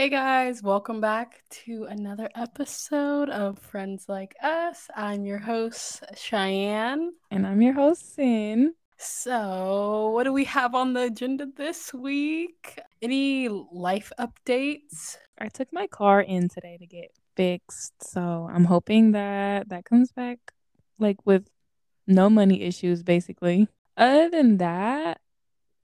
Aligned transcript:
Hey 0.00 0.08
guys, 0.08 0.62
welcome 0.62 1.02
back 1.02 1.42
to 1.66 1.84
another 1.84 2.30
episode 2.34 3.28
of 3.28 3.58
Friends 3.58 4.06
Like 4.08 4.34
Us. 4.42 4.88
I'm 4.96 5.26
your 5.26 5.36
host, 5.36 6.02
Cheyenne. 6.16 7.12
And 7.30 7.46
I'm 7.46 7.60
your 7.60 7.74
host, 7.74 8.14
Sin. 8.14 8.72
So, 8.96 10.08
what 10.08 10.24
do 10.24 10.32
we 10.32 10.44
have 10.44 10.74
on 10.74 10.94
the 10.94 11.02
agenda 11.02 11.48
this 11.54 11.92
week? 11.92 12.80
Any 13.02 13.50
life 13.50 14.10
updates? 14.18 15.18
I 15.38 15.48
took 15.48 15.68
my 15.70 15.86
car 15.86 16.22
in 16.22 16.48
today 16.48 16.78
to 16.78 16.86
get 16.86 17.10
fixed. 17.36 17.92
So, 18.02 18.48
I'm 18.50 18.64
hoping 18.64 19.12
that 19.12 19.68
that 19.68 19.84
comes 19.84 20.12
back 20.12 20.38
like 20.98 21.18
with 21.26 21.46
no 22.06 22.30
money 22.30 22.62
issues, 22.62 23.02
basically. 23.02 23.68
Other 23.98 24.30
than 24.30 24.56
that, 24.56 25.20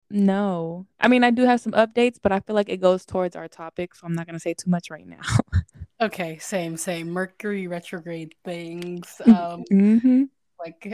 no. 0.10 0.86
I 1.00 1.08
mean, 1.08 1.24
I 1.24 1.32
do 1.32 1.44
have 1.44 1.62
some 1.62 1.74
updates, 1.74 2.18
but 2.22 2.32
I 2.32 2.40
feel 2.40 2.56
like 2.56 2.70
it 2.70 2.78
goes 2.78 3.06
towards 3.06 3.36
our 3.36 3.48
topic, 3.48 3.96
so 3.96 4.06
I'm 4.06 4.14
not 4.14 4.26
going 4.26 4.36
to 4.36 4.40
say 4.40 4.54
too 4.54 4.70
much 4.70 4.90
right 4.90 5.08
now. 5.08 5.22
okay, 6.02 6.38
same, 6.40 6.78
same. 6.78 7.10
Mercury 7.10 7.68
retrograde 7.68 8.36
things. 8.44 9.22
Um, 9.28 9.64
mm-hmm. 9.72 10.24
Like 10.60 10.94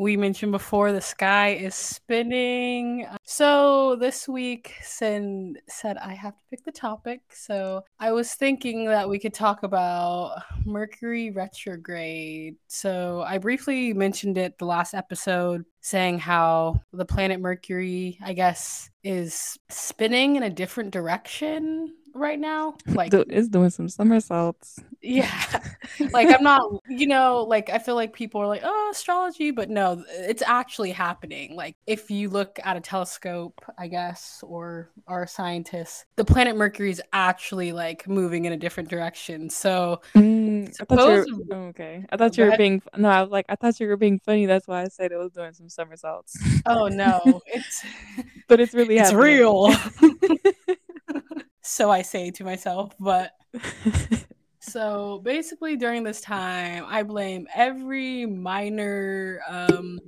we 0.00 0.16
mentioned 0.16 0.50
before, 0.50 0.92
the 0.92 1.00
sky 1.00 1.50
is 1.50 1.74
spinning. 1.74 3.06
So 3.22 3.96
this 3.96 4.26
week, 4.26 4.72
Sin 4.82 5.58
said 5.68 5.98
I 5.98 6.14
have 6.14 6.38
to 6.38 6.44
pick 6.48 6.64
the 6.64 6.72
topic. 6.72 7.20
So 7.34 7.84
I 7.98 8.10
was 8.12 8.32
thinking 8.32 8.86
that 8.86 9.06
we 9.06 9.18
could 9.18 9.34
talk 9.34 9.62
about 9.62 10.42
Mercury 10.64 11.30
retrograde. 11.30 12.56
So 12.66 13.22
I 13.26 13.36
briefly 13.36 13.92
mentioned 13.92 14.38
it 14.38 14.56
the 14.56 14.64
last 14.64 14.94
episode, 14.94 15.66
saying 15.82 16.18
how 16.18 16.80
the 16.94 17.04
planet 17.04 17.38
Mercury, 17.38 18.18
I 18.22 18.32
guess, 18.32 18.88
is 19.04 19.58
spinning 19.68 20.36
in 20.36 20.42
a 20.42 20.50
different 20.50 20.92
direction 20.92 21.94
right 22.14 22.40
now. 22.40 22.74
Like 22.86 23.12
it's 23.12 23.48
doing 23.48 23.70
some 23.70 23.88
somersaults. 23.88 24.78
Yeah. 25.02 25.60
Like 26.12 26.28
I'm 26.28 26.42
not, 26.42 26.62
you 26.88 27.06
know, 27.06 27.44
like 27.48 27.70
I 27.70 27.78
feel 27.78 27.94
like 27.94 28.12
people 28.12 28.40
are 28.40 28.46
like, 28.46 28.62
oh, 28.64 28.90
astrology, 28.92 29.50
but 29.50 29.70
no, 29.70 30.04
it's 30.08 30.42
actually 30.42 30.90
happening. 30.90 31.56
Like 31.56 31.76
if 31.86 32.10
you 32.10 32.28
look 32.28 32.58
at 32.64 32.76
a 32.76 32.80
telescope, 32.80 33.60
I 33.78 33.88
guess, 33.88 34.42
or 34.46 34.90
are 35.06 35.26
scientists, 35.26 36.04
the 36.16 36.24
planet 36.24 36.56
Mercury 36.56 36.90
is 36.90 37.02
actually 37.12 37.72
like 37.72 38.08
moving 38.08 38.44
in 38.44 38.52
a 38.52 38.56
different 38.56 38.88
direction. 38.88 39.50
So 39.50 40.00
mm, 40.14 40.72
I 40.88 40.94
were, 40.94 41.26
oh, 41.52 41.56
okay. 41.68 42.04
I 42.10 42.16
thought 42.16 42.36
you 42.36 42.44
were 42.44 42.56
being 42.56 42.82
no, 42.96 43.08
I 43.08 43.22
was 43.22 43.30
like, 43.30 43.46
I 43.48 43.56
thought 43.56 43.78
you 43.80 43.88
were 43.88 43.96
being 43.96 44.18
funny. 44.18 44.46
That's 44.46 44.66
why 44.66 44.82
I 44.82 44.88
said 44.88 45.12
it 45.12 45.16
was 45.16 45.32
doing 45.32 45.52
some 45.52 45.68
somersaults. 45.68 46.36
Oh 46.66 46.88
no. 46.88 47.40
It's 47.46 47.84
but 48.48 48.60
it's 48.60 48.74
really 48.74 48.98
it's 48.98 49.10
happening. 49.10 49.34
real 49.34 49.72
so 51.62 51.90
I 51.90 52.02
say 52.02 52.30
to 52.32 52.44
myself. 52.44 52.94
But 52.98 53.32
so 54.70 55.20
basically, 55.24 55.76
during 55.76 56.04
this 56.04 56.20
time, 56.20 56.84
I 56.86 57.02
blame 57.02 57.48
every 57.54 58.26
minor 58.26 59.40
um, 59.48 59.98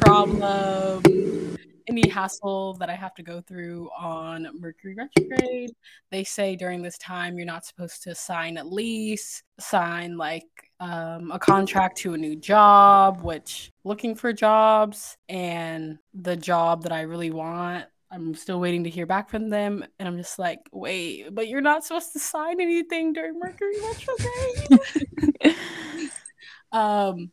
problem, 0.00 1.56
any 1.86 2.08
hassle 2.08 2.74
that 2.74 2.88
I 2.88 2.94
have 2.94 3.14
to 3.16 3.22
go 3.22 3.42
through 3.42 3.90
on 3.98 4.48
Mercury 4.58 4.94
retrograde. 4.94 5.72
They 6.10 6.24
say 6.24 6.56
during 6.56 6.82
this 6.82 6.96
time, 6.98 7.36
you're 7.36 7.46
not 7.46 7.66
supposed 7.66 8.02
to 8.04 8.14
sign 8.14 8.56
a 8.56 8.64
lease, 8.64 9.42
sign 9.58 10.16
like 10.16 10.48
um, 10.80 11.30
a 11.30 11.38
contract 11.38 11.98
to 11.98 12.14
a 12.14 12.18
new 12.18 12.36
job, 12.36 13.20
which 13.20 13.70
looking 13.84 14.14
for 14.14 14.32
jobs 14.32 15.18
and 15.28 15.98
the 16.14 16.36
job 16.36 16.82
that 16.84 16.92
I 16.92 17.02
really 17.02 17.30
want 17.30 17.84
I'm 18.10 18.34
still 18.34 18.58
waiting 18.60 18.84
to 18.84 18.90
hear 18.90 19.06
back 19.06 19.30
from 19.30 19.50
them. 19.50 19.84
And 19.98 20.08
I'm 20.08 20.16
just 20.16 20.38
like, 20.38 20.60
wait, 20.72 21.32
but 21.32 21.48
you're 21.48 21.60
not 21.60 21.84
supposed 21.84 22.12
to 22.14 22.18
sign 22.18 22.60
anything 22.60 23.12
during 23.12 23.38
Mercury 23.38 23.76
retrograde. 23.80 25.56
um, 26.72 27.30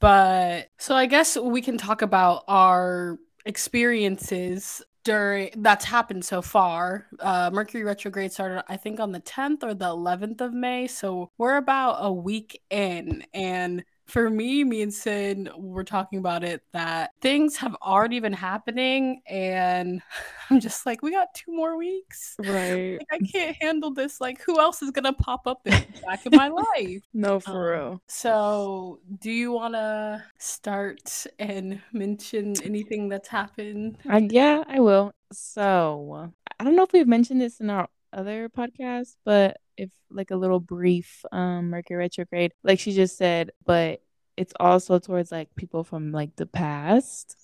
but 0.00 0.68
so 0.78 0.94
I 0.94 1.06
guess 1.06 1.36
we 1.36 1.62
can 1.62 1.78
talk 1.78 2.02
about 2.02 2.44
our 2.48 3.18
experiences 3.46 4.82
during 5.04 5.50
that's 5.56 5.84
happened 5.84 6.24
so 6.24 6.42
far. 6.42 7.06
Uh, 7.18 7.50
Mercury 7.52 7.84
retrograde 7.84 8.32
started, 8.32 8.64
I 8.68 8.76
think, 8.76 9.00
on 9.00 9.12
the 9.12 9.20
10th 9.20 9.62
or 9.62 9.74
the 9.74 9.86
11th 9.86 10.40
of 10.40 10.52
May. 10.52 10.86
So 10.86 11.30
we're 11.38 11.56
about 11.56 11.98
a 12.00 12.12
week 12.12 12.60
in, 12.70 13.24
and 13.32 13.84
for 14.10 14.28
me, 14.28 14.64
me 14.64 14.82
and 14.82 14.92
Sin 14.92 15.48
were 15.56 15.84
talking 15.84 16.18
about 16.18 16.42
it 16.42 16.62
that 16.72 17.12
things 17.20 17.56
have 17.56 17.76
already 17.82 18.20
been 18.20 18.32
happening, 18.32 19.22
and 19.26 20.02
I'm 20.50 20.60
just 20.60 20.84
like, 20.84 21.02
we 21.02 21.12
got 21.12 21.28
two 21.34 21.54
more 21.54 21.76
weeks. 21.76 22.34
Right. 22.38 22.98
Like, 22.98 23.08
I 23.12 23.18
can't 23.18 23.56
handle 23.60 23.92
this. 23.92 24.20
Like, 24.20 24.42
who 24.42 24.58
else 24.58 24.82
is 24.82 24.90
gonna 24.90 25.12
pop 25.12 25.46
up 25.46 25.60
in, 25.64 25.84
back 26.04 26.26
in 26.26 26.36
my 26.36 26.48
life? 26.76 27.02
No, 27.14 27.40
for 27.40 27.74
um, 27.74 27.80
real. 27.80 28.02
So, 28.08 29.00
do 29.20 29.30
you 29.30 29.52
want 29.52 29.74
to 29.74 30.24
start 30.38 31.26
and 31.38 31.80
mention 31.92 32.60
anything 32.62 33.08
that's 33.08 33.28
happened? 33.28 33.98
Uh, 34.10 34.22
yeah, 34.28 34.64
I 34.66 34.80
will. 34.80 35.12
So, 35.32 36.32
I 36.58 36.64
don't 36.64 36.74
know 36.74 36.82
if 36.82 36.92
we've 36.92 37.06
mentioned 37.06 37.40
this 37.40 37.60
in 37.60 37.70
our 37.70 37.88
other 38.12 38.48
podcast, 38.48 39.16
but 39.24 39.58
if 39.76 39.90
like 40.10 40.30
a 40.30 40.36
little 40.36 40.60
brief 40.60 41.24
um 41.32 41.70
Mercury 41.70 41.98
retrograde, 41.98 42.52
like 42.62 42.80
she 42.80 42.92
just 42.92 43.16
said, 43.16 43.52
but 43.64 44.02
it's 44.36 44.52
also 44.58 44.98
towards 44.98 45.30
like 45.30 45.54
people 45.56 45.84
from 45.84 46.12
like 46.12 46.36
the 46.36 46.46
past. 46.46 47.36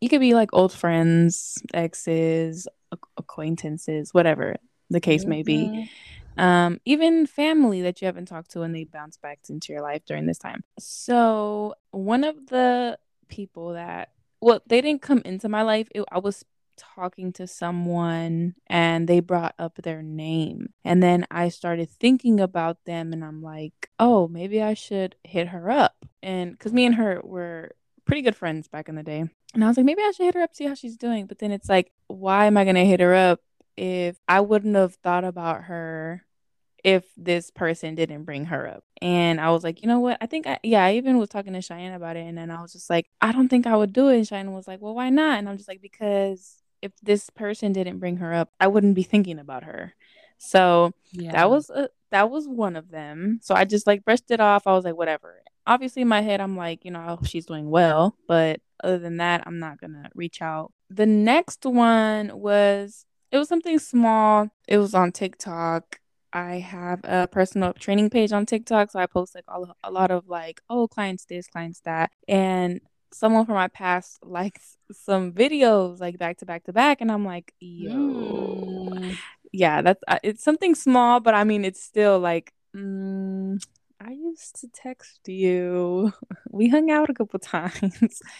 You 0.00 0.08
could 0.08 0.20
be 0.20 0.34
like 0.34 0.50
old 0.52 0.72
friends, 0.72 1.62
exes, 1.72 2.68
acquaintances, 3.16 4.12
whatever 4.12 4.56
the 4.90 5.00
case 5.00 5.22
mm-hmm. 5.22 5.30
may 5.30 5.42
be. 5.42 5.58
Mm-hmm. 5.58 5.84
Um, 6.36 6.80
even 6.84 7.26
family 7.26 7.82
that 7.82 8.02
you 8.02 8.06
haven't 8.06 8.26
talked 8.26 8.50
to 8.52 8.62
and 8.62 8.74
they 8.74 8.84
bounce 8.84 9.16
back 9.16 9.38
into 9.48 9.72
your 9.72 9.82
life 9.82 10.04
during 10.04 10.26
this 10.26 10.38
time. 10.38 10.64
So 10.80 11.74
one 11.92 12.24
of 12.24 12.48
the 12.48 12.98
people 13.28 13.74
that 13.74 14.10
well, 14.40 14.60
they 14.66 14.82
didn't 14.82 15.00
come 15.00 15.22
into 15.24 15.48
my 15.48 15.62
life. 15.62 15.88
It, 15.94 16.04
I 16.12 16.18
was 16.18 16.44
talking 16.76 17.32
to 17.34 17.46
someone 17.46 18.54
and 18.66 19.08
they 19.08 19.20
brought 19.20 19.54
up 19.58 19.76
their 19.76 20.02
name. 20.02 20.72
And 20.84 21.02
then 21.02 21.26
I 21.30 21.48
started 21.48 21.90
thinking 21.90 22.40
about 22.40 22.84
them 22.84 23.12
and 23.12 23.24
I'm 23.24 23.42
like, 23.42 23.90
oh, 23.98 24.28
maybe 24.28 24.62
I 24.62 24.74
should 24.74 25.16
hit 25.24 25.48
her 25.48 25.70
up. 25.70 26.04
And 26.22 26.52
because 26.52 26.72
me 26.72 26.86
and 26.86 26.94
her 26.96 27.20
were 27.22 27.72
pretty 28.04 28.22
good 28.22 28.36
friends 28.36 28.68
back 28.68 28.88
in 28.88 28.94
the 28.94 29.02
day. 29.02 29.24
And 29.54 29.64
I 29.64 29.68
was 29.68 29.76
like, 29.76 29.86
maybe 29.86 30.02
I 30.02 30.10
should 30.10 30.26
hit 30.26 30.34
her 30.34 30.42
up, 30.42 30.54
see 30.54 30.66
how 30.66 30.74
she's 30.74 30.96
doing. 30.96 31.26
But 31.26 31.38
then 31.38 31.52
it's 31.52 31.68
like, 31.68 31.92
why 32.08 32.46
am 32.46 32.56
I 32.56 32.64
going 32.64 32.76
to 32.76 32.84
hit 32.84 33.00
her 33.00 33.14
up 33.14 33.40
if 33.76 34.18
I 34.28 34.40
wouldn't 34.40 34.76
have 34.76 34.94
thought 34.96 35.24
about 35.24 35.64
her 35.64 36.24
if 36.84 37.04
this 37.16 37.50
person 37.50 37.94
didn't 37.94 38.24
bring 38.24 38.44
her 38.44 38.68
up. 38.68 38.84
And 39.00 39.40
I 39.40 39.50
was 39.50 39.64
like, 39.64 39.80
you 39.80 39.88
know 39.88 40.00
what? 40.00 40.18
I 40.20 40.26
think 40.26 40.46
I, 40.46 40.58
yeah, 40.62 40.84
I 40.84 40.94
even 40.94 41.18
was 41.18 41.30
talking 41.30 41.54
to 41.54 41.62
Cheyenne 41.62 41.94
about 41.94 42.16
it. 42.16 42.26
And 42.26 42.36
then 42.36 42.50
I 42.50 42.60
was 42.60 42.72
just 42.72 42.90
like, 42.90 43.08
I 43.22 43.32
don't 43.32 43.48
think 43.48 43.66
I 43.66 43.74
would 43.74 43.94
do 43.94 44.08
it. 44.08 44.16
And 44.16 44.28
Cheyenne 44.28 44.52
was 44.52 44.68
like, 44.68 44.82
well, 44.82 44.94
why 44.94 45.08
not? 45.08 45.38
And 45.38 45.48
I'm 45.48 45.56
just 45.56 45.68
like, 45.68 45.80
because 45.80 46.62
if 46.84 46.92
this 47.02 47.30
person 47.30 47.72
didn't 47.72 47.98
bring 47.98 48.18
her 48.18 48.34
up, 48.34 48.50
I 48.60 48.66
wouldn't 48.66 48.94
be 48.94 49.02
thinking 49.02 49.38
about 49.38 49.64
her. 49.64 49.94
So 50.36 50.92
yeah. 51.12 51.32
that 51.32 51.50
was 51.50 51.70
a, 51.70 51.88
that 52.10 52.30
was 52.30 52.46
one 52.46 52.76
of 52.76 52.90
them. 52.90 53.40
So 53.42 53.54
I 53.54 53.64
just 53.64 53.86
like 53.86 54.04
brushed 54.04 54.30
it 54.30 54.38
off. 54.38 54.66
I 54.66 54.72
was 54.72 54.84
like, 54.84 54.96
whatever. 54.96 55.42
Obviously, 55.66 56.02
in 56.02 56.08
my 56.08 56.20
head, 56.20 56.42
I'm 56.42 56.58
like, 56.58 56.84
you 56.84 56.90
know, 56.90 57.00
I 57.00 57.06
hope 57.06 57.26
she's 57.26 57.46
doing 57.46 57.70
well. 57.70 58.16
But 58.28 58.60
other 58.82 58.98
than 58.98 59.16
that, 59.16 59.44
I'm 59.46 59.58
not 59.58 59.80
gonna 59.80 60.10
reach 60.14 60.42
out. 60.42 60.72
The 60.90 61.06
next 61.06 61.64
one 61.64 62.38
was 62.38 63.06
it 63.32 63.38
was 63.38 63.48
something 63.48 63.78
small. 63.78 64.50
It 64.68 64.76
was 64.76 64.94
on 64.94 65.10
TikTok. 65.10 66.00
I 66.34 66.58
have 66.58 67.00
a 67.04 67.28
personal 67.28 67.72
training 67.72 68.10
page 68.10 68.32
on 68.32 68.44
TikTok, 68.44 68.90
so 68.90 68.98
I 68.98 69.06
post 69.06 69.34
like 69.34 69.44
all, 69.48 69.74
a 69.82 69.90
lot 69.90 70.10
of 70.10 70.28
like, 70.28 70.60
oh, 70.68 70.86
clients 70.86 71.24
this, 71.24 71.46
clients 71.46 71.80
that, 71.84 72.10
and 72.28 72.80
someone 73.14 73.46
from 73.46 73.54
my 73.54 73.68
past 73.68 74.18
likes 74.22 74.76
some 74.92 75.32
videos 75.32 76.00
like 76.00 76.18
back 76.18 76.38
to 76.38 76.46
back 76.46 76.64
to 76.64 76.72
back 76.72 77.00
and 77.00 77.10
i'm 77.10 77.24
like 77.24 77.54
yo 77.60 77.92
mm. 77.92 79.16
yeah 79.52 79.82
that's 79.82 80.02
it's 80.22 80.42
something 80.42 80.74
small 80.74 81.20
but 81.20 81.34
i 81.34 81.44
mean 81.44 81.64
it's 81.64 81.82
still 81.82 82.18
like 82.18 82.52
mm, 82.74 83.62
i 84.00 84.10
used 84.10 84.60
to 84.60 84.68
text 84.68 85.20
you 85.28 86.12
we 86.50 86.68
hung 86.68 86.90
out 86.90 87.10
a 87.10 87.14
couple 87.14 87.38
times 87.38 88.20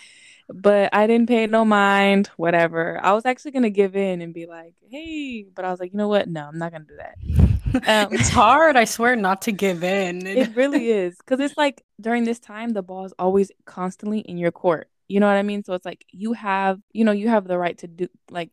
but 0.49 0.91
I 0.93 1.07
didn't 1.07 1.29
pay 1.29 1.47
no 1.47 1.65
mind, 1.65 2.29
whatever. 2.37 3.01
I 3.03 3.13
was 3.13 3.25
actually 3.25 3.53
gonna 3.53 3.71
give 3.71 3.97
in 3.97 4.21
and 4.21 4.35
be 4.35 4.47
like, 4.47 4.75
hey, 4.91 5.47
but 5.55 5.65
I 5.65 5.71
was 5.71 5.81
like, 5.81 5.93
you 5.93 5.97
know 5.99 6.09
what? 6.09 6.29
No, 6.29 6.47
I'm 6.47 6.59
not 6.59 6.73
gonna 6.73 6.85
do 6.85 6.97
that. 6.97 7.54
Um, 7.75 8.13
it's 8.13 8.29
hard, 8.29 8.77
I 8.77 8.85
swear, 8.85 9.17
not 9.17 9.43
to 9.43 9.53
give 9.53 9.83
in. 9.83 10.27
it 10.27 10.55
really 10.55 10.91
is. 10.91 11.17
Cause 11.27 11.41
it's 11.41 11.57
like 11.57 11.83
during 12.01 12.25
this 12.25 12.39
time, 12.39 12.71
the 12.71 12.83
ball 12.83 13.05
is 13.05 13.15
always 13.19 13.51
constantly 13.65 14.21
in 14.21 14.39
your 14.39 14.53
court. 14.53 14.89
You 15.09 15.21
know 15.21 15.27
what 15.27 15.37
I 15.37 15.43
mean? 15.43 15.65
So 15.65 15.75
it's 15.75 15.85
like 15.85 16.05
you 16.11 16.33
have, 16.33 16.81
you 16.93 17.05
know, 17.05 17.13
you 17.13 17.29
have 17.29 17.47
the 17.47 17.59
right 17.59 17.77
to 17.79 17.87
do 17.87 18.09
like 18.31 18.51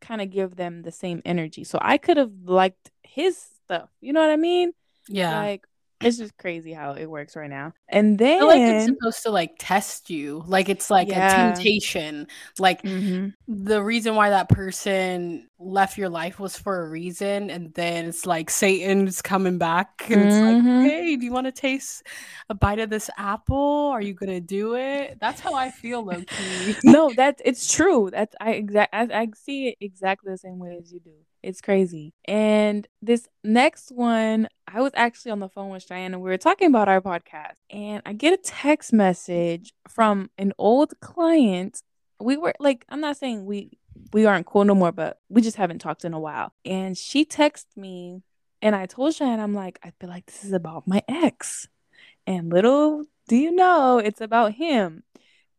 kind 0.00 0.20
of 0.20 0.30
give 0.30 0.56
them 0.56 0.82
the 0.82 0.92
same 0.92 1.22
energy. 1.24 1.64
So 1.64 1.78
I 1.80 1.98
could 1.98 2.16
have 2.16 2.32
liked 2.44 2.90
his 3.02 3.36
stuff. 3.64 3.90
You 4.00 4.12
know 4.12 4.20
what 4.20 4.30
I 4.30 4.36
mean? 4.36 4.72
Yeah. 5.08 5.40
Like 5.40 5.66
it's 6.00 6.18
just 6.18 6.36
crazy 6.38 6.72
how 6.72 6.92
it 6.92 7.06
works 7.06 7.34
right 7.34 7.50
now. 7.50 7.72
And 7.88 8.18
then 8.18 8.46
like 8.46 8.60
it's 8.60 8.86
supposed 8.86 9.22
to 9.24 9.30
like 9.30 9.54
test 9.58 10.10
you. 10.10 10.44
Like 10.46 10.68
it's 10.68 10.90
like 10.90 11.08
yeah. 11.08 11.50
a 11.50 11.54
temptation. 11.54 12.28
Like 12.58 12.82
mm-hmm. 12.82 13.30
the 13.48 13.82
reason 13.82 14.14
why 14.14 14.30
that 14.30 14.48
person 14.48 15.48
left 15.60 15.98
your 15.98 16.08
life 16.08 16.38
was 16.38 16.56
for 16.56 16.84
a 16.84 16.88
reason 16.88 17.50
and 17.50 17.74
then 17.74 18.06
it's 18.06 18.26
like 18.26 18.48
Satan's 18.48 19.20
coming 19.20 19.58
back 19.58 20.06
and 20.08 20.20
mm-hmm. 20.20 20.28
it's 20.28 20.38
like, 20.38 20.56
mm-hmm. 20.56 20.82
"Hey, 20.82 21.16
do 21.16 21.24
you 21.24 21.32
want 21.32 21.46
to 21.46 21.52
taste 21.52 22.04
a 22.48 22.54
bite 22.54 22.78
of 22.78 22.90
this 22.90 23.10
apple? 23.18 23.90
Are 23.92 24.00
you 24.00 24.14
to 24.14 24.40
do 24.40 24.76
it?" 24.76 25.18
That's 25.20 25.40
how 25.40 25.54
I 25.54 25.70
feel 25.70 26.04
low 26.04 26.22
no, 26.84 27.12
that 27.16 27.40
it's 27.44 27.72
true. 27.72 28.10
That's 28.10 28.34
I 28.40 28.52
exact 28.52 28.94
I, 28.94 29.08
I 29.12 29.28
see 29.34 29.68
it 29.68 29.78
exactly 29.80 30.30
the 30.30 30.38
same 30.38 30.58
way 30.58 30.78
as 30.80 30.92
you 30.92 31.00
do. 31.00 31.14
It's 31.42 31.60
crazy. 31.60 32.12
And 32.24 32.86
this 33.00 33.28
next 33.44 33.92
one, 33.92 34.48
I 34.66 34.80
was 34.80 34.92
actually 34.94 35.30
on 35.32 35.40
the 35.40 35.48
phone 35.48 35.70
with 35.70 35.84
Cheyenne 35.84 36.14
and 36.14 36.22
we 36.22 36.30
were 36.30 36.36
talking 36.36 36.68
about 36.68 36.88
our 36.88 37.00
podcast. 37.00 37.54
And 37.70 38.02
I 38.04 38.12
get 38.12 38.32
a 38.32 38.42
text 38.42 38.92
message 38.92 39.72
from 39.88 40.30
an 40.36 40.52
old 40.58 40.98
client. 41.00 41.82
We 42.20 42.36
were 42.36 42.54
like, 42.58 42.84
I'm 42.88 43.00
not 43.00 43.16
saying 43.16 43.44
we 43.44 43.77
we 44.12 44.26
aren't 44.26 44.46
cool 44.46 44.64
no 44.64 44.74
more, 44.74 44.92
but 44.92 45.20
we 45.28 45.42
just 45.42 45.56
haven't 45.56 45.80
talked 45.80 46.04
in 46.04 46.14
a 46.14 46.20
while. 46.20 46.52
And 46.64 46.96
she 46.96 47.24
texted 47.24 47.76
me 47.76 48.22
and 48.60 48.74
I 48.74 48.86
told 48.86 49.14
Cheyenne, 49.14 49.40
I'm 49.40 49.54
like, 49.54 49.78
I 49.82 49.92
feel 50.00 50.08
like 50.08 50.26
this 50.26 50.44
is 50.44 50.52
about 50.52 50.86
my 50.86 51.02
ex. 51.08 51.68
And 52.26 52.50
little 52.50 53.04
do 53.28 53.36
you 53.36 53.52
know, 53.52 53.98
it's 53.98 54.20
about 54.20 54.54
him. 54.54 55.02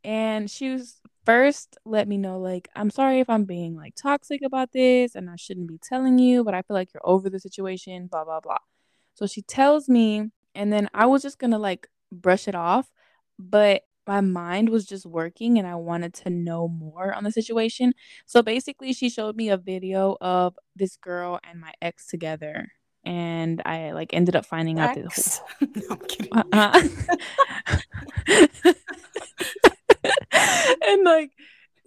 And 0.03 0.49
she 0.49 0.69
was 0.69 0.99
first 1.29 1.77
let 1.85 2.07
me 2.07 2.17
know 2.17 2.39
like 2.39 2.69
i'm 2.75 2.89
sorry 2.89 3.19
if 3.19 3.29
i'm 3.29 3.43
being 3.43 3.75
like 3.75 3.93
toxic 3.95 4.41
about 4.41 4.71
this 4.71 5.13
and 5.13 5.29
i 5.29 5.35
shouldn't 5.35 5.67
be 5.67 5.77
telling 5.77 6.17
you 6.17 6.43
but 6.43 6.55
i 6.55 6.61
feel 6.63 6.73
like 6.73 6.89
you're 6.91 7.05
over 7.05 7.29
the 7.29 7.39
situation 7.39 8.07
blah 8.07 8.23
blah 8.23 8.39
blah 8.39 8.57
so 9.13 9.27
she 9.27 9.43
tells 9.43 9.87
me 9.87 10.31
and 10.55 10.73
then 10.73 10.89
i 10.91 11.05
was 11.05 11.21
just 11.21 11.37
gonna 11.37 11.59
like 11.59 11.87
brush 12.11 12.47
it 12.47 12.55
off 12.55 12.89
but 13.37 13.83
my 14.09 14.21
mind 14.21 14.69
was 14.69 14.85
just 14.85 15.05
working 15.05 15.59
and 15.59 15.67
i 15.67 15.75
wanted 15.75 16.13
to 16.13 16.29
know 16.29 16.67
more 16.67 17.13
on 17.13 17.23
the 17.23 17.31
situation 17.31 17.93
so 18.25 18.41
basically 18.41 18.91
she 18.91 19.09
showed 19.09 19.35
me 19.35 19.49
a 19.49 19.57
video 19.57 20.17
of 20.19 20.57
this 20.75 20.97
girl 20.97 21.39
and 21.47 21.61
my 21.61 21.71
ex 21.81 22.07
together 22.07 22.67
and 23.05 23.61
I 23.65 23.93
like 23.93 24.13
ended 24.13 24.35
up 24.35 24.45
finding 24.45 24.77
X? 24.77 24.89
out 24.89 24.95
this. 24.95 25.41
no, 25.61 25.83
I'm 25.91 25.99
kidding. 25.99 26.33
Uh-uh. 26.33 26.81
and 30.85 31.03
like 31.05 31.31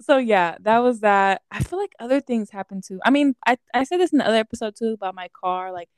so 0.01 0.19
yeah, 0.19 0.57
that 0.61 0.79
was 0.79 1.01
that. 1.01 1.43
I 1.51 1.63
feel 1.63 1.79
like 1.79 1.93
other 2.01 2.21
things 2.21 2.51
happen 2.51 2.81
too. 2.81 3.01
I 3.05 3.11
mean, 3.11 3.35
I 3.47 3.57
I 3.73 3.85
said 3.85 3.99
this 3.99 4.13
in 4.13 4.19
the 4.19 4.27
other 4.27 4.39
episode 4.39 4.75
too 4.77 4.93
about 4.93 5.15
my 5.15 5.29
car. 5.29 5.73
Like, 5.73 5.89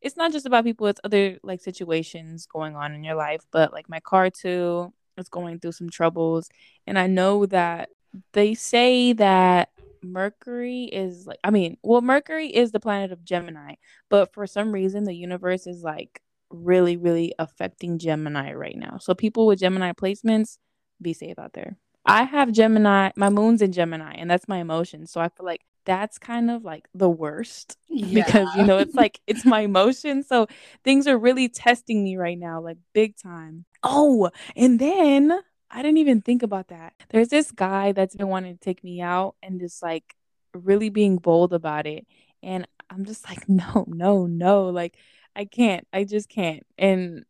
it's 0.00 0.16
not 0.16 0.32
just 0.32 0.46
about 0.46 0.64
people; 0.64 0.86
it's 0.86 1.00
other 1.02 1.38
like 1.42 1.60
situations 1.60 2.46
going 2.46 2.76
on 2.76 2.94
in 2.94 3.04
your 3.04 3.16
life. 3.16 3.42
But 3.50 3.72
like 3.72 3.88
my 3.88 4.00
car 4.00 4.30
too, 4.30 4.92
is 5.18 5.28
going 5.28 5.60
through 5.60 5.72
some 5.72 5.90
troubles, 5.90 6.48
and 6.86 6.98
I 6.98 7.06
know 7.06 7.46
that 7.46 7.90
they 8.32 8.54
say 8.54 9.12
that 9.14 9.70
Mercury 10.02 10.84
is 10.84 11.26
like. 11.26 11.38
I 11.44 11.50
mean, 11.50 11.76
well, 11.82 12.00
Mercury 12.00 12.48
is 12.48 12.72
the 12.72 12.80
planet 12.80 13.12
of 13.12 13.24
Gemini, 13.24 13.74
but 14.08 14.32
for 14.32 14.46
some 14.46 14.72
reason, 14.72 15.04
the 15.04 15.14
universe 15.14 15.66
is 15.66 15.82
like 15.82 16.22
really, 16.50 16.96
really 16.96 17.34
affecting 17.38 17.98
Gemini 17.98 18.52
right 18.52 18.76
now. 18.76 18.98
So 18.98 19.14
people 19.14 19.46
with 19.46 19.58
Gemini 19.58 19.92
placements, 19.92 20.58
be 21.00 21.12
safe 21.12 21.38
out 21.38 21.52
there. 21.52 21.76
I 22.06 22.22
have 22.24 22.52
Gemini, 22.52 23.10
my 23.16 23.28
moon's 23.28 23.60
in 23.60 23.72
Gemini, 23.72 24.14
and 24.14 24.30
that's 24.30 24.48
my 24.48 24.58
emotion. 24.58 25.06
So 25.06 25.20
I 25.20 25.28
feel 25.28 25.44
like 25.44 25.60
that's 25.84 26.18
kind 26.18 26.50
of 26.50 26.64
like 26.64 26.88
the 26.94 27.08
worst 27.08 27.76
yeah. 27.88 28.24
because 28.24 28.48
you 28.56 28.64
know 28.64 28.78
it's 28.78 28.94
like 28.94 29.20
it's 29.26 29.44
my 29.44 29.60
emotion. 29.60 30.22
So 30.22 30.46
things 30.84 31.06
are 31.06 31.18
really 31.18 31.48
testing 31.48 32.04
me 32.04 32.16
right 32.16 32.38
now, 32.38 32.60
like 32.60 32.78
big 32.92 33.16
time. 33.16 33.64
Oh, 33.82 34.30
and 34.56 34.78
then 34.78 35.32
I 35.70 35.82
didn't 35.82 35.98
even 35.98 36.22
think 36.22 36.42
about 36.42 36.68
that. 36.68 36.94
There's 37.10 37.28
this 37.28 37.50
guy 37.50 37.92
that's 37.92 38.16
been 38.16 38.28
wanting 38.28 38.54
to 38.56 38.60
take 38.60 38.82
me 38.82 39.00
out 39.00 39.36
and 39.42 39.60
just 39.60 39.82
like 39.82 40.14
really 40.54 40.88
being 40.88 41.18
bold 41.18 41.52
about 41.52 41.86
it. 41.86 42.06
And 42.42 42.66
I'm 42.90 43.04
just 43.04 43.28
like, 43.28 43.48
no, 43.48 43.84
no, 43.88 44.26
no. 44.26 44.66
Like, 44.66 44.96
I 45.36 45.44
can't. 45.44 45.86
I 45.92 46.04
just 46.04 46.28
can't. 46.28 46.64
And 46.76 47.24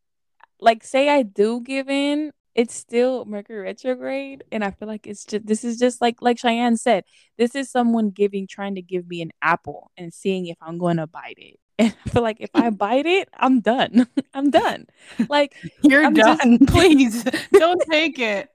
like, 0.60 0.84
say 0.84 1.08
I 1.08 1.22
do 1.22 1.60
give 1.60 1.88
in, 1.88 2.32
it's 2.54 2.74
still 2.74 3.24
Mercury 3.24 3.60
retrograde, 3.60 4.44
and 4.52 4.64
I 4.64 4.70
feel 4.72 4.88
like 4.88 5.06
it's 5.06 5.24
just 5.24 5.46
this 5.46 5.64
is 5.64 5.78
just 5.78 6.00
like 6.00 6.20
like 6.22 6.38
Cheyenne 6.38 6.76
said, 6.76 7.04
this 7.38 7.54
is 7.54 7.70
someone 7.70 8.10
giving 8.10 8.46
trying 8.48 8.74
to 8.76 8.82
give 8.82 9.08
me 9.08 9.22
an 9.22 9.30
apple 9.42 9.90
and 9.96 10.12
seeing 10.12 10.46
if 10.46 10.58
I'm 10.60 10.78
going 10.78 10.96
to 10.98 11.06
bite 11.06 11.38
it. 11.38 11.58
And 11.78 11.94
I 12.04 12.08
feel 12.10 12.22
like 12.22 12.38
if 12.40 12.50
I 12.54 12.70
bite 12.70 13.06
it, 13.06 13.28
I'm 13.34 13.60
done. 13.60 14.08
I'm 14.34 14.50
done. 14.50 14.86
Like 15.28 15.54
you're 15.82 16.04
I'm 16.04 16.14
done. 16.14 16.58
Just, 16.58 16.66
Please 16.72 17.24
don't 17.52 17.80
take 17.90 18.18
it. 18.18 18.50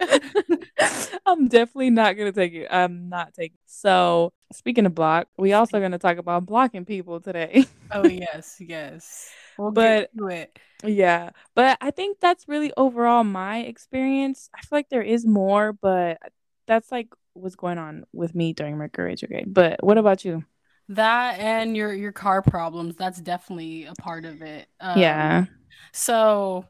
I'm 1.26 1.48
definitely 1.48 1.90
not 1.90 2.18
gonna 2.18 2.34
take 2.34 2.54
it. 2.54 2.68
I'm 2.70 3.10
not 3.10 3.34
taking. 3.34 3.56
It. 3.56 3.72
So 3.72 4.34
speaking 4.52 4.86
of 4.86 4.94
block, 4.94 5.28
we 5.38 5.54
also 5.54 5.80
gonna 5.80 6.00
talk 6.00 6.18
about 6.18 6.46
blocking 6.46 6.86
people 6.86 7.22
today. 7.22 7.66
oh 7.92 8.06
yes, 8.08 8.58
yes. 8.60 9.32
We'll 9.58 9.72
but 9.72 10.10
yeah, 10.84 11.30
but 11.56 11.78
I 11.80 11.92
think 11.92 12.20
that's 12.20 12.50
really 12.50 12.74
overall 12.76 13.24
my 13.24 13.60
experience. 13.60 14.50
I 14.54 14.62
feel 14.62 14.78
like 14.78 14.90
there 14.90 15.02
is 15.02 15.26
more, 15.26 15.72
but 15.72 16.18
that's 16.68 16.92
like 16.92 17.08
what's 17.34 17.56
going 17.56 17.78
on 17.78 18.06
with 18.12 18.36
me 18.36 18.54
during 18.54 18.78
Mercury 18.78 19.12
retrograde. 19.12 19.54
But 19.54 19.84
what 19.84 19.98
about 19.98 20.26
you? 20.26 20.44
That 20.90 21.40
and 21.40 21.76
your 21.76 21.94
your 21.94 22.12
car 22.12 22.42
problems. 22.42 22.96
That's 22.96 23.22
definitely 23.22 23.86
a 23.86 23.94
part 23.94 24.26
of 24.26 24.42
it. 24.42 24.68
Um, 24.80 25.00
yeah. 25.00 25.46
So 25.92 26.66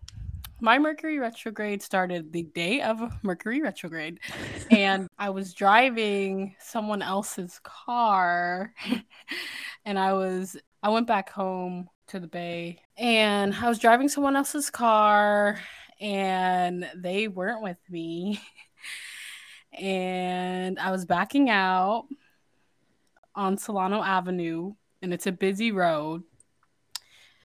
my 0.61 0.79
Mercury 0.79 1.19
retrograde 1.19 1.81
started 1.81 2.31
the 2.31 2.43
day 2.43 2.81
of 2.81 3.01
Mercury 3.23 3.61
retrograde, 3.61 4.19
and 4.71 5.07
I 5.17 5.29
was 5.29 5.53
driving 5.53 6.55
someone 6.59 7.01
else's 7.01 7.59
car, 7.63 8.73
and 9.85 9.97
I 9.97 10.13
was 10.13 10.55
I 10.83 10.89
went 10.89 11.07
back 11.07 11.29
home 11.29 11.89
to 12.07 12.19
the 12.19 12.27
bay 12.27 12.79
and 12.97 13.55
I 13.55 13.67
was 13.67 13.79
driving 13.79 14.09
someone 14.09 14.35
else's 14.35 14.69
car 14.69 15.59
and 15.99 16.89
they 16.95 17.27
weren't 17.27 17.63
with 17.63 17.77
me. 17.89 18.41
and 19.79 20.77
I 20.77 20.91
was 20.91 21.05
backing 21.05 21.49
out 21.49 22.05
on 23.35 23.57
Solano 23.57 24.01
Avenue 24.01 24.73
and 25.01 25.13
it's 25.13 25.27
a 25.27 25.31
busy 25.31 25.71
road. 25.71 26.23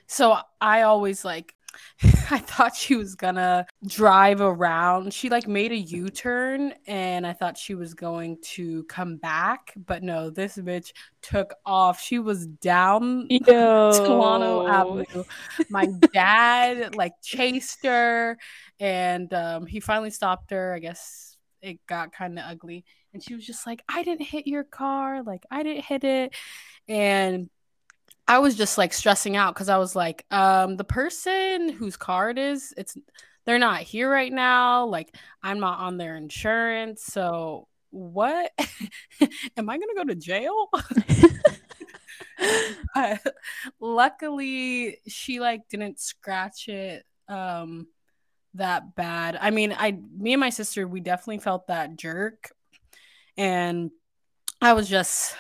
So 0.06 0.36
I 0.60 0.82
always 0.82 1.24
like 1.24 1.54
I 2.30 2.38
thought 2.38 2.76
she 2.76 2.96
was 2.96 3.14
gonna 3.14 3.66
drive 3.86 4.40
around. 4.40 5.12
She 5.12 5.28
like 5.28 5.46
made 5.46 5.72
a 5.72 5.76
U 5.76 6.08
turn 6.08 6.74
and 6.86 7.26
I 7.26 7.32
thought 7.32 7.58
she 7.58 7.74
was 7.74 7.94
going 7.94 8.38
to 8.42 8.84
come 8.84 9.16
back, 9.16 9.72
but 9.86 10.02
no, 10.02 10.30
this 10.30 10.56
bitch 10.56 10.92
took 11.22 11.54
off. 11.64 12.00
She 12.00 12.18
was 12.18 12.46
down 12.46 13.28
Solano 13.46 14.66
Avenue. 14.66 15.24
My 15.68 15.86
dad 16.12 16.94
like 16.94 17.14
chased 17.22 17.84
her 17.84 18.38
and 18.80 19.32
um, 19.34 19.66
he 19.66 19.80
finally 19.80 20.10
stopped 20.10 20.50
her. 20.50 20.74
I 20.74 20.78
guess 20.78 21.36
it 21.62 21.84
got 21.86 22.12
kind 22.12 22.38
of 22.38 22.44
ugly. 22.48 22.84
And 23.14 23.22
she 23.22 23.34
was 23.34 23.46
just 23.46 23.64
like, 23.66 23.82
I 23.88 24.02
didn't 24.02 24.26
hit 24.26 24.46
your 24.46 24.64
car. 24.64 25.22
Like, 25.22 25.46
I 25.50 25.62
didn't 25.62 25.84
hit 25.84 26.02
it. 26.02 26.34
And 26.88 27.48
I 28.26 28.40
was 28.40 28.56
just 28.56 28.76
like 28.76 28.92
stressing 28.92 29.36
out 29.36 29.54
because 29.54 29.68
I 29.68 29.78
was 29.78 29.94
like, 29.94 30.26
um, 30.30 30.76
the 30.76 30.84
person 30.84 31.68
whose 31.68 31.96
car 31.96 32.30
it 32.30 32.38
is, 32.38 32.74
it's 32.76 32.96
they're 33.46 33.58
not 33.58 33.80
here 33.80 34.10
right 34.10 34.32
now. 34.32 34.86
Like, 34.86 35.14
I'm 35.42 35.60
not 35.60 35.78
on 35.78 35.96
their 35.96 36.16
insurance. 36.16 37.04
So 37.04 37.68
what? 37.90 38.50
Am 39.56 39.70
I 39.70 39.78
gonna 39.78 39.94
go 39.94 40.04
to 40.04 40.14
jail? 40.16 40.70
luckily, 43.80 44.98
she 45.06 45.38
like 45.38 45.68
didn't 45.68 46.00
scratch 46.00 46.68
it 46.68 47.04
um 47.28 47.86
that 48.54 48.94
bad. 48.96 49.36
I 49.40 49.50
mean, 49.50 49.74
I 49.76 49.92
me 49.92 50.32
and 50.32 50.40
my 50.40 50.50
sister, 50.50 50.88
we 50.88 51.00
definitely 51.00 51.38
felt 51.38 51.68
that 51.68 51.96
jerk. 51.96 52.50
And 53.36 53.90
I 54.60 54.72
was 54.72 54.88
just 54.88 55.36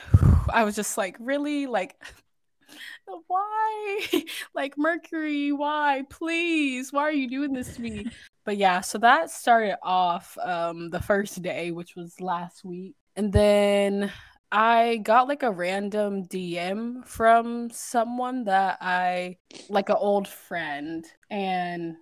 I 0.52 0.64
was 0.64 0.74
just 0.76 0.98
like, 0.98 1.16
really? 1.18 1.66
Like 1.66 1.96
why? 3.26 4.00
like 4.54 4.76
Mercury, 4.76 5.52
why? 5.52 6.02
Please, 6.10 6.92
why 6.92 7.02
are 7.02 7.12
you 7.12 7.28
doing 7.28 7.52
this 7.52 7.76
to 7.76 7.82
me? 7.82 8.06
But 8.44 8.56
yeah, 8.56 8.80
so 8.80 8.98
that 8.98 9.30
started 9.30 9.76
off 9.82 10.36
um 10.42 10.90
the 10.90 11.00
first 11.00 11.42
day, 11.42 11.70
which 11.70 11.96
was 11.96 12.20
last 12.20 12.64
week. 12.64 12.94
And 13.16 13.32
then 13.32 14.10
I 14.52 14.98
got 14.98 15.26
like 15.26 15.42
a 15.42 15.50
random 15.50 16.26
DM 16.26 17.04
from 17.06 17.70
someone 17.70 18.44
that 18.44 18.78
I 18.80 19.38
like 19.68 19.88
an 19.88 19.96
old 19.98 20.28
friend 20.28 21.04
and 21.30 21.96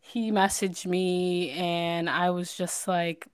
he 0.00 0.32
messaged 0.32 0.84
me 0.84 1.50
and 1.50 2.10
I 2.10 2.30
was 2.30 2.56
just 2.56 2.88
like 2.88 3.28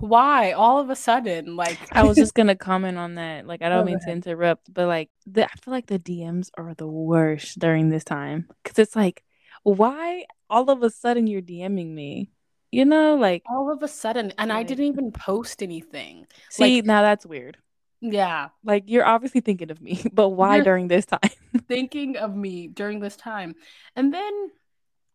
why 0.00 0.52
all 0.52 0.78
of 0.78 0.90
a 0.90 0.96
sudden 0.96 1.56
like 1.56 1.78
i 1.92 2.02
was 2.04 2.16
just 2.16 2.34
gonna 2.38 2.54
comment 2.54 2.98
on 2.98 3.14
that 3.16 3.46
like 3.46 3.62
i 3.62 3.68
don't 3.68 3.86
mean 3.86 3.98
to 3.98 4.10
interrupt 4.10 4.72
but 4.72 4.86
like 4.86 5.10
the, 5.26 5.44
i 5.44 5.54
feel 5.62 5.72
like 5.72 5.86
the 5.86 5.98
dms 5.98 6.50
are 6.56 6.74
the 6.74 6.86
worst 6.86 7.58
during 7.58 7.88
this 7.88 8.04
time 8.04 8.46
because 8.62 8.78
it's 8.78 8.94
like 8.94 9.24
why 9.62 10.24
all 10.50 10.70
of 10.70 10.82
a 10.82 10.90
sudden 10.90 11.26
you're 11.26 11.42
DMing 11.42 11.92
me? 11.92 12.30
You 12.70 12.84
know, 12.84 13.16
like 13.16 13.42
all 13.50 13.72
of 13.72 13.82
a 13.82 13.88
sudden, 13.88 14.32
and 14.36 14.52
I 14.52 14.62
didn't 14.62 14.84
even 14.86 15.10
post 15.10 15.62
anything. 15.62 16.26
see 16.50 16.76
Like- 16.76 16.84
now 16.84 17.02
that's 17.02 17.24
weird. 17.26 17.56
Yeah, 18.00 18.50
Like 18.62 18.84
you're 18.86 19.04
obviously 19.04 19.40
thinking 19.40 19.72
of 19.72 19.80
me, 19.80 20.00
but 20.12 20.28
why 20.28 20.56
You're- 20.56 20.64
during 20.64 20.88
this 20.88 21.04
time? 21.06 21.18
thinking 21.68 22.16
of 22.16 22.36
me 22.36 22.68
during 22.68 23.00
this 23.00 23.16
time, 23.16 23.56
and 23.96 24.14
then 24.14 24.50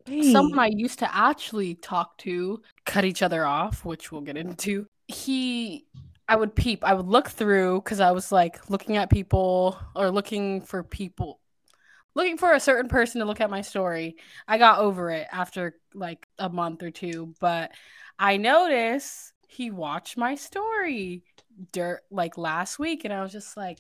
someone 0.08 0.60
I 0.60 0.68
used 0.68 1.00
to 1.00 1.16
actually 1.16 1.76
talk 1.76 2.18
to 2.20 2.62
cut 2.86 3.06
each 3.06 3.22
other 3.22 3.46
off, 3.46 3.86
which 3.86 4.12
we'll 4.12 4.22
get 4.22 4.38
into. 4.38 4.88
He, 5.08 5.86
I 6.28 6.36
would 6.36 6.56
peep, 6.56 6.84
I 6.84 6.94
would 6.94 7.08
look 7.08 7.30
through 7.30 7.82
because 7.82 8.00
I 8.00 8.12
was 8.12 8.32
like 8.32 8.70
looking 8.70 8.98
at 8.98 9.10
people 9.10 9.78
or 9.96 10.10
looking 10.12 10.62
for 10.62 10.84
people, 10.84 11.40
looking 12.16 12.38
for 12.38 12.54
a 12.54 12.60
certain 12.60 12.90
person 12.90 13.20
to 13.20 13.26
look 13.26 13.42
at 13.42 13.50
my 13.50 13.62
story. 13.62 14.16
I 14.48 14.58
got 14.58 14.80
over 14.80 15.10
it 15.12 15.28
after 15.32 15.76
like 15.94 16.28
a 16.40 16.50
month 16.50 16.84
or 16.84 16.92
two, 16.92 17.34
but 17.40 17.72
I 18.20 18.38
noticed 18.38 19.34
he 19.48 19.72
watched 19.72 20.18
my 20.18 20.36
story 20.36 21.24
dirt 21.72 22.02
like 22.10 22.38
last 22.38 22.80
week, 22.80 23.06
and 23.06 23.14
I 23.14 23.22
was 23.22 23.32
just 23.32 23.56
like, 23.56 23.80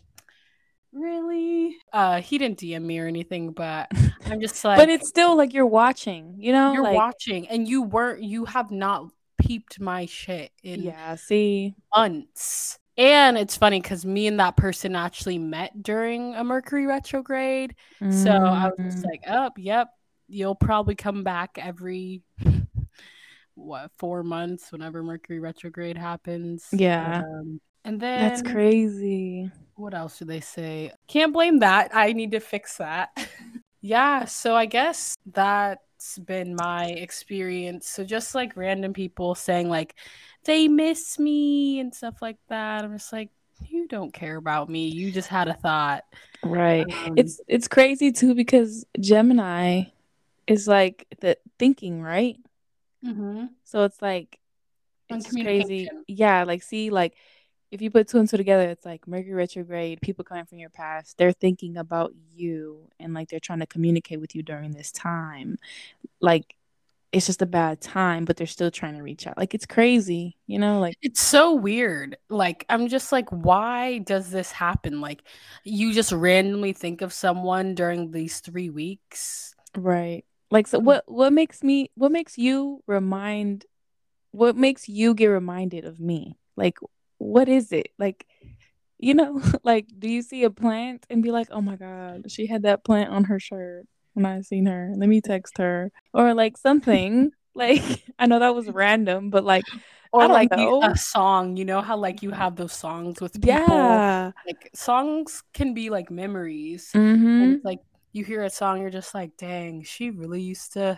really? 0.93 1.77
Uh, 1.91 2.21
he 2.21 2.37
didn't 2.37 2.59
DM 2.59 2.83
me 2.83 2.99
or 2.99 3.07
anything, 3.07 3.51
but 3.51 3.89
I'm 4.25 4.39
just 4.41 4.63
like, 4.63 4.77
but 4.77 4.89
it's 4.89 5.07
still 5.07 5.35
like 5.37 5.53
you're 5.53 5.65
watching, 5.65 6.35
you 6.39 6.51
know? 6.51 6.73
you're 6.73 6.83
like, 6.83 6.95
watching 6.95 7.47
and 7.47 7.67
you 7.67 7.81
weren't 7.83 8.23
you 8.23 8.45
have 8.45 8.71
not 8.71 9.07
peeped 9.37 9.79
my 9.79 10.05
shit 10.05 10.51
in 10.63 10.83
Yeah, 10.83 11.15
see. 11.15 11.75
months 11.95 12.77
and 12.97 13.37
it's 13.37 13.57
funny 13.57 13.81
because 13.81 14.05
me 14.05 14.27
and 14.27 14.39
that 14.39 14.55
person 14.57 14.95
actually 14.95 15.37
met 15.37 15.81
during 15.83 16.35
a 16.35 16.43
mercury 16.43 16.85
retrograde 16.85 17.75
so 18.09 18.31
i 18.31 18.65
was 18.65 18.79
just 18.85 19.03
Mm, 19.03 19.05
like 19.05 19.21
oh 19.27 19.49
yep 19.57 19.89
you'll 20.27 20.55
probably 20.55 20.95
come 20.95 21.23
back 21.23 21.57
every 21.59 22.21
what 23.55 23.91
four 23.97 24.23
months 24.23 24.71
whenever 24.71 25.03
mercury 25.03 25.39
retrograde 25.39 25.97
happens 25.97 26.65
Yeah. 26.71 27.21
um, 27.21 27.59
and 27.85 27.99
then 27.99 28.19
that's 28.19 28.41
crazy. 28.41 29.51
what 29.75 29.93
else 29.93 30.19
do 30.19 30.25
they 30.25 30.39
say? 30.41 30.91
Can't 31.07 31.33
blame 31.33 31.59
that. 31.59 31.91
I 31.93 32.13
need 32.13 32.31
to 32.31 32.39
fix 32.39 32.77
that. 32.77 33.09
yeah, 33.81 34.25
so 34.25 34.55
I 34.55 34.65
guess 34.65 35.15
that's 35.25 36.17
been 36.19 36.55
my 36.55 36.87
experience. 36.87 37.87
So 37.89 38.03
just 38.03 38.35
like 38.35 38.55
random 38.55 38.93
people 38.93 39.35
saying 39.35 39.69
like 39.69 39.95
they 40.45 40.67
miss 40.67 41.19
me 41.19 41.79
and 41.79 41.93
stuff 41.93 42.21
like 42.21 42.37
that. 42.49 42.83
I'm 42.83 42.97
just 42.97 43.13
like, 43.13 43.29
you 43.67 43.87
don't 43.87 44.13
care 44.13 44.37
about 44.37 44.69
me. 44.69 44.87
You 44.87 45.11
just 45.11 45.29
had 45.29 45.47
a 45.47 45.53
thought. 45.53 46.03
Right. 46.43 46.85
Um, 47.05 47.17
It's 47.17 47.39
it's 47.47 47.67
crazy 47.67 48.11
too 48.11 48.35
because 48.35 48.85
Gemini 48.99 49.83
is 50.47 50.67
like 50.67 51.07
the 51.21 51.37
thinking, 51.59 52.01
right? 52.01 52.37
mhm. 53.03 53.49
So 53.63 53.83
it's 53.83 54.01
like 54.01 54.39
it's 55.09 55.31
crazy. 55.31 55.89
Yeah, 56.07 56.43
like 56.43 56.63
see, 56.63 56.89
like 56.89 57.15
if 57.73 57.81
you 57.81 57.91
put 57.91 58.07
two 58.07 58.19
and 58.19 58.29
two 58.29 58.37
together, 58.37 58.69
it's 58.69 58.85
like 58.85 59.07
Mercury 59.07 59.33
retrograde, 59.33 60.01
people 60.01 60.25
coming 60.25 60.45
from 60.45 60.59
your 60.59 60.69
past, 60.69 61.17
they're 61.17 61.33
thinking 61.33 61.77
about 61.77 62.13
you 62.31 62.89
and 62.99 63.13
like 63.13 63.29
they're 63.29 63.39
trying 63.41 63.59
to 63.61 63.67
communicate 63.67 64.21
with 64.21 64.35
you 64.35 64.43
during 64.43 64.71
this 64.73 64.91
time. 64.91 65.57
Like 66.21 66.55
it's 67.11 67.27
just 67.27 67.41
a 67.43 67.47
bad 67.47 67.81
time, 67.81 68.25
but 68.25 68.37
they're 68.37 68.47
still 68.47 68.71
trying 68.71 68.95
to 68.95 69.03
reach 69.03 69.27
out. 69.27 69.37
Like 69.37 69.53
it's 69.55 69.65
crazy, 69.67 70.37
you 70.47 70.59
know, 70.59 70.79
like 70.79 70.97
It's 71.01 71.21
so 71.21 71.53
weird. 71.53 72.17
Like, 72.29 72.65
I'm 72.69 72.87
just 72.87 73.11
like, 73.11 73.29
why 73.29 73.99
does 73.99 74.31
this 74.31 74.51
happen? 74.51 75.01
Like, 75.01 75.23
you 75.65 75.93
just 75.93 76.11
randomly 76.13 76.73
think 76.73 77.01
of 77.01 77.11
someone 77.13 77.75
during 77.75 78.11
these 78.11 78.39
three 78.39 78.69
weeks. 78.69 79.53
Right. 79.75 80.25
Like 80.51 80.67
so 80.67 80.79
what 80.79 81.03
what 81.07 81.33
makes 81.33 81.63
me 81.63 81.89
what 81.95 82.11
makes 82.11 82.37
you 82.37 82.83
remind 82.87 83.65
what 84.31 84.55
makes 84.55 84.89
you 84.89 85.13
get 85.15 85.27
reminded 85.27 85.85
of 85.85 85.99
me? 85.99 86.37
Like 86.55 86.77
what 87.23 87.49
is 87.49 87.71
it? 87.71 87.87
Like 87.97 88.25
you 88.99 89.13
know, 89.13 89.41
like 89.63 89.87
do 89.97 90.09
you 90.09 90.21
see 90.21 90.43
a 90.43 90.49
plant 90.49 91.05
and 91.09 91.23
be 91.23 91.31
like, 91.31 91.47
"Oh 91.51 91.61
my 91.61 91.75
god, 91.75 92.31
she 92.31 92.47
had 92.47 92.63
that 92.63 92.83
plant 92.83 93.09
on 93.11 93.25
her 93.25 93.39
shirt 93.39 93.85
when 94.13 94.25
I 94.25 94.41
seen 94.41 94.65
her. 94.67 94.93
Let 94.95 95.09
me 95.09 95.21
text 95.21 95.57
her." 95.57 95.91
Or 96.13 96.33
like 96.33 96.57
something 96.57 97.31
like 97.55 97.81
I 98.19 98.25
know 98.27 98.39
that 98.39 98.55
was 98.55 98.67
random, 98.69 99.29
but 99.29 99.43
like 99.43 99.65
Or 100.11 100.27
like 100.27 100.49
you, 100.55 100.81
a 100.83 100.95
song, 100.97 101.57
you 101.57 101.65
know 101.65 101.81
how 101.81 101.97
like 101.97 102.21
you 102.21 102.31
have 102.31 102.55
those 102.55 102.73
songs 102.73 103.19
with 103.21 103.33
people. 103.41 103.49
yeah. 103.49 104.31
Like 104.45 104.69
songs 104.75 105.41
can 105.53 105.73
be 105.73 105.89
like 105.89 106.11
memories. 106.11 106.91
Mhm. 106.93 107.41
And 107.43 107.61
like 107.63 107.79
you 108.13 108.23
hear 108.23 108.43
a 108.43 108.49
song, 108.49 108.79
you're 108.81 108.89
just 108.89 109.13
like, 109.13 109.35
dang, 109.37 109.83
she 109.83 110.09
really 110.11 110.41
used 110.41 110.73
to 110.73 110.97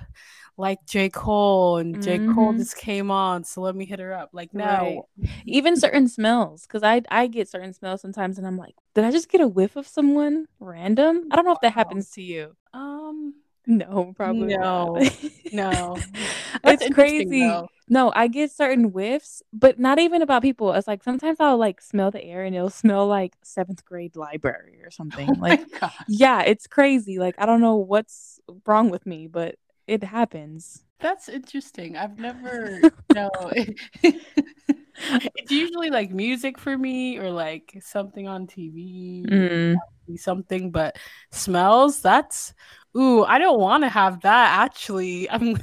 like 0.58 0.86
J. 0.86 1.10
Cole, 1.10 1.78
and 1.78 2.02
J. 2.02 2.20
Cole 2.20 2.54
Mhm. 2.54 2.58
just 2.60 2.78
came 2.78 3.10
on, 3.12 3.44
so 3.44 3.62
let 3.62 3.76
me 3.76 3.86
hit 3.86 4.00
her 4.00 4.14
up. 4.14 4.30
Like, 4.34 4.54
no. 4.54 5.08
Right. 5.18 5.28
even 5.46 5.76
certain 5.78 6.08
smells 6.08 6.64
because 6.68 6.84
i 6.84 7.02
i 7.10 7.28
get 7.28 7.48
certain 7.48 7.74
smells 7.74 8.02
sometimes 8.02 8.38
and 8.38 8.46
i'm 8.46 8.58
like 8.58 8.76
did 8.94 9.04
i 9.06 9.12
just 9.12 9.30
get 9.30 9.42
a 9.42 9.48
whiff 9.48 9.76
of 9.76 9.88
someone 9.88 10.46
random 10.60 11.24
i 11.32 11.36
don't 11.36 11.46
know 11.46 11.54
if 11.54 11.62
that 11.62 11.74
happens 11.74 12.12
to 12.12 12.22
you 12.22 12.56
Um, 12.74 13.36
no 13.68 14.14
probably 14.16 14.56
No. 14.56 14.94
not. 14.96 15.14
no. 15.52 15.98
That's 16.64 16.84
it's 16.86 16.94
crazy 16.94 17.26
though. 17.48 17.68
No 17.88 18.12
i 18.16 18.28
get 18.28 18.52
certain 18.52 18.86
whiffs 18.86 19.42
but 19.54 19.80
not 19.80 20.00
even 20.00 20.22
about 20.22 20.42
people. 20.42 20.74
It's 20.74 20.88
like 20.88 21.04
sometimes 21.04 21.38
i'll 21.40 21.58
like 21.58 21.82
smell 21.82 22.12
the 22.12 22.24
air 22.24 22.44
and 22.44 22.56
it'll 22.56 22.70
smell 22.70 23.08
like 23.08 23.36
seventh 23.44 23.86
grade 23.86 24.16
library 24.16 24.80
or 24.84 24.92
something 24.92 25.30
Oh 25.30 25.36
like 25.40 25.62
yeah 26.08 26.42
it's 26.42 26.68
crazy. 26.68 27.20
Like 27.20 27.36
i 27.38 27.46
don't 27.46 27.62
know 27.62 27.76
what's 27.76 28.40
wrong 28.66 28.90
with 28.90 29.06
me 29.06 29.28
but 29.28 29.56
it 29.88 30.04
happens 30.04 30.84
That's 31.00 31.30
interesting. 31.30 31.98
I've 31.98 32.18
never 32.20 32.80
no. 33.14 33.30
it's 34.04 35.52
usually 35.52 35.90
like 35.90 36.12
music 36.12 36.58
for 36.58 36.78
me 36.78 37.18
or 37.20 37.30
like 37.32 37.78
something 37.82 38.28
on 38.28 38.48
TV, 38.48 39.26
Mm. 39.30 39.76
something, 40.18 40.72
but 40.72 40.98
smells, 41.32 42.02
that's 42.02 42.54
ooh, 42.98 43.24
I 43.24 43.38
don't 43.40 43.60
want 43.60 43.84
to 43.84 43.90
have 43.90 44.22
that 44.22 44.60
actually. 44.64 45.30
I'm 45.34 45.58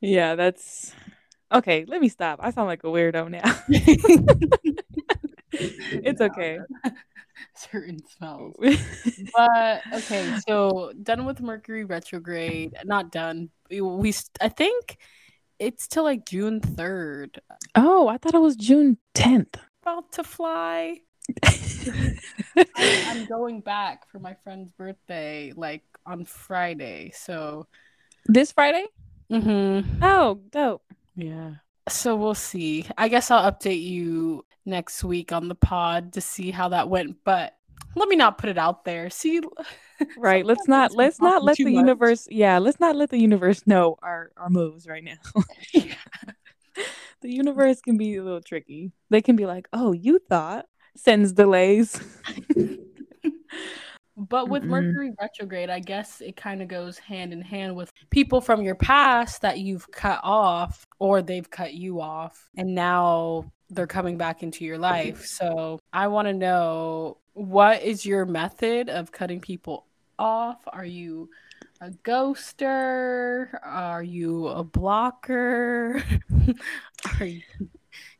yeah, 0.00 0.34
that's 0.36 0.94
okay. 1.52 1.84
Let 1.86 2.00
me 2.00 2.08
stop. 2.08 2.38
I 2.42 2.50
sound 2.50 2.68
like 2.68 2.84
a 2.84 2.88
weirdo 2.88 3.28
now. 3.30 3.42
it's 5.52 6.20
okay. 6.20 6.58
certain 7.54 7.98
smells. 8.16 8.54
But 9.36 9.82
okay, 9.92 10.38
so 10.46 10.92
done 11.02 11.24
with 11.24 11.40
Mercury 11.40 11.84
retrograde. 11.84 12.74
Not 12.84 13.12
done. 13.12 13.50
We, 13.70 13.80
we 13.80 14.14
I 14.40 14.48
think 14.48 14.98
it's 15.58 15.86
till 15.86 16.04
like 16.04 16.26
June 16.26 16.60
3rd. 16.60 17.38
oh, 17.74 18.08
I 18.08 18.18
thought 18.18 18.34
it 18.34 18.40
was 18.40 18.56
June 18.56 18.98
10th. 19.14 19.56
About 19.82 20.12
to 20.12 20.24
fly. 20.24 21.00
I'm 22.76 23.26
going 23.28 23.60
back 23.60 24.08
for 24.10 24.18
my 24.18 24.34
friend's 24.42 24.70
birthday, 24.72 25.52
like 25.56 25.84
on 26.06 26.24
Friday. 26.24 27.12
So, 27.14 27.66
this 28.26 28.52
Friday? 28.52 28.86
mm-hmm. 29.30 30.02
Oh, 30.02 30.40
dope. 30.50 30.82
yeah. 31.16 31.54
So 31.88 32.16
we'll 32.16 32.34
see. 32.34 32.86
I 32.96 33.08
guess 33.08 33.30
I'll 33.30 33.50
update 33.50 33.82
you 33.82 34.44
next 34.64 35.02
week 35.04 35.32
on 35.32 35.48
the 35.48 35.54
pod 35.54 36.12
to 36.14 36.20
see 36.20 36.50
how 36.50 36.68
that 36.70 36.88
went. 36.88 37.16
But 37.24 37.56
let 37.96 38.08
me 38.08 38.16
not 38.16 38.38
put 38.38 38.50
it 38.50 38.58
out 38.58 38.84
there. 38.84 39.10
See, 39.10 39.40
Right. 40.16 40.46
Let's 40.46 40.66
not 40.68 40.94
let's 40.94 41.20
not 41.20 41.44
let 41.44 41.56
the 41.58 41.64
much. 41.64 41.74
universe 41.74 42.26
yeah, 42.30 42.58
let's 42.58 42.80
not 42.80 42.96
let 42.96 43.10
the 43.10 43.18
universe 43.18 43.66
know 43.66 43.96
our 44.02 44.32
our 44.36 44.48
moves 44.48 44.86
right 44.86 45.04
now. 45.04 45.18
the 47.20 47.30
universe 47.30 47.80
can 47.80 47.98
be 47.98 48.16
a 48.16 48.22
little 48.24 48.40
tricky. 48.40 48.92
They 49.10 49.20
can 49.20 49.36
be 49.36 49.46
like, 49.46 49.68
"Oh, 49.72 49.92
you 49.92 50.18
thought." 50.18 50.66
Sends 50.96 51.32
delays. 51.32 52.00
But 54.16 54.50
with 54.50 54.64
Mm-mm. 54.64 54.68
Mercury 54.68 55.12
retrograde, 55.18 55.70
I 55.70 55.78
guess 55.80 56.20
it 56.20 56.36
kind 56.36 56.60
of 56.60 56.68
goes 56.68 56.98
hand 56.98 57.32
in 57.32 57.40
hand 57.40 57.74
with 57.74 57.90
people 58.10 58.42
from 58.42 58.60
your 58.60 58.74
past 58.74 59.40
that 59.40 59.60
you've 59.60 59.90
cut 59.92 60.20
off 60.22 60.86
or 60.98 61.22
they've 61.22 61.48
cut 61.48 61.72
you 61.72 62.02
off 62.02 62.50
and 62.54 62.74
now 62.74 63.50
they're 63.70 63.86
coming 63.86 64.16
back 64.16 64.42
into 64.42 64.64
your 64.64 64.78
life. 64.78 65.24
So 65.24 65.78
I 65.92 66.08
want 66.08 66.28
to 66.28 66.34
know 66.34 67.18
what 67.34 67.82
is 67.82 68.04
your 68.04 68.26
method 68.26 68.88
of 68.88 69.12
cutting 69.12 69.40
people 69.40 69.86
off? 70.18 70.58
Are 70.66 70.84
you 70.84 71.30
a 71.80 71.90
ghoster? 71.90 73.58
Are 73.62 74.02
you 74.02 74.48
a 74.48 74.64
blocker? 74.64 76.02
Are 77.20 77.24
you 77.24 77.42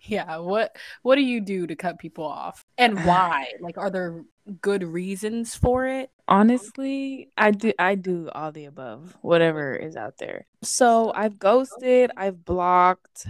yeah, 0.03 0.39
what 0.39 0.77
what 1.03 1.17
do 1.17 1.23
you 1.23 1.41
do 1.41 1.67
to 1.67 1.77
cut 1.77 1.99
people 1.99 2.25
off? 2.25 2.65
And 2.79 2.99
why? 3.05 3.53
Like 3.61 3.79
are 3.79 3.91
there 3.91 4.25
good 4.61 4.83
reasons 4.83 5.55
for 5.55 5.87
it? 5.87 6.11
Honestly, 6.27 7.29
I 7.37 7.51
do 7.51 7.73
I 7.79 7.95
do 7.95 8.29
all 8.35 8.53
the 8.53 8.67
above, 8.67 9.17
whatever 9.21 9.75
is 9.75 9.97
out 9.97 10.19
there. 10.19 10.47
So 10.63 11.13
I've 11.15 11.39
ghosted, 11.39 12.11
I've 12.17 12.45
blocked, 12.45 13.27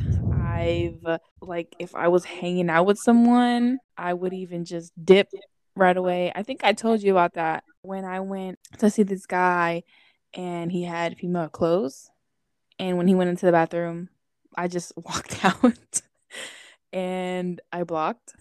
I've 0.61 1.21
like 1.41 1.75
if 1.79 1.95
I 1.95 2.09
was 2.09 2.25
hanging 2.25 2.71
out 2.71 2.87
with 2.87 2.99
someone, 2.99 3.79
I 3.97 4.13
would 4.15 4.33
even 4.33 4.65
just 4.65 4.93
dip 5.03 5.29
right 5.75 5.97
away. 5.97 6.33
I 6.35 6.43
think 6.43 6.65
I 6.65 6.73
told 6.73 7.03
you 7.03 7.13
about 7.13 7.35
that 7.35 7.65
when 7.83 8.05
I 8.05 8.21
went 8.21 8.59
to 8.79 8.91
see 8.91 9.03
this 9.03 9.27
guy 9.27 9.83
and 10.35 10.71
he 10.71 10.85
had 10.85 11.17
female 11.17 11.49
clothes. 11.49 12.11
And 12.79 12.97
when 12.97 13.09
he 13.09 13.15
went 13.15 13.31
into 13.31 13.47
the 13.47 13.53
bathroom, 13.53 14.09
I 14.57 14.69
just 14.69 14.93
walked 14.97 15.45
out 15.45 16.03
and 16.93 17.61
I 17.73 17.85
blocked 17.85 18.35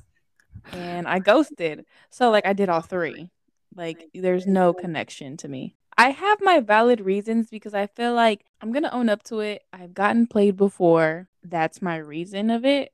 and 0.74 1.08
I 1.08 1.20
ghosted. 1.20 1.86
So 2.10 2.32
like 2.32 2.46
I 2.46 2.54
did 2.54 2.70
all 2.70 2.82
three. 2.82 3.30
Like 3.76 4.10
there's 4.14 4.46
no 4.46 4.74
connection 4.74 5.38
to 5.38 5.48
me. 5.48 5.76
I 6.00 6.12
have 6.12 6.40
my 6.42 6.62
valid 6.62 7.02
reasons 7.02 7.50
because 7.50 7.74
I 7.74 7.86
feel 7.86 8.14
like 8.14 8.46
I'm 8.62 8.72
going 8.72 8.84
to 8.84 8.94
own 8.94 9.10
up 9.10 9.22
to 9.24 9.42
it. 9.42 9.64
I've 9.74 9.94
gotten 9.94 10.28
played 10.28 10.56
before. 10.56 11.28
That's 11.44 11.82
my 11.82 11.98
reason 11.98 12.50
of 12.50 12.64
it 12.64 12.94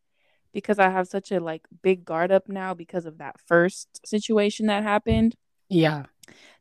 because 0.54 0.80
I 0.80 0.90
have 0.90 1.08
such 1.08 1.32
a 1.32 1.40
like 1.40 1.68
big 1.84 2.04
guard 2.04 2.32
up 2.32 2.50
now 2.50 2.74
because 2.74 3.06
of 3.06 3.20
that 3.20 3.40
first 3.46 4.02
situation 4.08 4.66
that 4.66 4.82
happened. 4.82 5.36
Yeah. 5.70 6.06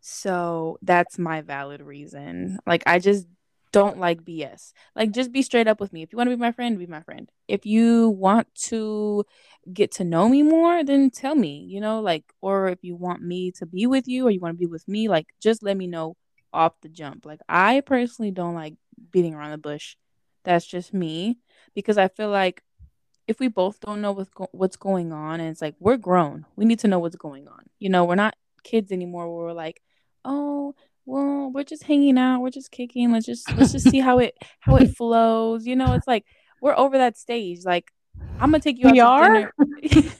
So 0.02 0.76
that's 0.82 1.18
my 1.18 1.40
valid 1.40 1.80
reason. 1.80 2.58
Like 2.66 2.82
I 2.84 2.98
just 2.98 3.26
don't 3.72 3.98
like 3.98 4.22
BS. 4.22 4.74
Like 4.94 5.12
just 5.12 5.32
be 5.32 5.40
straight 5.40 5.66
up 5.66 5.80
with 5.80 5.94
me. 5.94 6.02
If 6.02 6.12
you 6.12 6.18
want 6.18 6.28
to 6.28 6.36
be 6.36 6.40
my 6.40 6.52
friend, 6.52 6.78
be 6.78 6.86
my 6.86 7.00
friend. 7.00 7.30
If 7.48 7.64
you 7.64 8.10
want 8.10 8.54
to 8.66 9.24
get 9.72 9.92
to 9.92 10.04
know 10.04 10.28
me 10.28 10.42
more, 10.42 10.84
then 10.84 11.08
tell 11.08 11.36
me, 11.36 11.64
you 11.66 11.80
know, 11.80 12.02
like 12.02 12.34
or 12.42 12.68
if 12.68 12.80
you 12.82 12.96
want 12.96 13.22
me 13.22 13.50
to 13.52 13.64
be 13.64 13.86
with 13.86 14.06
you 14.06 14.26
or 14.26 14.30
you 14.30 14.40
want 14.40 14.52
to 14.52 14.58
be 14.58 14.70
with 14.70 14.86
me, 14.86 15.08
like 15.08 15.28
just 15.40 15.62
let 15.62 15.78
me 15.78 15.86
know 15.86 16.16
off 16.54 16.80
the 16.80 16.88
jump. 16.88 17.26
Like 17.26 17.40
I 17.48 17.80
personally 17.80 18.30
don't 18.30 18.54
like 18.54 18.74
beating 19.10 19.34
around 19.34 19.50
the 19.50 19.58
bush. 19.58 19.96
That's 20.44 20.66
just 20.66 20.94
me 20.94 21.38
because 21.74 21.98
I 21.98 22.08
feel 22.08 22.30
like 22.30 22.62
if 23.26 23.40
we 23.40 23.48
both 23.48 23.80
don't 23.80 24.00
know 24.00 24.12
what's 24.12 24.30
go- 24.30 24.50
what's 24.52 24.76
going 24.76 25.12
on 25.12 25.40
and 25.40 25.48
it's 25.50 25.62
like 25.62 25.74
we're 25.78 25.96
grown, 25.96 26.46
we 26.56 26.64
need 26.64 26.78
to 26.80 26.88
know 26.88 26.98
what's 26.98 27.16
going 27.16 27.48
on. 27.48 27.64
You 27.78 27.88
know, 27.88 28.04
we're 28.04 28.14
not 28.14 28.36
kids 28.62 28.92
anymore 28.92 29.26
where 29.34 29.46
we're 29.46 29.52
like, 29.52 29.80
"Oh, 30.24 30.74
well, 31.06 31.50
we're 31.52 31.64
just 31.64 31.84
hanging 31.84 32.18
out, 32.18 32.40
we're 32.40 32.50
just 32.50 32.70
kicking. 32.70 33.12
Let's 33.12 33.26
just 33.26 33.50
let's 33.56 33.72
just 33.72 33.88
see 33.90 34.00
how 34.00 34.18
it 34.18 34.36
how 34.60 34.76
it 34.76 34.94
flows." 34.96 35.66
You 35.66 35.76
know, 35.76 35.94
it's 35.94 36.06
like 36.06 36.24
we're 36.60 36.76
over 36.76 36.98
that 36.98 37.16
stage. 37.16 37.60
Like 37.64 37.90
I'm 38.40 38.50
gonna 38.50 38.60
take 38.60 38.78
you 38.78 38.90
We 38.90 39.00
out 39.00 39.18
to 39.18 39.24
are? 39.24 39.52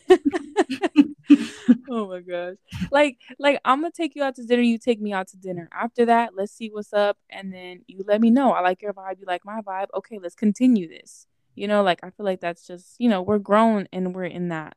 dinner. 0.09 0.95
oh 1.91 2.09
my 2.09 2.21
gosh. 2.21 2.57
Like 2.91 3.19
like 3.39 3.61
I'm 3.65 3.81
gonna 3.81 3.91
take 3.91 4.15
you 4.15 4.23
out 4.23 4.37
to 4.37 4.45
dinner, 4.45 4.63
you 4.63 4.79
take 4.79 5.01
me 5.01 5.13
out 5.13 5.29
to 5.29 5.37
dinner. 5.37 5.69
After 5.73 6.07
that, 6.07 6.35
let's 6.35 6.53
see 6.53 6.71
what's 6.71 6.93
up 6.93 7.19
and 7.31 7.53
then 7.53 7.83
you 7.87 8.05
let 8.07 8.21
me 8.21 8.31
know. 8.31 8.53
I 8.53 8.61
like 8.61 8.83
your 8.83 8.93
vibe, 8.93 9.21
you 9.21 9.27
like 9.27 9.45
my 9.45 9.61
vibe. 9.61 9.87
Okay, 9.95 10.19
let's 10.19 10.35
continue 10.35 10.89
this. 10.89 11.27
You 11.55 11.69
know, 11.69 11.83
like 11.83 12.01
I 12.03 12.11
feel 12.11 12.27
like 12.27 12.41
that's 12.41 12.67
just, 12.67 12.97
you 12.99 13.09
know, 13.09 13.23
we're 13.23 13.39
grown 13.39 13.87
and 13.93 14.15
we're 14.15 14.25
in 14.25 14.49
that 14.49 14.77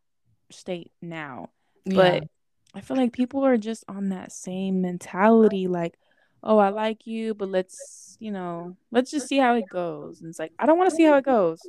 state 0.51 0.91
now. 1.01 1.49
But 1.85 2.23
I 2.75 2.81
feel 2.81 2.97
like 2.97 3.13
people 3.13 3.43
are 3.45 3.57
just 3.57 3.83
on 3.87 4.09
that 4.09 4.31
same 4.31 4.81
mentality 4.81 5.67
like, 5.67 5.97
"Oh, 6.43 6.57
I 6.57 6.69
like 6.69 7.07
you, 7.07 7.33
but 7.33 7.49
let's, 7.49 8.17
you 8.19 8.31
know, 8.31 8.75
let's 8.91 9.09
just 9.09 9.27
see 9.27 9.37
how 9.37 9.55
it 9.55 9.67
goes." 9.69 10.21
And 10.21 10.29
it's 10.29 10.39
like, 10.39 10.51
"I 10.59 10.65
don't 10.65 10.77
want 10.77 10.89
to 10.89 10.95
see 10.95 11.03
how 11.03 11.15
it 11.15 11.25
goes. 11.25 11.61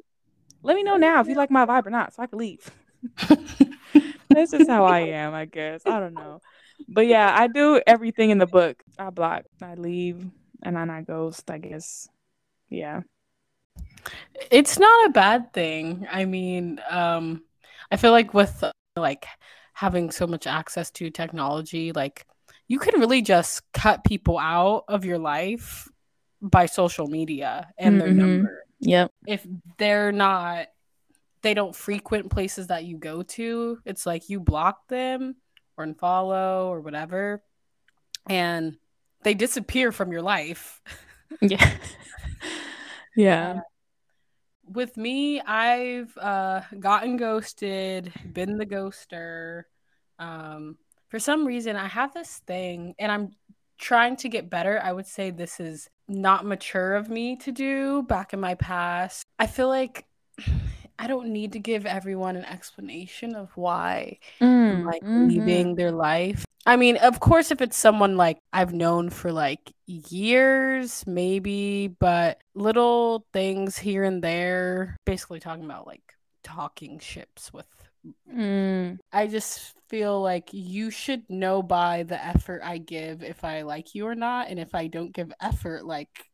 Let 0.62 0.74
me 0.76 0.82
know 0.82 0.96
now 0.96 1.20
if 1.20 1.28
you 1.28 1.34
like 1.34 1.50
my 1.50 1.64
vibe 1.64 1.86
or 1.86 1.90
not 1.90 2.14
so 2.14 2.22
I 2.22 2.26
can 2.26 2.38
leave." 2.38 2.70
That's 4.30 4.50
just 4.52 4.68
how 4.68 4.84
I 4.84 5.00
am, 5.00 5.34
I 5.34 5.44
guess. 5.46 5.82
I 5.86 6.00
don't 6.00 6.14
know. 6.14 6.40
But 6.88 7.06
yeah, 7.06 7.34
I 7.36 7.48
do 7.48 7.80
everything 7.86 8.30
in 8.30 8.38
the 8.38 8.46
book. 8.46 8.82
I 8.98 9.10
block, 9.10 9.44
I 9.62 9.74
leave, 9.74 10.24
and 10.62 10.76
then 10.76 10.90
I 10.90 11.02
ghost, 11.02 11.50
I 11.50 11.58
guess. 11.58 12.08
Yeah. 12.70 13.00
it's 14.50 14.78
not 14.78 15.06
a 15.08 15.12
bad 15.12 15.52
thing. 15.52 16.06
I 16.10 16.24
mean, 16.24 16.80
um, 16.90 17.42
I 17.90 17.96
feel 17.96 18.10
like 18.12 18.34
with 18.34 18.62
like 18.96 19.26
having 19.72 20.10
so 20.10 20.26
much 20.26 20.46
access 20.46 20.90
to 20.92 21.10
technology, 21.10 21.92
like 21.92 22.26
you 22.68 22.78
can 22.78 23.00
really 23.00 23.22
just 23.22 23.62
cut 23.72 24.04
people 24.04 24.38
out 24.38 24.84
of 24.88 25.04
your 25.04 25.18
life 25.18 25.88
by 26.42 26.66
social 26.66 27.06
media 27.06 27.68
and 27.78 28.00
their 28.00 28.08
Mhm. 28.08 28.16
number. 28.16 28.64
Yep. 28.80 29.12
If 29.26 29.46
they're 29.78 30.12
not, 30.12 30.68
they 31.42 31.54
don't 31.54 31.74
frequent 31.74 32.30
places 32.30 32.68
that 32.68 32.84
you 32.84 32.98
go 32.98 33.22
to. 33.22 33.78
It's 33.84 34.06
like 34.06 34.28
you 34.28 34.40
block 34.40 34.88
them 34.88 35.36
or 35.76 35.86
unfollow 35.86 36.66
or 36.66 36.80
whatever, 36.80 37.42
and 38.28 38.76
they 39.22 39.34
disappear 39.34 39.92
from 39.92 40.12
your 40.12 40.22
life. 40.22 40.80
Yeah. 41.42 41.70
yeah. 43.14 43.60
with 44.64 44.96
me, 44.96 45.42
I've 45.42 46.16
uh, 46.16 46.62
gotten 46.80 47.18
ghosted, 47.18 48.10
been 48.32 48.56
the 48.56 48.64
ghoster. 48.64 49.64
Um, 50.18 50.78
for 51.08 51.18
some 51.18 51.46
reason, 51.46 51.76
I 51.76 51.86
have 51.86 52.14
this 52.14 52.38
thing, 52.46 52.94
and 52.98 53.12
I'm 53.12 53.32
trying 53.78 54.16
to 54.16 54.28
get 54.28 54.50
better. 54.50 54.80
I 54.82 54.92
would 54.92 55.06
say 55.06 55.30
this 55.30 55.60
is 55.60 55.88
not 56.08 56.44
mature 56.44 56.96
of 56.96 57.08
me 57.08 57.36
to 57.36 57.52
do 57.52 58.02
back 58.02 58.32
in 58.32 58.40
my 58.40 58.54
past. 58.54 59.26
I 59.38 59.46
feel 59.46 59.68
like 59.68 60.06
I 60.98 61.06
don't 61.06 61.28
need 61.32 61.52
to 61.52 61.58
give 61.60 61.86
everyone 61.86 62.36
an 62.36 62.44
explanation 62.44 63.34
of 63.34 63.50
why 63.56 64.18
I'm 64.68 64.80
Mm, 64.80 64.84
like 64.84 65.02
mhm. 65.02 65.14
leaving 65.14 65.74
their 65.76 65.92
life. 65.92 66.44
I 66.66 66.76
mean, 66.76 66.96
of 66.98 67.20
course, 67.20 67.50
if 67.50 67.60
it's 67.62 67.76
someone 67.76 68.16
like 68.16 68.38
I've 68.52 68.74
known 68.74 69.08
for 69.10 69.32
like 69.32 69.72
years, 69.86 71.04
maybe, 71.06 71.88
but 71.88 72.40
little 72.54 73.24
things 73.32 73.78
here 73.78 74.04
and 74.04 74.22
there, 74.22 74.96
basically 75.06 75.40
talking 75.40 75.64
about 75.64 75.86
like 75.86 76.02
talking 76.42 76.98
ships 76.98 77.52
with. 77.52 77.66
Mm, 78.32 78.98
I 79.12 79.26
just 79.26 79.74
feel 79.88 80.20
like 80.20 80.50
you 80.52 80.90
should 80.90 81.28
know 81.30 81.62
by 81.62 82.02
the 82.02 82.22
effort 82.22 82.60
I 82.62 82.78
give 82.78 83.22
if 83.22 83.44
I 83.44 83.62
like 83.62 83.94
you 83.94 84.06
or 84.06 84.14
not. 84.14 84.48
And 84.48 84.58
if 84.58 84.74
I 84.74 84.86
don't 84.88 85.12
give 85.12 85.32
effort, 85.40 85.84
like, 85.84 86.27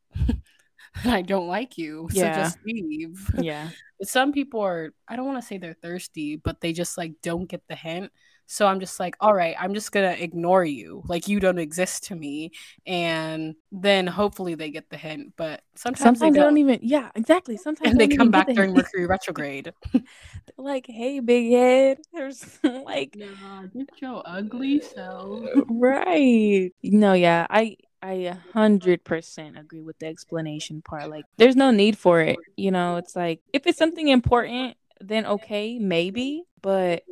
I 1.05 1.21
don't 1.21 1.47
like 1.47 1.77
you. 1.77 2.09
So 2.11 2.27
Yeah. 2.27 2.29
just 2.29 2.57
leave. 2.65 3.29
yeah. 3.37 3.71
But 3.99 4.07
some 4.09 4.33
people 4.33 4.61
are 4.61 4.93
I 5.07 5.15
don't 5.15 5.25
want 5.25 5.41
to 5.41 5.47
say 5.47 5.57
they're 5.57 5.75
thirsty, 5.81 6.35
but 6.37 6.61
they 6.61 6.73
just 6.73 6.97
like 6.97 7.13
don't 7.21 7.45
get 7.47 7.63
the 7.67 7.75
hint. 7.75 8.11
So 8.47 8.67
I'm 8.67 8.79
just 8.79 8.99
like, 8.99 9.15
all 9.19 9.33
right, 9.33 9.55
I'm 9.59 9.73
just 9.73 9.91
gonna 9.91 10.11
ignore 10.19 10.63
you. 10.65 11.03
Like 11.07 11.27
you 11.27 11.39
don't 11.39 11.57
exist 11.59 12.05
to 12.05 12.15
me. 12.15 12.51
And 12.85 13.55
then 13.71 14.05
hopefully 14.07 14.55
they 14.55 14.69
get 14.71 14.89
the 14.89 14.97
hint. 14.97 15.33
But 15.37 15.61
sometimes, 15.75 16.19
Sometimes 16.19 16.19
they 16.21 16.31
they 16.33 16.41
don't. 16.41 16.57
don't 16.57 16.57
even 16.57 16.79
yeah, 16.83 17.09
exactly. 17.15 17.57
Sometimes 17.57 17.93
and 17.93 17.99
they 17.99 18.07
don't 18.07 18.09
come 18.09 18.31
back 18.31 18.53
during 18.53 18.73
hint. 18.73 18.75
Mercury 18.75 19.05
retrograde. 19.07 19.73
They're 19.93 20.65
like, 20.65 20.85
hey, 20.87 21.19
big 21.19 21.51
head. 21.51 21.99
There's 22.13 22.59
like 22.63 23.17
Nah, 23.17 23.65
get 23.65 23.99
your 23.99 24.21
ugly 24.27 24.79
self. 24.79 25.49
right. 25.69 26.71
No, 26.83 27.13
yeah, 27.13 27.47
I 27.49 27.77
I 28.01 28.13
a 28.13 28.37
hundred 28.53 29.03
percent 29.03 29.57
agree 29.57 29.81
with 29.81 29.97
the 29.99 30.07
explanation 30.07 30.81
part. 30.81 31.09
Like, 31.09 31.25
there's 31.37 31.55
no 31.55 31.71
need 31.71 31.97
for 31.97 32.21
it. 32.21 32.37
You 32.55 32.71
know, 32.71 32.97
it's 32.97 33.15
like 33.15 33.41
if 33.53 33.65
it's 33.67 33.77
something 33.77 34.07
important, 34.07 34.77
then 35.01 35.25
okay, 35.25 35.79
maybe, 35.79 36.43
but 36.61 37.03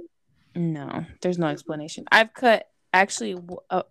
no, 0.55 1.05
there's 1.21 1.39
no 1.39 1.47
explanation. 1.47 2.05
I've 2.11 2.33
cut 2.33 2.69
actually 2.93 3.37
a, 3.69 3.83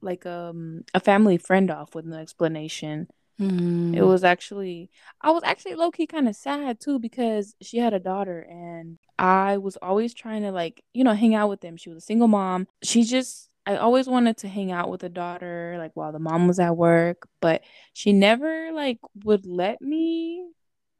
like 0.00 0.26
um 0.26 0.84
a 0.94 1.00
family 1.00 1.38
friend 1.38 1.70
off 1.70 1.94
with 1.94 2.04
no 2.04 2.16
explanation. 2.16 3.08
Mm. 3.40 3.96
It 3.96 4.02
was 4.02 4.24
actually 4.24 4.90
I 5.20 5.30
was 5.30 5.42
actually 5.44 5.74
low 5.74 5.90
key 5.90 6.06
kind 6.06 6.28
of 6.28 6.36
sad 6.36 6.80
too 6.80 6.98
because 6.98 7.54
she 7.60 7.78
had 7.78 7.94
a 7.94 7.98
daughter 7.98 8.40
and 8.40 8.98
I 9.18 9.58
was 9.58 9.76
always 9.80 10.14
trying 10.14 10.42
to 10.42 10.52
like, 10.52 10.82
you 10.92 11.04
know, 11.04 11.14
hang 11.14 11.34
out 11.34 11.48
with 11.48 11.60
them. 11.60 11.76
She 11.76 11.88
was 11.88 11.98
a 11.98 12.06
single 12.06 12.28
mom. 12.28 12.66
She 12.82 13.04
just 13.04 13.50
I 13.66 13.76
always 13.76 14.08
wanted 14.08 14.38
to 14.38 14.48
hang 14.48 14.72
out 14.72 14.90
with 14.90 15.00
the 15.00 15.08
daughter 15.08 15.76
like 15.78 15.92
while 15.94 16.12
the 16.12 16.18
mom 16.18 16.48
was 16.48 16.58
at 16.58 16.76
work, 16.76 17.28
but 17.40 17.62
she 17.92 18.12
never 18.12 18.72
like 18.72 18.98
would 19.24 19.46
let 19.46 19.80
me 19.80 20.44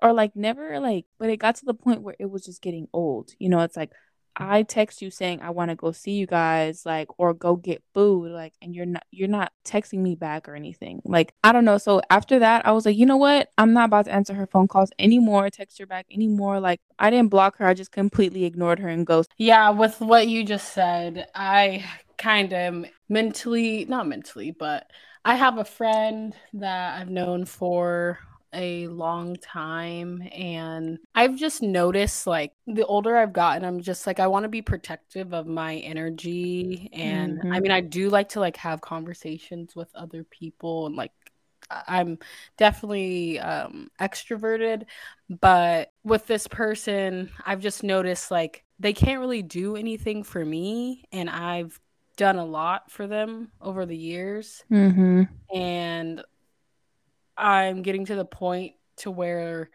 or 0.00 0.12
like 0.12 0.36
never 0.36 0.80
like 0.80 1.06
but 1.18 1.30
it 1.30 1.38
got 1.38 1.56
to 1.56 1.64
the 1.64 1.74
point 1.74 2.02
where 2.02 2.16
it 2.18 2.30
was 2.30 2.44
just 2.44 2.62
getting 2.62 2.88
old. 2.92 3.32
You 3.38 3.48
know, 3.48 3.60
it's 3.60 3.76
like 3.76 3.92
I 4.36 4.62
text 4.62 5.02
you 5.02 5.10
saying 5.10 5.42
I 5.42 5.50
want 5.50 5.70
to 5.70 5.74
go 5.74 5.92
see 5.92 6.12
you 6.12 6.26
guys, 6.26 6.86
like, 6.86 7.08
or 7.18 7.34
go 7.34 7.54
get 7.56 7.82
food, 7.92 8.30
like, 8.30 8.54
and 8.62 8.74
you're 8.74 8.86
not 8.86 9.04
you're 9.10 9.28
not 9.28 9.52
texting 9.64 9.98
me 9.98 10.14
back 10.14 10.48
or 10.48 10.54
anything. 10.54 11.02
Like, 11.04 11.34
I 11.44 11.52
don't 11.52 11.66
know. 11.66 11.76
So 11.78 12.00
after 12.08 12.38
that, 12.38 12.66
I 12.66 12.72
was 12.72 12.86
like, 12.86 12.96
you 12.96 13.04
know 13.04 13.18
what? 13.18 13.50
I'm 13.58 13.74
not 13.74 13.86
about 13.86 14.06
to 14.06 14.12
answer 14.12 14.32
her 14.34 14.46
phone 14.46 14.68
calls 14.68 14.90
anymore, 14.98 15.50
text 15.50 15.78
her 15.78 15.86
back 15.86 16.06
anymore. 16.10 16.60
Like, 16.60 16.80
I 16.98 17.10
didn't 17.10 17.28
block 17.28 17.58
her. 17.58 17.66
I 17.66 17.74
just 17.74 17.92
completely 17.92 18.44
ignored 18.44 18.78
her 18.78 18.88
and 18.88 19.06
ghosted. 19.06 19.34
Yeah, 19.36 19.70
with 19.70 20.00
what 20.00 20.28
you 20.28 20.44
just 20.44 20.72
said, 20.72 21.26
I 21.34 21.84
kind 22.18 22.52
of 22.52 22.86
mentally, 23.08 23.84
not 23.86 24.06
mentally, 24.08 24.50
but 24.52 24.90
I 25.24 25.36
have 25.36 25.58
a 25.58 25.64
friend 25.64 26.34
that 26.54 27.00
I've 27.00 27.10
known 27.10 27.44
for 27.46 28.18
a 28.54 28.86
long 28.88 29.36
time 29.36 30.22
and 30.30 30.98
I've 31.14 31.36
just 31.36 31.62
noticed 31.62 32.26
like 32.26 32.52
the 32.66 32.84
older 32.84 33.16
I've 33.16 33.32
gotten 33.32 33.64
I'm 33.64 33.80
just 33.80 34.06
like 34.06 34.20
I 34.20 34.26
want 34.26 34.42
to 34.42 34.50
be 34.50 34.60
protective 34.60 35.32
of 35.32 35.46
my 35.46 35.76
energy 35.76 36.90
and 36.92 37.42
I 37.50 37.60
Mhm. 37.60 37.62
mean 37.62 37.72
I 37.72 37.80
do 37.80 38.10
like 38.10 38.28
to 38.30 38.40
like 38.40 38.58
have 38.58 38.82
conversations 38.82 39.74
with 39.74 39.88
other 39.94 40.24
people 40.24 40.86
and 40.86 40.96
like 40.96 41.12
I- 41.70 41.84
I'm 42.00 42.18
definitely 42.58 43.38
um 43.40 43.90
extroverted 44.00 44.84
but 45.40 45.90
with 46.04 46.26
this 46.26 46.46
person 46.46 47.30
I've 47.44 47.60
just 47.60 47.82
noticed 47.82 48.30
like 48.30 48.64
they 48.78 48.92
can't 48.92 49.20
really 49.20 49.42
do 49.42 49.76
anything 49.76 50.24
for 50.24 50.44
me 50.44 51.04
and 51.12 51.30
I've 51.30 51.78
done 52.16 52.36
a 52.36 52.44
lot 52.44 52.90
for 52.90 53.06
them 53.06 53.50
over 53.60 53.86
the 53.86 53.96
years. 53.96 54.64
Mm-hmm. 54.70 55.22
And 55.54 56.22
I'm 57.36 57.82
getting 57.82 58.06
to 58.06 58.14
the 58.14 58.24
point 58.24 58.74
to 58.98 59.10
where 59.10 59.70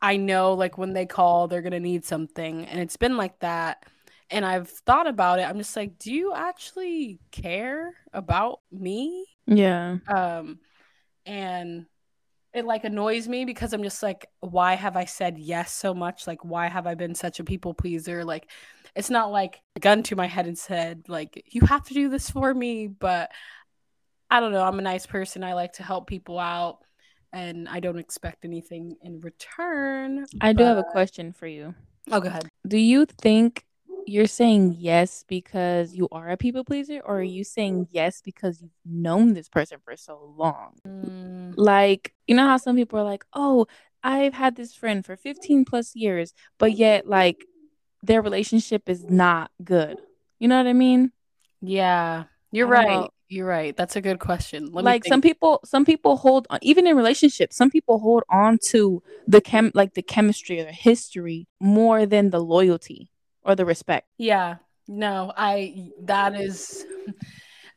I 0.00 0.16
know 0.16 0.54
like 0.54 0.78
when 0.78 0.92
they 0.92 1.06
call, 1.06 1.48
they're 1.48 1.62
gonna 1.62 1.80
need 1.80 2.04
something. 2.04 2.64
And 2.66 2.80
it's 2.80 2.96
been 2.96 3.16
like 3.16 3.38
that. 3.40 3.84
And 4.30 4.44
I've 4.44 4.68
thought 4.68 5.06
about 5.06 5.38
it. 5.38 5.42
I'm 5.42 5.58
just 5.58 5.74
like, 5.76 5.98
do 5.98 6.12
you 6.12 6.34
actually 6.34 7.18
care 7.30 7.94
about 8.12 8.60
me? 8.70 9.26
Yeah. 9.46 9.98
Um 10.08 10.60
and 11.26 11.86
it 12.54 12.64
like 12.64 12.84
annoys 12.84 13.28
me 13.28 13.44
because 13.44 13.72
I'm 13.72 13.82
just 13.82 14.02
like, 14.02 14.26
why 14.40 14.74
have 14.74 14.96
I 14.96 15.04
said 15.04 15.38
yes 15.38 15.72
so 15.72 15.92
much? 15.92 16.26
Like, 16.26 16.44
why 16.44 16.68
have 16.68 16.86
I 16.86 16.94
been 16.94 17.14
such 17.14 17.40
a 17.40 17.44
people 17.44 17.74
pleaser? 17.74 18.24
Like, 18.24 18.50
it's 18.94 19.10
not 19.10 19.30
like 19.30 19.60
a 19.76 19.80
gun 19.80 20.02
to 20.04 20.16
my 20.16 20.26
head 20.26 20.46
and 20.46 20.58
said, 20.58 21.04
like, 21.08 21.44
you 21.46 21.62
have 21.62 21.84
to 21.88 21.94
do 21.94 22.08
this 22.08 22.30
for 22.30 22.52
me. 22.52 22.86
But 22.88 23.30
I 24.30 24.40
don't 24.40 24.52
know. 24.52 24.64
I'm 24.64 24.78
a 24.78 24.82
nice 24.82 25.06
person. 25.06 25.42
I 25.44 25.54
like 25.54 25.74
to 25.74 25.82
help 25.82 26.06
people 26.06 26.38
out 26.38 26.80
and 27.32 27.68
I 27.68 27.80
don't 27.80 27.98
expect 27.98 28.44
anything 28.44 28.96
in 29.02 29.20
return. 29.20 30.26
I 30.40 30.52
do 30.52 30.64
have 30.64 30.78
a 30.78 30.84
question 30.84 31.32
for 31.32 31.46
you. 31.46 31.74
Oh, 32.10 32.20
go 32.20 32.28
ahead. 32.28 32.48
Do 32.66 32.78
you 32.78 33.06
think 33.06 33.64
you're 34.06 34.26
saying 34.26 34.76
yes 34.78 35.24
because 35.28 35.94
you 35.94 36.08
are 36.10 36.30
a 36.30 36.36
people 36.36 36.64
pleaser, 36.64 37.00
or 37.04 37.18
are 37.18 37.22
you 37.22 37.44
saying 37.44 37.88
yes 37.90 38.22
because 38.22 38.62
you've 38.62 38.70
known 38.86 39.34
this 39.34 39.48
person 39.48 39.78
for 39.84 39.96
so 39.96 40.34
long? 40.36 40.78
Mm, 40.86 41.52
Like, 41.56 42.14
you 42.26 42.34
know 42.34 42.46
how 42.46 42.56
some 42.56 42.76
people 42.76 42.98
are 42.98 43.04
like, 43.04 43.24
oh, 43.34 43.66
I've 44.02 44.32
had 44.32 44.56
this 44.56 44.74
friend 44.74 45.04
for 45.04 45.16
15 45.16 45.64
plus 45.66 45.94
years, 45.94 46.32
but 46.58 46.72
yet, 46.72 47.06
like, 47.06 47.44
their 48.02 48.22
relationship 48.22 48.88
is 48.88 49.04
not 49.04 49.50
good. 49.62 50.00
You 50.38 50.48
know 50.48 50.56
what 50.56 50.66
I 50.66 50.72
mean? 50.72 51.12
yeah, 51.60 52.24
you're 52.52 52.66
right. 52.66 52.88
know. 52.88 53.08
You're 53.28 53.46
right. 53.46 53.76
That's 53.76 53.96
a 53.96 54.00
good 54.00 54.20
question. 54.20 54.72
Let 54.72 54.84
like 54.84 55.04
me 55.04 55.10
some 55.10 55.20
people 55.20 55.60
some 55.64 55.84
people 55.84 56.16
hold 56.16 56.46
on 56.48 56.58
even 56.62 56.86
in 56.86 56.96
relationships 56.96 57.56
some 57.56 57.70
people 57.70 57.98
hold 57.98 58.22
on 58.30 58.58
to 58.70 59.02
the 59.26 59.40
chem 59.40 59.70
like 59.74 59.92
the 59.94 60.02
chemistry 60.02 60.60
or 60.60 60.64
the 60.64 60.72
history 60.72 61.46
more 61.60 62.06
than 62.06 62.30
the 62.30 62.40
loyalty 62.40 63.10
or 63.42 63.54
the 63.54 63.66
respect 63.66 64.08
Yeah, 64.16 64.56
no, 64.86 65.32
I 65.36 65.90
that 66.04 66.34
is 66.34 66.86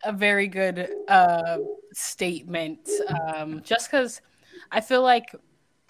a 0.03 0.13
very 0.13 0.47
good 0.47 0.89
uh 1.09 1.57
statement. 1.93 2.87
Um 3.09 3.61
just 3.63 3.91
cuz 3.91 4.21
I 4.71 4.79
feel 4.79 5.01
like 5.01 5.35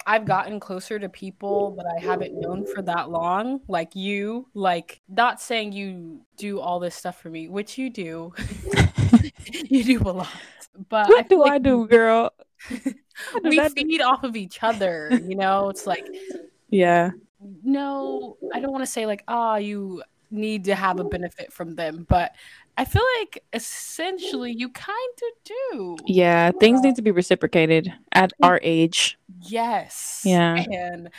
I've 0.06 0.24
gotten 0.24 0.60
closer 0.60 0.98
to 0.98 1.08
people 1.08 1.74
that 1.76 1.86
I 1.86 2.00
haven't 2.04 2.38
known 2.38 2.66
for 2.74 2.82
that 2.82 3.10
long, 3.10 3.60
like 3.68 3.94
you, 3.94 4.48
like 4.54 5.00
not 5.08 5.40
saying 5.40 5.72
you 5.72 6.20
do 6.36 6.60
all 6.60 6.80
this 6.80 6.94
stuff 6.94 7.20
for 7.20 7.30
me, 7.30 7.48
which 7.48 7.78
you 7.78 7.90
do. 7.90 8.32
you 9.46 9.84
do 9.84 10.00
a 10.00 10.10
lot. 10.10 10.28
But 10.88 11.06
I 11.06 11.10
what 11.10 11.28
feel 11.28 11.38
do 11.38 11.42
like 11.42 11.52
i 11.52 11.58
do 11.58 11.86
girl 11.86 12.32
we 13.44 13.58
do? 13.58 13.68
feed 13.68 14.00
off 14.00 14.24
of 14.24 14.36
each 14.36 14.62
other, 14.62 15.10
you 15.26 15.36
know? 15.36 15.68
It's 15.68 15.86
like 15.86 16.06
yeah 16.70 17.10
no, 17.64 18.36
I 18.54 18.60
don't 18.60 18.72
want 18.72 18.84
to 18.84 18.90
say 18.90 19.06
like, 19.06 19.24
ah, 19.28 19.56
you 19.56 20.02
need 20.30 20.64
to 20.64 20.74
have 20.74 21.00
a 21.00 21.04
benefit 21.04 21.52
from 21.52 21.74
them, 21.74 22.06
but 22.08 22.32
I 22.78 22.84
feel 22.84 23.02
like 23.20 23.44
essentially 23.52 24.52
you 24.56 24.70
kind 24.70 25.18
of 25.18 25.44
do. 25.44 25.96
yeah 26.06 26.50
things 26.58 26.80
need 26.80 26.96
to 26.96 27.02
be 27.02 27.10
reciprocated 27.10 27.92
at 28.12 28.32
our 28.42 28.58
age 28.62 29.18
Yes. 29.42 30.22
Yeah. 30.24 30.54
And 30.56 31.10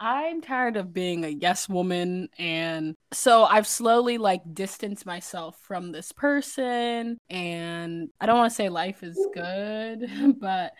I'm 0.00 0.40
tired 0.40 0.76
of 0.76 0.92
being 0.92 1.24
a 1.24 1.28
yes 1.28 1.68
woman. 1.68 2.28
And 2.36 2.96
so 3.12 3.44
I've 3.44 3.68
slowly 3.68 4.18
like 4.18 4.42
distanced 4.52 5.06
myself 5.06 5.56
from 5.60 5.92
this 5.92 6.10
person. 6.10 7.18
And 7.30 8.08
I 8.20 8.26
don't 8.26 8.36
want 8.36 8.50
to 8.50 8.54
say 8.54 8.68
life 8.68 9.04
is 9.04 9.18
good, 9.32 10.36
but 10.40 10.72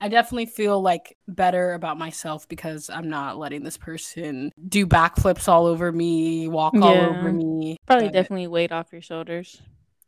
I 0.00 0.08
definitely 0.08 0.46
feel 0.46 0.80
like 0.80 1.18
better 1.28 1.74
about 1.74 1.98
myself 1.98 2.48
because 2.48 2.88
I'm 2.88 3.10
not 3.10 3.36
letting 3.36 3.64
this 3.64 3.76
person 3.76 4.50
do 4.66 4.86
backflips 4.86 5.46
all 5.46 5.66
over 5.66 5.92
me, 5.92 6.48
walk 6.48 6.74
all 6.74 6.84
over 6.84 7.30
me. 7.30 7.76
probably 7.86 8.06
But, 8.06 8.14
definitely 8.14 8.46
weight 8.46 8.72
off 8.72 8.92
your 8.92 9.02
shoulders 9.02 9.60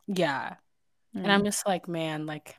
Yeah. 0.07 0.55
And 1.13 1.27
mm. 1.27 1.29
I'm 1.29 1.45
just 1.45 1.67
like, 1.67 1.87
man, 1.87 2.25
like 2.25 2.57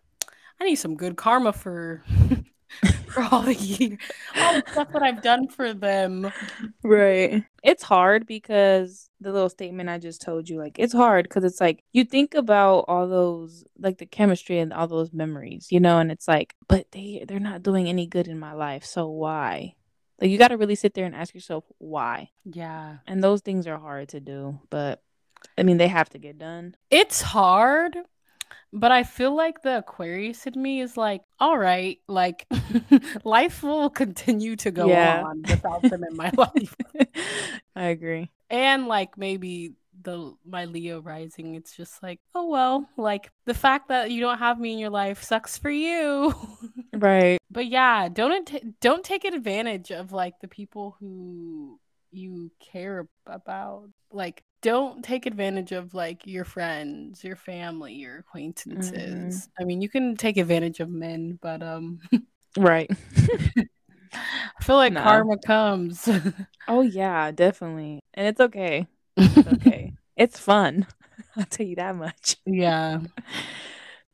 I 0.60 0.64
need 0.64 0.76
some 0.76 0.94
good 0.94 1.16
karma 1.16 1.52
for 1.52 2.04
for 3.06 3.22
all 3.30 3.42
the 3.42 3.54
year, 3.54 3.98
all 4.36 4.54
the 4.54 4.64
stuff 4.70 4.92
that 4.92 5.02
I've 5.02 5.22
done 5.22 5.48
for 5.48 5.72
them. 5.72 6.32
Right. 6.82 7.44
It's 7.62 7.82
hard 7.82 8.26
because 8.26 9.08
the 9.20 9.32
little 9.32 9.48
statement 9.48 9.88
I 9.88 9.98
just 9.98 10.20
told 10.20 10.48
you, 10.48 10.58
like, 10.58 10.78
it's 10.78 10.92
hard 10.92 11.24
because 11.24 11.44
it's 11.44 11.60
like 11.60 11.82
you 11.92 12.04
think 12.04 12.34
about 12.34 12.84
all 12.88 13.08
those, 13.08 13.64
like 13.78 13.98
the 13.98 14.06
chemistry 14.06 14.58
and 14.58 14.72
all 14.72 14.86
those 14.86 15.12
memories, 15.12 15.68
you 15.70 15.80
know, 15.80 15.98
and 15.98 16.10
it's 16.10 16.28
like, 16.28 16.54
but 16.68 16.90
they 16.92 17.24
they're 17.26 17.40
not 17.40 17.62
doing 17.62 17.88
any 17.88 18.06
good 18.06 18.28
in 18.28 18.38
my 18.38 18.52
life, 18.52 18.84
so 18.84 19.08
why? 19.08 19.74
Like, 20.20 20.30
you 20.30 20.38
got 20.38 20.48
to 20.48 20.56
really 20.56 20.76
sit 20.76 20.94
there 20.94 21.06
and 21.06 21.14
ask 21.14 21.34
yourself 21.34 21.64
why. 21.78 22.30
Yeah. 22.44 22.98
And 23.06 23.22
those 23.22 23.40
things 23.40 23.66
are 23.66 23.78
hard 23.78 24.10
to 24.10 24.20
do, 24.20 24.60
but 24.70 25.02
I 25.58 25.62
mean, 25.62 25.76
they 25.76 25.88
have 25.88 26.08
to 26.10 26.18
get 26.18 26.38
done. 26.38 26.76
It's 26.90 27.20
hard, 27.20 27.96
but 28.72 28.90
I 28.92 29.02
feel 29.04 29.34
like 29.34 29.62
the 29.62 29.78
Aquarius 29.78 30.46
in 30.46 30.60
me 30.60 30.80
is 30.80 30.96
like, 30.96 31.22
all 31.38 31.56
right, 31.58 31.98
like 32.08 32.46
life 33.24 33.62
will 33.62 33.90
continue 33.90 34.56
to 34.56 34.70
go 34.70 34.88
Yeah. 34.88 35.22
on 35.24 35.42
without 35.42 35.82
them 35.82 36.04
in 36.04 36.16
my 36.16 36.30
life. 36.36 36.76
I 37.76 37.84
agree. 37.84 38.30
And 38.50 38.86
like 38.86 39.16
maybe 39.18 39.74
the 40.02 40.34
my 40.44 40.64
Leo 40.66 41.00
rising, 41.00 41.54
it's 41.54 41.74
just 41.76 42.02
like, 42.02 42.20
oh 42.34 42.48
well, 42.48 42.88
like 42.96 43.30
the 43.46 43.54
fact 43.54 43.88
that 43.88 44.10
you 44.10 44.20
don't 44.20 44.38
have 44.38 44.58
me 44.60 44.72
in 44.72 44.78
your 44.78 44.90
life 44.90 45.22
sucks 45.22 45.56
for 45.58 45.70
you. 45.70 46.34
Right. 46.92 47.38
but 47.50 47.66
yeah, 47.66 48.08
don't 48.08 48.80
don't 48.80 49.04
take 49.04 49.24
advantage 49.24 49.90
of 49.90 50.12
like 50.12 50.34
the 50.40 50.48
people 50.48 50.96
who 51.00 51.80
you 52.12 52.52
care 52.60 53.08
about. 53.26 53.88
Like 54.12 54.42
don't 54.64 55.04
take 55.04 55.26
advantage 55.26 55.72
of 55.72 55.92
like 55.92 56.26
your 56.26 56.44
friends, 56.44 57.22
your 57.22 57.36
family, 57.36 57.92
your 57.92 58.16
acquaintances. 58.18 59.46
I 59.60 59.64
mean, 59.64 59.82
you 59.82 59.90
can 59.90 60.16
take 60.16 60.38
advantage 60.38 60.80
of 60.80 60.88
men, 60.88 61.38
but 61.42 61.62
um 61.62 62.00
Right. 62.56 62.90
I 64.14 64.62
feel 64.62 64.76
like 64.76 64.94
No. 64.94 65.02
karma 65.02 65.36
comes. 65.38 66.08
Oh, 66.66 66.80
yeah, 66.80 67.30
definitely. 67.30 68.00
And 68.14 68.26
it's 68.26 68.40
okay. 68.40 68.86
It's 69.18 69.46
okay. 69.46 69.92
it's 70.16 70.38
fun. 70.38 70.86
I'll 71.36 71.44
tell 71.44 71.66
you 71.66 71.76
that 71.76 71.94
much. 71.94 72.36
yeah. 72.46 73.00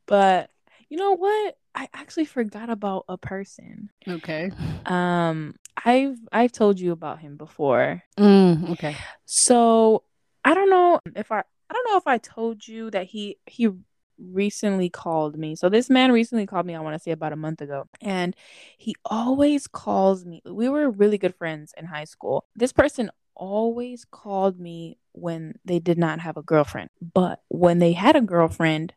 But 0.05 0.49
you 0.89 0.97
know 0.97 1.13
what? 1.15 1.55
I 1.73 1.87
actually 1.93 2.25
forgot 2.25 2.69
about 2.69 3.05
a 3.07 3.17
person. 3.17 3.89
Okay. 4.05 4.51
Um, 4.85 5.55
I've 5.85 6.17
I've 6.33 6.51
told 6.51 6.79
you 6.79 6.91
about 6.91 7.19
him 7.19 7.37
before. 7.37 8.03
Mm, 8.19 8.71
okay. 8.71 8.97
So 9.25 10.03
I 10.43 10.53
don't 10.53 10.69
know 10.69 10.99
if 11.15 11.31
I 11.31 11.39
I 11.39 11.73
don't 11.73 11.87
know 11.89 11.97
if 11.97 12.07
I 12.07 12.17
told 12.17 12.67
you 12.67 12.91
that 12.91 13.07
he 13.07 13.37
he 13.45 13.69
recently 14.17 14.89
called 14.89 15.37
me. 15.37 15.55
So 15.55 15.69
this 15.69 15.89
man 15.89 16.11
recently 16.11 16.45
called 16.45 16.65
me, 16.65 16.75
I 16.75 16.79
want 16.81 16.95
to 16.95 16.99
say 16.99 17.11
about 17.11 17.33
a 17.33 17.37
month 17.37 17.61
ago. 17.61 17.87
And 18.01 18.35
he 18.77 18.95
always 19.05 19.67
calls 19.67 20.25
me. 20.25 20.41
We 20.45 20.69
were 20.69 20.89
really 20.89 21.17
good 21.17 21.35
friends 21.35 21.73
in 21.77 21.85
high 21.85 22.03
school. 22.03 22.45
This 22.55 22.71
person 22.71 23.09
always 23.35 24.05
called 24.05 24.59
me 24.59 24.99
when 25.13 25.55
they 25.65 25.79
did 25.79 25.97
not 25.97 26.19
have 26.19 26.37
a 26.37 26.43
girlfriend. 26.43 26.89
But 27.01 27.41
when 27.47 27.79
they 27.79 27.93
had 27.93 28.15
a 28.15 28.21
girlfriend, 28.21 28.93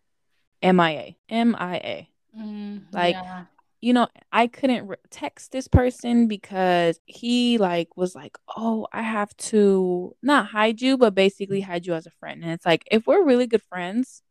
MIA. 0.63 1.17
MIA 1.31 2.09
Mm, 2.39 2.83
Like, 2.93 3.15
yeah. 3.15 3.45
You 3.85 3.93
know, 3.93 4.09
I 4.33 4.47
couldn't 4.47 4.87
re- 4.89 4.97
text 5.11 5.53
this 5.53 5.69
person 5.69 6.27
because 6.27 6.99
he 7.05 7.59
like 7.59 7.97
was 7.99 8.15
like, 8.15 8.39
"Oh, 8.57 8.87
I 8.93 9.03
have 9.03 9.37
to 9.53 10.17
not 10.23 10.47
hide 10.47 10.81
you, 10.81 10.97
but 10.97 11.15
basically 11.15 11.61
hide 11.61 11.87
you 11.87 11.93
as 11.95 12.07
a 12.07 12.11
friend." 12.11 12.43
And 12.43 12.53
it's 12.53 12.65
like, 12.67 12.85
if 12.91 13.07
we're 13.07 13.25
really 13.25 13.47
good 13.47 13.63
friends, 13.63 14.23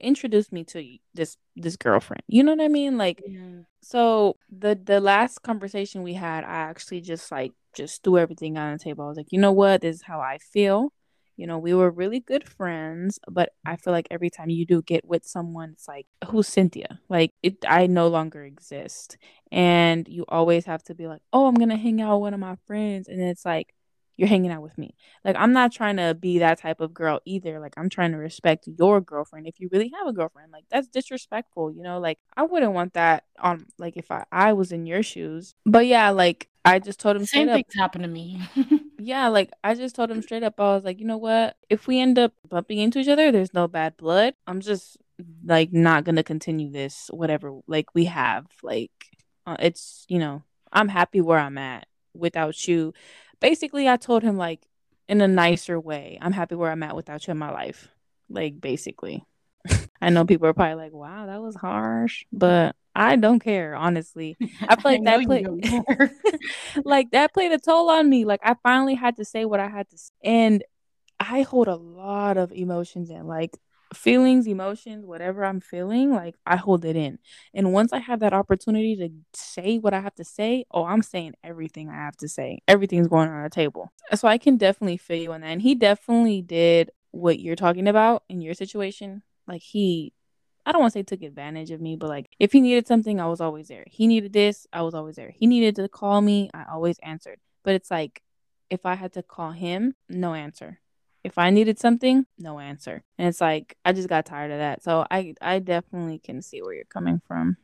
introduce 0.00 0.52
me 0.52 0.64
to 0.64 0.98
this 1.14 1.36
this 1.56 1.76
girlfriend. 1.76 2.22
You 2.28 2.42
know 2.44 2.52
what 2.54 2.64
I 2.64 2.68
mean? 2.68 2.98
Like, 2.98 3.22
so 3.82 4.36
the 4.50 4.78
the 4.82 5.00
last 5.00 5.42
conversation 5.42 6.02
we 6.02 6.14
had, 6.14 6.44
I 6.44 6.48
actually 6.70 7.00
just 7.00 7.32
like 7.32 7.52
just 7.74 8.02
threw 8.04 8.18
everything 8.18 8.58
on 8.58 8.74
the 8.74 8.78
table. 8.78 9.04
I 9.04 9.08
was 9.08 9.16
like, 9.16 9.32
"You 9.32 9.40
know 9.40 9.52
what? 9.52 9.80
This 9.82 9.96
is 9.96 10.02
how 10.02 10.20
I 10.20 10.38
feel." 10.38 10.92
You 11.38 11.46
know, 11.46 11.56
we 11.56 11.72
were 11.72 11.88
really 11.88 12.18
good 12.18 12.46
friends, 12.48 13.20
but 13.30 13.52
I 13.64 13.76
feel 13.76 13.92
like 13.92 14.08
every 14.10 14.28
time 14.28 14.50
you 14.50 14.66
do 14.66 14.82
get 14.82 15.04
with 15.04 15.24
someone, 15.24 15.70
it's 15.70 15.86
like, 15.86 16.06
who's 16.26 16.48
Cynthia? 16.48 16.98
Like, 17.08 17.32
it, 17.44 17.64
I 17.66 17.86
no 17.86 18.08
longer 18.08 18.42
exist. 18.42 19.16
And 19.52 20.06
you 20.08 20.24
always 20.28 20.64
have 20.64 20.82
to 20.84 20.96
be 20.96 21.06
like, 21.06 21.22
oh, 21.32 21.46
I'm 21.46 21.54
going 21.54 21.68
to 21.68 21.76
hang 21.76 22.02
out 22.02 22.16
with 22.16 22.22
one 22.22 22.34
of 22.34 22.40
my 22.40 22.56
friends. 22.66 23.06
And 23.06 23.22
it's 23.22 23.44
like, 23.44 23.72
you're 24.16 24.26
hanging 24.28 24.50
out 24.50 24.62
with 24.62 24.76
me. 24.76 24.96
Like, 25.24 25.36
I'm 25.38 25.52
not 25.52 25.70
trying 25.70 25.96
to 25.98 26.12
be 26.12 26.40
that 26.40 26.58
type 26.58 26.80
of 26.80 26.92
girl 26.92 27.20
either. 27.24 27.60
Like, 27.60 27.74
I'm 27.76 27.88
trying 27.88 28.10
to 28.10 28.18
respect 28.18 28.66
your 28.66 29.00
girlfriend 29.00 29.46
if 29.46 29.60
you 29.60 29.68
really 29.70 29.92
have 29.96 30.08
a 30.08 30.12
girlfriend. 30.12 30.50
Like, 30.50 30.64
that's 30.72 30.88
disrespectful, 30.88 31.70
you 31.70 31.84
know? 31.84 32.00
Like, 32.00 32.18
I 32.36 32.42
wouldn't 32.42 32.72
want 32.72 32.94
that 32.94 33.26
on, 33.38 33.64
like, 33.78 33.96
if 33.96 34.10
I, 34.10 34.24
I 34.32 34.54
was 34.54 34.72
in 34.72 34.86
your 34.86 35.04
shoes. 35.04 35.54
But 35.64 35.86
yeah, 35.86 36.10
like, 36.10 36.48
I 36.64 36.80
just 36.80 36.98
told 36.98 37.14
him 37.14 37.26
Same 37.26 37.48
up, 37.48 37.54
things 37.54 37.74
happen 37.76 38.02
to 38.02 38.08
me. 38.08 38.42
yeah, 38.98 39.28
like 39.28 39.50
I 39.62 39.74
just 39.74 39.94
told 39.94 40.10
him 40.10 40.22
straight 40.22 40.42
up, 40.42 40.58
I 40.58 40.74
was 40.74 40.84
like, 40.84 40.98
you 40.98 41.06
know 41.06 41.18
what? 41.18 41.56
If 41.70 41.86
we 41.86 42.00
end 42.00 42.18
up 42.18 42.32
bumping 42.48 42.78
into 42.78 42.98
each 42.98 43.08
other, 43.08 43.30
there's 43.30 43.54
no 43.54 43.68
bad 43.68 43.96
blood. 43.96 44.34
I'm 44.46 44.60
just 44.60 44.96
like 45.44 45.72
not 45.72 46.04
gonna 46.04 46.22
continue 46.24 46.70
this, 46.70 47.08
whatever 47.12 47.60
like 47.66 47.94
we 47.94 48.06
have. 48.06 48.46
Like 48.62 48.90
uh, 49.46 49.56
it's 49.60 50.04
you 50.08 50.18
know, 50.18 50.42
I'm 50.72 50.88
happy 50.88 51.20
where 51.20 51.38
I'm 51.38 51.58
at 51.58 51.86
without 52.14 52.66
you. 52.66 52.92
Basically, 53.40 53.88
I 53.88 53.96
told 53.96 54.22
him 54.22 54.36
like 54.36 54.66
in 55.08 55.20
a 55.20 55.28
nicer 55.28 55.78
way, 55.80 56.18
I'm 56.20 56.32
happy 56.32 56.56
where 56.56 56.70
I'm 56.72 56.82
at 56.82 56.96
without 56.96 57.26
you 57.26 57.30
in 57.32 57.38
my 57.38 57.50
life. 57.50 57.88
Like 58.28 58.60
basically. 58.60 59.24
I 60.00 60.10
know 60.10 60.24
people 60.24 60.46
are 60.46 60.54
probably 60.54 60.82
like, 60.82 60.92
"Wow, 60.92 61.26
that 61.26 61.42
was 61.42 61.56
harsh," 61.56 62.24
but 62.32 62.76
I 62.94 63.16
don't 63.16 63.38
care, 63.38 63.76
honestly. 63.76 64.36
I 64.68 64.76
feel 64.76 64.84
like 64.84 65.00
I 65.00 65.04
that 65.04 65.24
played 65.26 66.84
like 66.84 67.10
that 67.12 67.32
played 67.32 67.52
a 67.52 67.58
toll 67.58 67.90
on 67.90 68.08
me. 68.08 68.24
Like 68.24 68.40
I 68.42 68.56
finally 68.62 68.94
had 68.94 69.16
to 69.16 69.24
say 69.24 69.44
what 69.44 69.60
I 69.60 69.68
had 69.68 69.88
to 69.90 69.98
say. 69.98 70.12
And 70.24 70.64
I 71.20 71.42
hold 71.42 71.68
a 71.68 71.76
lot 71.76 72.36
of 72.36 72.52
emotions 72.52 73.10
in. 73.10 73.26
Like 73.26 73.56
feelings, 73.94 74.46
emotions, 74.46 75.06
whatever 75.06 75.44
I'm 75.44 75.60
feeling, 75.60 76.12
like 76.12 76.34
I 76.46 76.56
hold 76.56 76.84
it 76.84 76.96
in. 76.96 77.18
And 77.54 77.72
once 77.72 77.92
I 77.92 77.98
have 77.98 78.20
that 78.20 78.32
opportunity 78.32 78.96
to 78.96 79.10
say 79.32 79.78
what 79.78 79.94
I 79.94 80.00
have 80.00 80.14
to 80.16 80.24
say, 80.24 80.64
oh, 80.70 80.84
I'm 80.84 81.02
saying 81.02 81.34
everything 81.42 81.88
I 81.88 81.94
have 81.94 82.16
to 82.18 82.28
say. 82.28 82.60
Everything's 82.66 83.08
going 83.08 83.28
on 83.28 83.42
the 83.44 83.50
table. 83.50 83.92
So 84.14 84.28
I 84.28 84.38
can 84.38 84.56
definitely 84.56 84.96
feel 84.96 85.22
you 85.22 85.32
on 85.32 85.40
that. 85.42 85.48
And 85.48 85.62
he 85.62 85.74
definitely 85.74 86.42
did 86.42 86.90
what 87.12 87.40
you're 87.40 87.56
talking 87.56 87.88
about 87.88 88.24
in 88.28 88.40
your 88.40 88.54
situation. 88.54 89.22
Like 89.48 89.62
he 89.62 90.12
I 90.66 90.72
don't 90.72 90.82
want 90.82 90.92
to 90.92 90.98
say 90.98 91.02
took 91.02 91.22
advantage 91.22 91.70
of 91.70 91.80
me, 91.80 91.96
but 91.96 92.10
like 92.10 92.28
if 92.38 92.52
he 92.52 92.60
needed 92.60 92.86
something, 92.86 93.18
I 93.18 93.26
was 93.26 93.40
always 93.40 93.68
there. 93.68 93.84
He 93.86 94.06
needed 94.06 94.34
this, 94.34 94.66
I 94.70 94.82
was 94.82 94.94
always 94.94 95.16
there. 95.16 95.30
He 95.34 95.46
needed 95.46 95.76
to 95.76 95.88
call 95.88 96.20
me, 96.20 96.50
I 96.52 96.64
always 96.70 96.98
answered. 97.02 97.38
But 97.64 97.74
it's 97.74 97.90
like 97.90 98.22
if 98.68 98.84
I 98.84 98.94
had 98.94 99.14
to 99.14 99.22
call 99.22 99.52
him, 99.52 99.94
no 100.10 100.34
answer. 100.34 100.80
If 101.24 101.38
I 101.38 101.50
needed 101.50 101.78
something, 101.78 102.26
no 102.38 102.58
answer. 102.58 103.02
And 103.16 103.28
it's 103.28 103.40
like 103.40 103.76
I 103.84 103.92
just 103.92 104.08
got 104.08 104.26
tired 104.26 104.50
of 104.50 104.58
that. 104.58 104.82
So 104.82 105.06
I 105.10 105.34
I 105.40 105.58
definitely 105.58 106.18
can 106.18 106.42
see 106.42 106.60
where 106.60 106.74
you're 106.74 106.84
coming 106.84 107.20
from. 107.26 107.56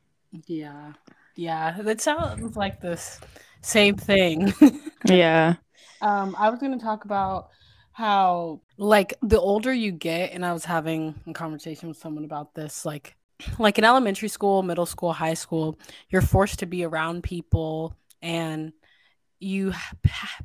Yeah. 0.47 0.94
Yeah, 1.37 1.83
that 1.83 2.01
sounds 2.01 2.57
like 2.57 2.81
this 2.81 3.20
same 3.61 3.97
thing. 3.97 4.53
yeah. 5.05 5.57
Um 6.01 6.35
I 6.38 6.49
was 6.49 6.59
going 6.59 6.77
to 6.77 6.85
talk 6.85 7.05
about 7.05 7.51
how 7.94 8.61
like 8.76 9.14
the 9.22 9.40
older 9.40 9.72
you 9.72 9.92
get 9.92 10.33
and 10.33 10.44
i 10.44 10.52
was 10.52 10.64
having 10.64 11.14
a 11.26 11.33
conversation 11.33 11.88
with 11.88 11.96
someone 11.96 12.24
about 12.24 12.54
this 12.54 12.85
like 12.85 13.16
like 13.59 13.78
in 13.78 13.85
elementary 13.85 14.28
school 14.28 14.62
middle 14.62 14.87
school 14.87 15.12
high 15.12 15.35
school 15.35 15.78
you're 16.11 16.22
forced 16.22 16.59
to 16.59 16.66
be 16.66 16.85
around 16.85 17.22
people 17.22 17.96
and 18.20 18.72
you 19.40 19.72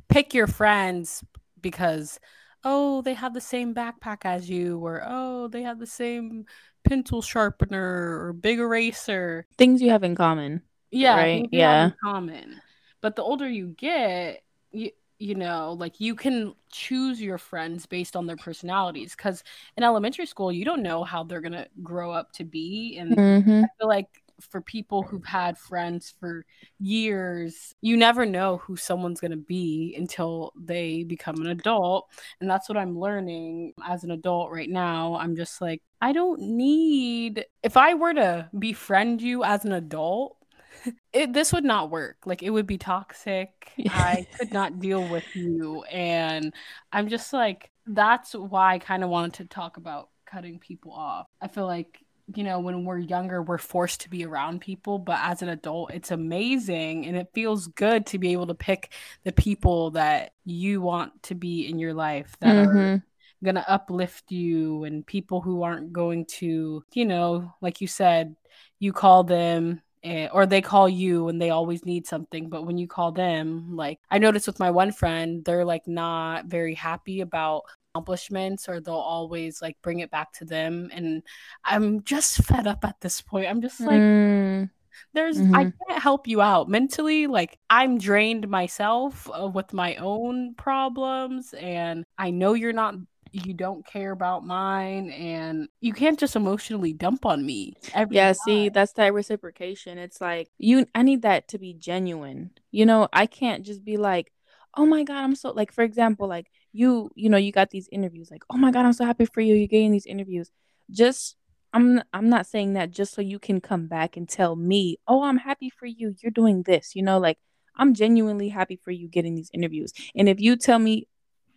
pick 0.10 0.34
your 0.34 0.48
friends 0.48 1.24
because 1.62 2.20
oh 2.64 3.02
they 3.02 3.14
have 3.14 3.34
the 3.34 3.42
same 3.42 3.74
backpack 3.74 4.26
as 4.26 4.50
you 4.50 4.78
or 4.80 5.04
oh 5.06 5.48
they 5.48 5.64
have 5.64 5.80
the 5.80 5.88
same 5.88 6.46
pencil 6.84 7.22
sharpener 7.22 8.26
or 8.26 8.34
big 8.34 8.58
eraser. 8.58 9.46
Things 9.58 9.82
you 9.82 9.90
have 9.90 10.04
in 10.04 10.16
common 10.16 10.62
yeah 10.92 11.16
right? 11.16 11.50
yeah. 11.52 11.92
common. 12.04 12.62
But 13.02 13.16
the 13.16 13.24
older 13.24 13.48
you 13.48 13.68
get 13.78 14.44
you, 14.72 14.92
you 15.20 15.36
know 15.36 15.76
like 15.78 16.00
you 16.00 16.16
can 16.16 16.54
choose 16.72 17.22
your 17.22 17.38
friends 17.38 17.86
based 17.86 18.16
on 18.16 18.26
their 18.26 18.38
personalities 18.38 19.16
because 19.16 19.44
in 19.78 19.84
elementary 19.84 20.26
school 20.26 20.52
you 20.52 20.66
don't 20.66 20.82
know 20.82 21.04
how 21.04 21.24
they're 21.24 21.42
gonna 21.42 21.68
grow 21.84 22.12
up 22.12 22.32
to 22.32 22.44
be 22.44 22.98
and 22.98 23.16
mm-hmm. 23.16 23.64
i 23.64 23.68
feel 23.78 23.88
like 23.88 24.08
for 24.40 24.62
people 24.62 25.04
who've 25.04 25.26
had 25.26 25.58
friends 25.58 26.14
for 26.18 26.46
years 26.80 27.76
you 27.82 27.98
never 27.98 28.26
know 28.26 28.58
who 28.58 28.78
someone's 28.78 29.20
gonna 29.20 29.36
be 29.36 29.94
until 29.98 30.54
they 30.58 31.04
become 31.04 31.36
an 31.42 31.48
adult 31.48 32.08
and 32.40 32.50
that's 32.50 32.70
what 32.70 32.78
i'm 32.78 32.98
learning 32.98 33.74
as 33.86 34.06
an 34.06 34.12
adult 34.12 34.50
right 34.50 34.70
now 34.70 35.16
i'm 35.16 35.36
just 35.36 35.60
like 35.60 35.82
i 36.02 36.14
don't 36.14 36.40
need 36.40 37.44
if 37.64 37.76
i 37.76 37.94
were 37.94 38.14
to 38.14 38.50
befriend 38.58 39.22
you 39.22 39.44
as 39.44 39.66
an 39.66 39.74
adult 39.74 40.38
it 41.14 41.34
this 41.34 41.54
would 41.54 41.64
not 41.64 41.90
work. 41.90 42.18
Like 42.26 42.44
it 42.44 42.50
would 42.50 42.68
be 42.68 42.78
toxic. 42.78 43.72
I 43.90 44.28
could 44.38 44.54
not 44.54 44.80
deal 44.80 45.08
with 45.08 45.36
you. 45.36 45.84
And 45.84 46.54
I'm 46.92 47.10
just 47.10 47.34
like, 47.34 47.72
that's 47.86 48.34
why 48.34 48.76
I 48.76 48.80
kind 48.80 49.04
of 49.04 49.10
wanted 49.10 49.34
to 49.36 49.46
talk 49.46 49.78
about 49.78 50.10
cutting 50.26 50.60
people 50.60 50.92
off. 50.92 51.28
I 51.42 51.48
feel 51.48 51.66
like, 51.66 52.04
you 52.36 52.44
know, 52.44 52.60
when 52.60 52.86
we're 52.86 53.00
younger, 53.00 53.42
we're 53.42 53.58
forced 53.58 54.02
to 54.02 54.10
be 54.10 54.26
around 54.26 54.62
people, 54.62 55.00
but 55.00 55.20
as 55.22 55.42
an 55.42 55.50
adult, 55.50 55.92
it's 55.92 56.12
amazing 56.12 57.08
and 57.08 57.18
it 57.18 57.30
feels 57.34 57.68
good 57.68 58.06
to 58.08 58.20
be 58.20 58.32
able 58.34 58.48
to 58.48 58.54
pick 58.54 58.94
the 59.24 59.32
people 59.32 59.92
that 59.92 60.34
you 60.46 60.82
want 60.82 61.24
to 61.24 61.36
be 61.36 61.68
in 61.68 61.80
your 61.80 61.94
life 61.94 62.38
that 62.42 62.68
mm-hmm. 62.68 62.78
are 62.78 63.04
going 63.44 63.56
to 63.56 63.72
uplift 63.72 64.32
you 64.32 64.84
and 64.84 65.08
people 65.08 65.42
who 65.42 65.64
aren't 65.64 65.92
going 65.92 66.26
to, 66.26 66.84
you 66.94 67.06
know, 67.06 67.52
like 67.62 67.82
you 67.82 67.88
said, 67.88 68.36
you 68.78 68.94
call 68.94 69.24
them 69.24 69.82
and, 70.04 70.18
eh, 70.18 70.30
or 70.32 70.46
they 70.46 70.62
call 70.62 70.88
you 70.88 71.28
and 71.28 71.42
they 71.42 71.50
always 71.50 71.86
need 71.86 72.08
something 72.08 72.50
but 72.50 72.66
when 72.66 72.78
you 72.78 72.88
call 72.88 73.12
them 73.12 73.76
like 73.76 74.00
i 74.12 74.18
noticed 74.18 74.48
with 74.48 74.60
my 74.60 74.72
one 74.72 74.92
friend 74.92 75.44
they're 75.46 75.66
like 75.66 75.88
not 75.88 76.46
very 76.46 76.74
happy 76.74 77.22
about 77.22 77.64
accomplishments 77.94 78.70
or 78.70 78.80
they'll 78.80 78.96
always 78.96 79.62
like 79.62 79.76
bring 79.82 80.00
it 80.00 80.12
back 80.12 80.32
to 80.32 80.46
them 80.46 80.90
and 80.94 81.24
i'm 81.64 82.04
just 82.04 82.38
fed 82.44 82.68
up 82.68 82.84
at 82.86 83.00
this 83.02 83.22
point 83.22 83.48
i'm 83.48 83.62
just 83.62 83.80
like 83.82 84.00
mm. 84.00 84.70
there's 85.14 85.38
mm-hmm. 85.38 85.56
i 85.56 85.64
can't 85.64 86.02
help 86.02 86.28
you 86.28 86.42
out 86.42 86.70
mentally 86.70 87.28
like 87.28 87.58
i'm 87.70 87.98
drained 87.98 88.48
myself 88.48 89.30
uh, 89.38 89.48
with 89.48 89.74
my 89.74 89.96
own 89.96 90.54
problems 90.56 91.54
and 91.56 92.06
i 92.18 92.30
know 92.30 92.54
you're 92.54 92.74
not 92.74 92.96
you 93.32 93.54
don't 93.54 93.86
care 93.86 94.12
about 94.12 94.46
mine 94.46 95.12
and 95.12 95.68
you 95.82 95.94
can't 95.94 96.20
just 96.20 96.36
emotionally 96.36 96.94
dump 96.94 97.26
on 97.26 97.46
me 97.46 97.74
yeah 98.10 98.28
time. 98.28 98.34
see 98.34 98.70
that's 98.70 98.94
that 98.94 99.14
reciprocation. 99.14 99.98
It's 99.98 100.22
like 100.22 100.50
you 100.58 100.86
i 100.96 101.04
need 101.04 101.22
that 101.24 101.48
to 101.50 101.60
be 101.60 101.74
genuine. 101.74 102.52
You 102.72 102.86
know 102.86 103.08
i 103.14 103.26
can't 103.26 103.66
just 103.66 103.84
be 103.84 103.98
like 103.98 104.32
oh 104.76 104.86
my 104.86 105.04
god 105.04 105.24
i'm 105.24 105.36
so 105.36 105.52
like 105.52 105.72
for 105.72 105.84
example 105.84 106.28
like 106.28 106.48
you 106.72 107.10
you 107.16 107.30
know 107.30 107.38
you 107.38 107.52
got 107.52 107.72
these 107.72 107.90
interviews 107.92 108.30
like 108.30 108.44
oh 108.52 108.58
my 108.58 108.72
god 108.72 108.86
i'm 108.86 108.94
so 108.94 109.04
happy 109.04 109.26
for 109.26 109.42
you 109.42 109.56
you're 109.56 109.68
getting 109.68 109.92
these 109.92 110.06
interviews. 110.06 110.52
Just 110.92 111.36
i'm 111.74 112.02
i'm 112.14 112.30
not 112.30 112.46
saying 112.46 112.74
that 112.74 112.92
just 112.92 113.14
so 113.14 113.22
you 113.22 113.40
can 113.40 113.62
come 113.62 113.88
back 113.88 114.18
and 114.18 114.30
tell 114.30 114.56
me 114.56 114.98
oh 115.08 115.24
i'm 115.24 115.38
happy 115.38 115.70
for 115.70 115.86
you 115.86 116.16
you're 116.22 116.32
doing 116.32 116.64
this 116.64 116.96
you 116.96 117.04
know 117.04 117.20
like 117.20 117.38
i'm 117.76 117.94
genuinely 117.94 118.50
happy 118.50 118.76
for 118.76 118.92
you 118.92 119.08
getting 119.08 119.36
these 119.36 119.50
interviews. 119.54 119.94
And 120.16 120.30
if 120.30 120.40
you 120.40 120.56
tell 120.56 120.80
me 120.80 121.08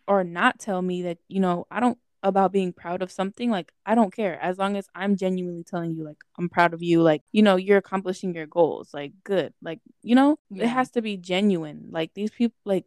or 0.07 0.25
not 0.25 0.59
tell 0.59 0.83
me 0.83 1.03
that, 1.03 1.19
you 1.29 1.41
know, 1.41 1.67
I 1.71 1.81
don't 1.81 1.99
about 2.23 2.53
being 2.53 2.73
proud 2.73 3.03
of 3.03 3.11
something, 3.11 3.51
like 3.51 3.73
I 3.85 3.95
don't 3.95 4.15
care 4.15 4.41
as 4.41 4.59
long 4.59 4.77
as 4.77 4.87
I'm 4.95 5.17
genuinely 5.17 5.65
telling 5.65 5.95
you, 5.95 6.05
like, 6.05 6.19
I'm 6.39 6.49
proud 6.49 6.73
of 6.73 6.83
you, 6.83 7.03
like, 7.03 7.23
you 7.33 7.43
know, 7.43 7.57
you're 7.57 7.79
accomplishing 7.79 8.35
your 8.35 8.47
goals, 8.47 8.91
like, 8.95 9.13
good, 9.25 9.53
like, 9.61 9.81
you 10.03 10.15
know, 10.15 10.39
yeah. 10.51 10.65
it 10.65 10.69
has 10.69 10.91
to 10.93 11.03
be 11.03 11.17
genuine. 11.17 11.89
Like, 11.91 12.15
these 12.15 12.31
people, 12.31 12.57
like, 12.65 12.85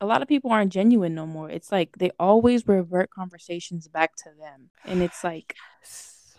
a 0.00 0.06
lot 0.06 0.22
of 0.22 0.28
people 0.28 0.50
aren't 0.50 0.72
genuine 0.72 1.14
no 1.14 1.26
more. 1.26 1.48
It's 1.48 1.70
like 1.72 1.96
they 1.98 2.10
always 2.18 2.66
revert 2.66 3.10
conversations 3.10 3.88
back 3.88 4.16
to 4.16 4.30
them, 4.38 4.70
and 4.84 5.02
it's 5.02 5.22
like, 5.24 5.54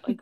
like, 0.07 0.21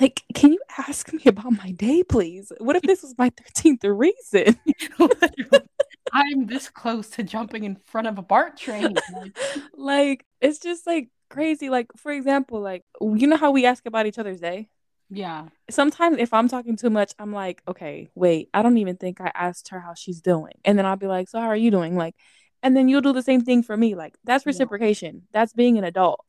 like, 0.00 0.22
can 0.34 0.52
you 0.52 0.60
ask 0.78 1.12
me 1.12 1.22
about 1.26 1.52
my 1.52 1.72
day, 1.72 2.02
please? 2.04 2.52
What 2.58 2.76
if 2.76 2.82
this 2.82 3.02
was 3.02 3.14
my 3.18 3.30
thirteenth 3.30 3.84
reason? 3.84 4.58
I'm 6.16 6.46
this 6.46 6.70
close 6.70 7.10
to 7.10 7.22
jumping 7.22 7.64
in 7.64 7.76
front 7.76 8.06
of 8.06 8.16
a 8.16 8.22
BART 8.22 8.56
train. 8.56 8.96
like, 9.76 10.24
it's 10.40 10.58
just 10.58 10.86
like 10.86 11.10
crazy. 11.28 11.68
Like, 11.68 11.88
for 11.96 12.10
example, 12.10 12.60
like, 12.60 12.84
you 13.02 13.26
know 13.26 13.36
how 13.36 13.50
we 13.50 13.66
ask 13.66 13.84
about 13.84 14.06
each 14.06 14.18
other's 14.18 14.40
day? 14.40 14.68
Yeah. 15.10 15.48
Sometimes 15.68 16.16
if 16.18 16.32
I'm 16.32 16.48
talking 16.48 16.76
too 16.76 16.88
much, 16.88 17.12
I'm 17.18 17.32
like, 17.32 17.62
okay, 17.68 18.08
wait, 18.14 18.48
I 18.54 18.62
don't 18.62 18.78
even 18.78 18.96
think 18.96 19.20
I 19.20 19.30
asked 19.34 19.68
her 19.68 19.78
how 19.78 19.92
she's 19.92 20.22
doing. 20.22 20.54
And 20.64 20.78
then 20.78 20.86
I'll 20.86 20.96
be 20.96 21.06
like, 21.06 21.28
so 21.28 21.38
how 21.38 21.48
are 21.48 21.56
you 21.56 21.70
doing? 21.70 21.96
Like, 21.96 22.14
and 22.62 22.74
then 22.74 22.88
you'll 22.88 23.02
do 23.02 23.12
the 23.12 23.22
same 23.22 23.42
thing 23.42 23.62
for 23.62 23.76
me. 23.76 23.94
Like, 23.94 24.16
that's 24.24 24.46
reciprocation. 24.46 25.16
Yeah. 25.16 25.20
That's 25.32 25.52
being 25.52 25.76
an 25.76 25.84
adult. 25.84 26.24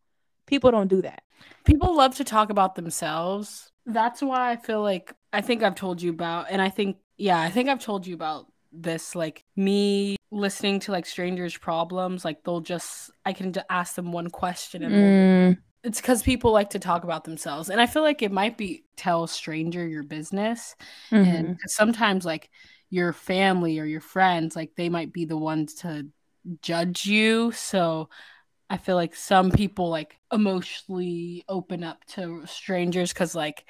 People 0.48 0.72
don't 0.72 0.90
do 0.90 1.02
that. 1.02 1.24
People 1.64 1.96
love 1.96 2.16
to 2.16 2.26
talk 2.26 2.50
about 2.50 2.76
themselves. 2.76 3.72
That's 3.86 4.22
why 4.22 4.52
I 4.52 4.58
feel 4.58 4.82
like 4.82 5.14
I 5.32 5.40
think 5.40 5.64
I've 5.64 5.76
told 5.76 6.02
you 6.02 6.10
about, 6.10 6.48
and 6.50 6.62
I 6.62 6.70
think, 6.70 6.98
yeah, 7.18 7.40
I 7.40 7.50
think 7.50 7.70
I've 7.70 7.80
told 7.80 8.06
you 8.06 8.16
about 8.16 8.48
this 8.82 9.16
like 9.16 9.44
me 9.56 10.16
listening 10.32 10.80
to 10.80 10.92
like 10.92 11.06
strangers 11.06 11.58
problems 11.58 12.26
like 12.26 12.44
they'll 12.44 12.60
just 12.60 13.12
i 13.26 13.34
can 13.34 13.54
just 13.54 13.66
ask 13.70 13.96
them 13.96 14.12
one 14.12 14.30
question 14.30 14.84
and 14.84 14.94
mm. 14.94 15.58
it's 15.84 16.02
because 16.02 16.22
people 16.22 16.52
like 16.52 16.70
to 16.70 16.80
talk 16.80 17.04
about 17.04 17.24
themselves 17.24 17.70
and 17.70 17.80
i 17.80 17.86
feel 17.86 18.04
like 18.04 18.22
it 18.22 18.32
might 18.32 18.58
be 18.58 18.84
tell 18.98 19.24
a 19.24 19.28
stranger 19.28 19.88
your 19.88 20.04
business 20.04 20.76
mm-hmm. 21.12 21.30
and 21.30 21.58
sometimes 21.68 22.26
like 22.26 22.50
your 22.90 23.14
family 23.14 23.80
or 23.80 23.86
your 23.86 24.02
friends 24.02 24.56
like 24.56 24.72
they 24.76 24.90
might 24.90 25.14
be 25.14 25.26
the 25.26 25.38
ones 25.38 25.76
to 25.76 26.06
judge 26.62 27.06
you 27.06 27.52
so 27.54 28.10
i 28.70 28.78
feel 28.78 28.96
like 28.96 29.16
some 29.16 29.52
people 29.52 29.90
like 29.90 30.18
emotionally 30.32 31.44
open 31.48 31.84
up 31.84 32.04
to 32.06 32.42
strangers 32.46 33.14
because 33.14 33.34
like 33.34 33.64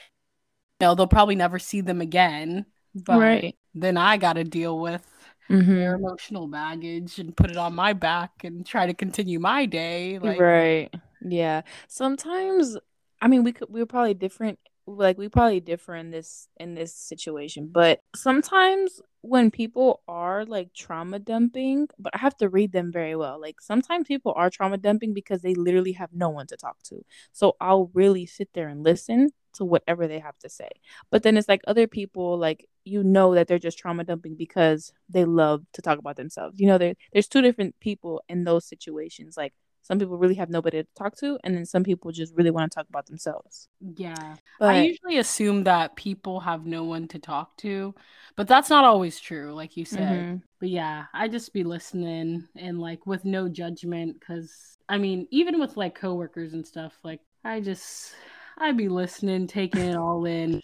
you 0.80 0.88
know 0.88 0.96
they'll 0.96 1.08
probably 1.08 1.36
never 1.36 1.60
see 1.60 1.82
them 1.82 2.02
again 2.02 2.65
but 2.96 3.20
right 3.20 3.56
then 3.82 3.98
I 3.98 4.18
got 4.18 4.34
to 4.34 4.44
deal 4.44 4.80
with 4.80 5.06
mm-hmm. 5.50 5.76
their 5.76 5.96
emotional 5.96 6.48
baggage 6.48 7.20
and 7.20 7.36
put 7.36 7.52
it 7.52 7.58
on 7.58 7.76
my 7.76 7.94
back 7.94 8.44
and 8.44 8.66
try 8.66 8.86
to 8.86 8.94
continue 8.94 9.40
my 9.40 9.66
day. 9.66 10.20
Like, 10.20 10.40
right. 10.40 10.94
Yeah. 11.22 11.62
Sometimes, 11.88 12.78
I 13.22 13.28
mean, 13.28 13.44
we 13.44 13.54
could, 13.54 13.70
we 13.70 13.80
were 13.80 13.86
probably 13.86 14.13
different 14.13 14.60
like 14.88 15.18
we 15.18 15.28
probably 15.28 15.60
differ 15.60 15.96
in 15.96 16.12
this 16.12 16.48
in 16.58 16.74
this 16.74 16.96
situation 16.96 17.70
but 17.72 18.00
sometimes 18.16 19.02
when 19.22 19.52
people 19.52 20.02
are 20.08 20.46
like 20.46 20.74
trauma 20.74 21.20
dumping 21.20 21.88
but 22.00 22.16
i 22.16 22.18
have 22.18 22.36
to 22.38 22.48
read 22.48 22.72
them 22.72 22.90
very 22.90 23.16
well 23.16 23.40
like 23.40 23.60
sometimes 23.60 24.08
people 24.08 24.34
are 24.38 24.50
trauma 24.50 24.78
dumping 24.78 25.13
because 25.13 25.42
they 25.42 25.54
literally 25.54 25.92
have 25.92 26.10
no 26.13 26.30
one 26.30 26.48
to 26.48 26.56
talk 26.56 26.82
to 26.84 27.04
so 27.34 27.58
i'll 27.60 27.92
really 27.94 28.26
sit 28.26 28.50
there 28.54 28.70
and 28.70 28.84
listen 28.84 29.30
to 29.54 29.66
whatever 29.66 30.08
they 30.08 30.20
have 30.20 30.38
to 30.38 30.48
say 30.48 30.70
but 31.12 31.22
then 31.22 31.36
it's 31.36 31.50
like 31.50 31.62
other 31.68 31.88
people 31.88 32.38
like 32.38 32.70
you 32.88 33.04
know 33.04 33.36
that 33.36 33.47
they're 33.47 33.60
just 33.60 33.78
trauma 33.78 34.04
dumping 34.04 34.36
because 34.36 34.91
they 35.10 35.26
love 35.26 35.63
to 35.73 35.82
talk 35.82 36.00
about 36.00 36.15
themselves 36.15 36.60
you 36.60 36.67
know 36.67 36.78
there's 36.78 37.28
two 37.28 37.41
different 37.41 37.76
people 37.80 38.21
in 38.30 38.43
those 38.43 38.65
situations 38.65 39.36
like 39.38 39.54
some 39.88 40.00
people 40.00 40.17
really 40.17 40.36
have 40.36 40.50
nobody 40.50 40.84
to 40.84 40.88
talk 40.97 41.15
to, 41.19 41.39
and 41.45 41.56
then 41.56 41.65
some 41.65 41.82
people 41.82 42.12
just 42.12 42.36
really 42.36 42.52
want 42.52 42.69
to 42.69 42.76
talk 42.76 42.89
about 42.89 43.06
themselves. 43.06 43.69
Yeah. 43.80 44.36
But, 44.60 44.76
I 44.76 44.82
usually 44.82 45.17
assume 45.17 45.63
that 45.63 45.95
people 45.95 46.41
have 46.41 46.65
no 46.65 46.84
one 46.84 47.08
to 47.10 47.19
talk 47.19 47.56
to, 47.60 47.95
but 48.36 48.50
that's 48.50 48.69
not 48.69 48.84
always 48.84 49.17
true, 49.17 49.54
like 49.54 49.78
you 49.78 49.86
said. 49.86 50.12
Mm-hmm. 50.12 50.36
But 50.60 50.69
yeah, 50.69 51.06
I 51.13 51.30
just 51.30 51.54
be 51.54 51.63
listening 51.63 52.50
and 52.58 52.82
like 52.82 53.08
with 53.08 53.23
no 53.23 53.47
judgment 53.47 54.19
because 54.19 54.78
I 54.89 54.97
mean, 54.97 55.26
even 55.32 55.58
with 55.58 55.78
like 55.78 55.95
coworkers 55.95 56.52
and 56.52 56.67
stuff, 56.67 56.93
like 57.04 57.21
I 57.45 57.62
just 57.62 58.13
I'd 58.58 58.76
be 58.76 58.89
listening, 58.89 59.47
taking 59.47 59.84
it 59.84 59.95
all 59.95 60.26
in. 60.26 60.62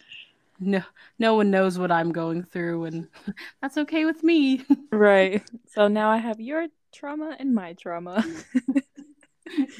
No 0.66 0.82
no 1.20 1.36
one 1.36 1.52
knows 1.52 1.78
what 1.78 1.92
I'm 1.92 2.12
going 2.12 2.44
through 2.44 2.86
and 2.86 3.08
that's 3.62 3.78
okay 3.78 4.06
with 4.06 4.24
me. 4.24 4.64
right. 4.92 5.44
So 5.68 5.88
now 5.88 6.10
I 6.10 6.18
have 6.18 6.40
your 6.40 6.68
trauma 6.92 7.36
and 7.40 7.54
my 7.54 7.74
trauma. 7.74 8.26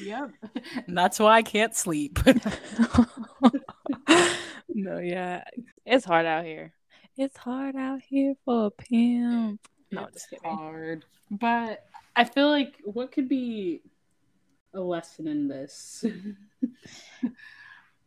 yep. 0.00 0.30
And 0.86 0.96
that's 0.96 1.18
why 1.18 1.36
I 1.36 1.42
can't 1.42 1.74
sleep. 1.74 2.18
no, 4.68 4.98
yeah. 4.98 5.44
It's 5.86 6.04
hard 6.04 6.26
out 6.26 6.44
here. 6.44 6.72
It's 7.16 7.36
hard 7.36 7.76
out 7.76 8.00
here 8.02 8.34
for 8.44 8.66
a 8.66 8.70
pimp. 8.70 9.60
No, 9.90 10.06
it's 10.06 10.26
hard. 10.44 11.04
But 11.30 11.86
I 12.16 12.24
feel 12.24 12.50
like 12.50 12.74
what 12.84 13.12
could 13.12 13.28
be 13.28 13.82
a 14.74 14.80
lesson 14.80 15.26
in 15.28 15.48
this? 15.48 16.04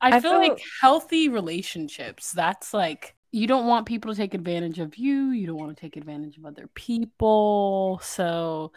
I, 0.02 0.10
I 0.10 0.20
feel, 0.20 0.32
feel 0.32 0.40
like 0.40 0.62
healthy 0.82 1.30
relationships, 1.30 2.32
that's 2.32 2.74
like 2.74 3.16
you 3.32 3.48
don't 3.48 3.68
want 3.68 3.86
people 3.86 4.12
to 4.12 4.18
take 4.18 4.34
advantage 4.34 4.80
of 4.80 4.98
you. 4.98 5.32
You 5.32 5.48
don't 5.48 5.58
want 5.58 5.76
to 5.76 5.82
take 5.82 5.98
advantage 5.98 6.38
of 6.38 6.46
other 6.46 6.68
people. 6.74 8.00
So 8.04 8.72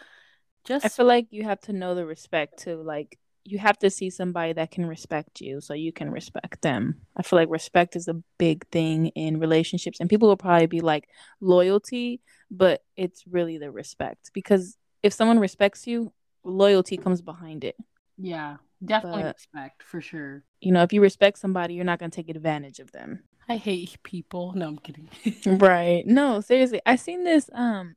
just 0.65 0.85
I 0.85 0.89
feel 0.89 1.07
like 1.07 1.29
you 1.31 1.45
have 1.45 1.61
to 1.63 1.73
know 1.73 1.95
the 1.95 2.05
respect 2.05 2.59
too. 2.59 2.83
Like 2.83 3.19
you 3.45 3.59
have 3.59 3.79
to 3.79 3.91
see 3.91 4.11
somebody 4.11 4.53
that 4.53 4.71
can 4.71 4.87
respect 4.87 5.41
you 5.41 5.61
so 5.61 5.75
you 5.75 5.93
can 5.93 6.11
respect 6.11 6.63
them. 6.63 6.97
I 7.17 7.23
feel 7.23 7.39
like 7.39 7.49
respect 7.51 7.97
is 7.97 8.09
a 8.09 8.23
big 8.39 8.67
thing 8.69 9.09
in 9.09 9.41
relationships 9.41 10.01
and 10.01 10.11
people 10.11 10.29
will 10.29 10.37
probably 10.37 10.67
be 10.67 10.81
like 10.81 11.09
loyalty, 11.41 12.21
but 12.51 12.83
it's 12.97 13.25
really 13.27 13.59
the 13.59 13.71
respect 13.71 14.31
because 14.35 14.77
if 15.03 15.13
someone 15.13 15.39
respects 15.39 15.87
you, 15.87 16.13
loyalty 16.45 16.97
comes 16.97 17.23
behind 17.23 17.65
it. 17.65 17.77
Yeah, 18.19 18.57
definitely 18.85 19.23
but, 19.23 19.37
respect 19.37 19.83
for 19.83 20.01
sure. 20.01 20.45
You 20.61 20.73
know, 20.73 20.83
if 20.83 20.93
you 20.93 21.01
respect 21.01 21.39
somebody, 21.39 21.75
you're 21.75 21.85
not 21.85 21.99
going 21.99 22.11
to 22.11 22.17
take 22.17 22.29
advantage 22.29 22.79
of 22.79 22.93
them. 22.93 23.25
I 23.49 23.57
hate 23.57 23.99
people. 24.05 24.53
No, 24.55 24.69
I'm 24.69 24.79
kidding. 24.79 25.09
right. 25.59 26.07
No, 26.07 26.41
seriously. 26.41 26.81
I 26.87 26.97
seen 26.97 27.25
this 27.25 27.51
um 27.53 27.97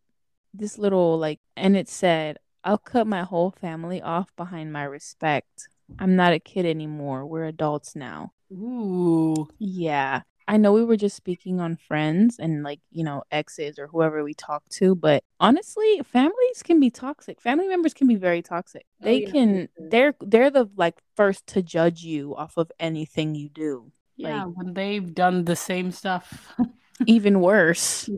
this 0.53 0.77
little 0.77 1.17
like 1.17 1.39
and 1.55 1.77
it 1.77 1.89
said 1.89 2.37
I'll 2.63 2.77
cut 2.77 3.07
my 3.07 3.23
whole 3.23 3.51
family 3.51 4.01
off 4.01 4.35
behind 4.35 4.73
my 4.73 4.83
respect. 4.83 5.67
I'm 5.99 6.15
not 6.15 6.33
a 6.33 6.39
kid 6.39 6.65
anymore. 6.65 7.25
We're 7.25 7.45
adults 7.45 7.95
now. 7.95 8.31
Ooh. 8.51 9.47
Yeah. 9.59 10.21
I 10.47 10.57
know 10.57 10.73
we 10.73 10.83
were 10.83 10.97
just 10.97 11.15
speaking 11.15 11.59
on 11.59 11.77
friends 11.77 12.37
and 12.39 12.63
like, 12.63 12.79
you 12.91 13.03
know, 13.03 13.23
exes 13.31 13.79
or 13.79 13.87
whoever 13.87 14.23
we 14.23 14.33
talk 14.33 14.63
to, 14.71 14.95
but 14.95 15.23
honestly, 15.39 16.01
families 16.05 16.63
can 16.63 16.79
be 16.79 16.89
toxic. 16.89 17.41
Family 17.41 17.67
members 17.67 17.93
can 17.93 18.07
be 18.07 18.15
very 18.15 18.41
toxic. 18.41 18.85
Oh, 19.01 19.05
they 19.05 19.15
oh, 19.15 19.19
yeah. 19.19 19.31
can 19.31 19.69
they're 19.89 20.15
they're 20.21 20.49
the 20.49 20.69
like 20.75 20.99
first 21.15 21.47
to 21.47 21.61
judge 21.61 22.03
you 22.03 22.35
off 22.35 22.57
of 22.57 22.71
anything 22.79 23.35
you 23.35 23.49
do. 23.49 23.91
Yeah, 24.15 24.45
like, 24.45 24.57
when 24.57 24.73
they've 24.73 25.13
done 25.13 25.45
the 25.45 25.55
same 25.55 25.91
stuff. 25.91 26.53
even 27.05 27.39
worse. 27.41 28.09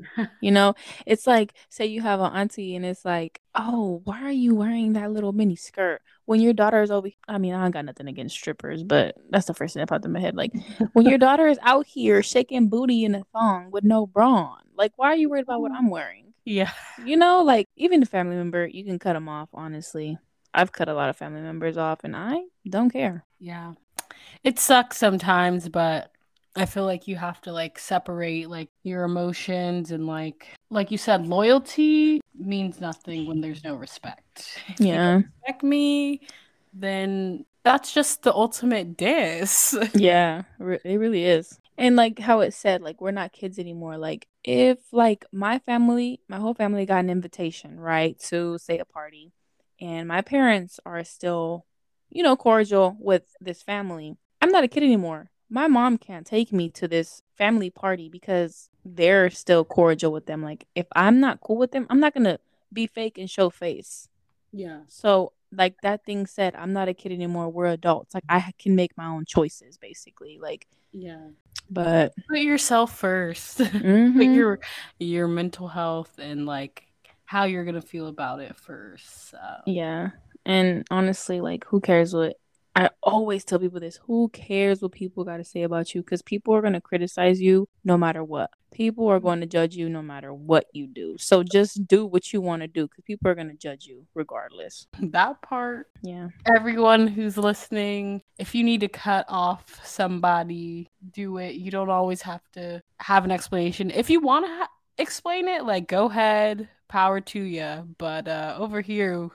You 0.42 0.52
know, 0.52 0.76
it's 1.06 1.28
like 1.28 1.54
say 1.70 1.86
you 1.86 2.02
have 2.02 2.20
an 2.20 2.32
auntie 2.34 2.76
and 2.76 2.86
it's 2.86 3.06
like, 3.06 3.42
oh, 3.54 4.02
why 4.04 4.22
are 4.24 4.32
you 4.32 4.56
wearing 4.56 4.94
that 4.94 5.12
little 5.12 5.32
mini 5.32 5.56
skirt 5.56 6.02
when 6.26 6.42
your 6.42 6.54
daughter 6.54 6.82
is 6.82 6.92
over? 6.92 7.10
I 7.28 7.38
mean, 7.38 7.54
I 7.54 7.62
don't 7.62 7.72
got 7.72 7.86
nothing 7.86 8.08
against 8.08 8.36
strippers, 8.36 8.84
but 8.84 9.16
that's 9.30 9.48
the 9.48 9.54
first 9.54 9.74
thing 9.74 9.82
that 9.82 9.90
popped 9.90 10.06
in 10.06 10.12
my 10.12 10.20
head. 10.20 10.36
Like 10.36 10.52
when 10.94 11.06
your 11.06 11.18
daughter 11.18 11.48
is 11.48 11.60
out 11.62 11.86
here 11.86 12.22
shaking 12.22 12.70
booty 12.70 13.06
in 13.06 13.16
a 13.16 13.24
thong 13.34 13.72
with 13.72 13.84
no 13.84 14.06
bra 14.06 14.34
on, 14.34 14.62
like 14.78 14.94
why 14.96 15.08
are 15.08 15.16
you 15.16 15.30
worried 15.30 15.44
about 15.44 15.62
what 15.62 15.72
I'm 15.72 15.90
wearing? 15.90 16.34
Yeah, 16.46 16.72
you 17.04 17.18
know, 17.18 17.42
like 17.42 17.68
even 17.76 18.04
a 18.04 18.06
family 18.06 18.36
member, 18.36 18.68
you 18.68 18.86
can 18.86 19.00
cut 19.00 19.14
them 19.14 19.28
off. 19.28 19.50
Honestly, 19.54 20.18
I've 20.54 20.72
cut 20.72 20.90
a 20.90 20.94
lot 20.94 21.10
of 21.10 21.18
family 21.18 21.42
members 21.42 21.76
off, 21.78 22.04
and 22.04 22.16
I 22.16 22.40
don't 22.70 22.92
care. 22.92 23.26
Yeah, 23.40 23.74
it 24.44 24.60
sucks 24.60 24.98
sometimes, 24.98 25.70
but 25.70 26.12
I 26.56 26.65
feel 26.65 26.86
like 26.86 27.08
you 27.08 27.18
have 27.18 27.41
to 27.41 27.52
like 27.52 27.78
separate 27.78 28.50
like 28.50 28.70
your 28.84 29.04
emotions 29.04 29.91
and 29.91 30.08
like 30.08 30.48
like 30.70 30.89
you 30.89 30.98
said 30.98 31.28
loyalty 31.28 32.22
means 32.34 32.80
nothing 32.80 33.28
when 33.28 33.41
there's 33.41 33.63
no 33.63 33.76
respect. 33.76 34.60
If 34.70 34.80
yeah. 34.80 35.15
respect 35.15 35.63
me 35.63 36.22
then 36.74 37.46
that's 37.63 37.94
just 37.94 38.24
the 38.24 38.34
ultimate 38.34 38.96
diss. 38.96 39.76
yeah, 39.94 40.44
it 40.60 41.00
really 41.00 41.26
is. 41.26 41.60
And 41.78 41.96
like 41.96 42.20
how 42.20 42.39
it 42.41 42.54
said 42.54 42.82
like 42.82 43.02
we're 43.02 43.12
not 43.12 43.34
kids 43.34 43.60
anymore. 43.60 43.98
Like 43.98 44.28
if 44.44 44.78
like 44.94 45.26
my 45.34 45.60
family, 45.60 46.22
my 46.30 46.38
whole 46.38 46.54
family 46.54 46.86
got 46.86 47.00
an 47.00 47.10
invitation, 47.10 47.80
right, 47.80 48.18
to 48.30 48.58
say 48.60 48.78
a 48.80 48.86
party 48.86 49.34
and 49.82 50.08
my 50.08 50.22
parents 50.22 50.80
are 50.86 51.04
still 51.04 51.65
you 52.10 52.24
know 52.24 52.38
cordial 52.38 52.96
with 53.00 53.24
this 53.41 53.62
family. 53.62 54.15
I'm 54.41 54.52
not 54.52 54.63
a 54.63 54.70
kid 54.70 54.84
anymore 54.84 55.32
my 55.49 55.67
mom 55.67 55.97
can't 55.97 56.25
take 56.25 56.51
me 56.51 56.69
to 56.71 56.88
this 56.88 57.21
family 57.38 57.69
party 57.69 58.10
because 58.10 58.69
they're 58.84 59.29
still 59.29 59.63
cordial 59.63 60.12
with 60.12 60.25
them. 60.25 60.41
Like 60.41 60.67
if 60.75 60.88
I'm 60.95 61.19
not 61.19 61.41
cool 61.41 61.58
with 61.58 61.71
them, 61.71 61.88
I'm 61.89 61.99
not 61.99 62.13
gonna 62.13 62.39
be 62.71 62.88
fake 62.88 63.17
and 63.17 63.29
show 63.29 63.49
face. 63.49 64.08
Yeah. 64.51 64.81
So 64.88 65.34
like 65.51 65.75
that 65.84 66.05
thing 66.05 66.25
said, 66.25 66.55
I'm 66.55 66.73
not 66.73 66.89
a 66.89 66.93
kid 66.93 67.12
anymore. 67.12 67.49
We're 67.49 67.67
adults. 67.67 68.13
Like 68.13 68.23
I 68.29 68.53
can 68.60 68.75
make 68.75 68.97
my 68.97 69.05
own 69.05 69.25
choices, 69.25 69.77
basically. 69.77 70.39
Like 70.41 70.67
yeah. 70.91 71.27
But 71.69 72.13
put 72.29 72.39
yourself 72.39 73.01
1st 73.01 73.65
mm-hmm. 73.81 74.17
put 74.17 74.27
your 74.27 74.60
your 74.99 75.27
mental 75.27 75.67
health 75.67 76.19
and 76.19 76.45
like 76.45 76.84
how 77.25 77.45
you're 77.45 77.65
gonna 77.65 77.81
feel 77.81 78.08
about 78.08 78.39
it 78.39 78.55
first. 78.55 79.29
So. 79.29 79.39
Yeah. 79.65 80.12
And 80.45 80.86
honestly, 80.91 81.41
like 81.41 81.65
who 81.65 81.81
cares 81.81 82.13
what 82.13 82.38
I 82.76 82.90
always 83.02 83.46
tell 83.46 83.60
people 83.60 83.80
this 83.80 84.00
who 84.06 84.30
cares 84.30 84.82
what 84.82 84.92
people 84.92 85.24
got 85.24 85.38
to 85.38 85.46
say 85.46 85.64
about 85.64 85.96
you? 85.96 86.02
Because 86.02 86.22
people 86.22 86.54
are 86.54 86.62
going 86.62 86.74
to 86.74 86.82
criticize 86.82 87.40
you 87.40 87.70
no 87.86 87.98
matter 87.98 88.24
what. 88.24 88.50
People 88.74 89.08
are 89.08 89.22
going 89.22 89.40
to 89.40 89.46
judge 89.46 89.76
you 89.76 89.88
no 89.88 90.02
matter 90.02 90.34
what 90.34 90.66
you 90.74 90.86
do. 90.86 91.16
So 91.18 91.44
just 91.44 91.88
do 91.88 92.06
what 92.06 92.34
you 92.34 92.42
want 92.42 92.64
to 92.64 92.68
do 92.68 92.86
because 92.88 93.06
people 93.06 93.32
are 93.32 93.36
going 93.36 93.48
to 93.48 93.56
judge 93.56 93.86
you 93.86 94.06
regardless. 94.14 94.88
That 95.00 95.42
part. 95.42 95.88
Yeah. 96.02 96.28
Everyone 96.58 97.08
who's 97.08 97.38
listening, 97.38 98.22
if 98.38 98.54
you 98.54 98.66
need 98.66 98.82
to 98.82 98.90
cut 98.90 99.26
off 99.30 99.80
somebody, 99.86 100.92
do 101.14 101.38
it. 101.38 101.56
You 101.56 101.72
don't 101.72 101.90
always 101.90 102.22
have 102.24 102.42
to 102.54 102.82
have 103.00 103.24
an 103.24 103.32
explanation. 103.32 103.90
If 103.92 104.10
you 104.10 104.20
want 104.20 104.46
to 104.46 104.52
ha- 104.52 104.70
explain 104.98 105.48
it, 105.48 105.64
like 105.64 105.88
go 105.88 106.10
ahead, 106.10 106.68
power 106.90 107.22
to 107.22 107.40
you. 107.40 107.88
But 107.98 108.28
uh, 108.28 108.58
over 108.60 108.82
here, 108.82 109.30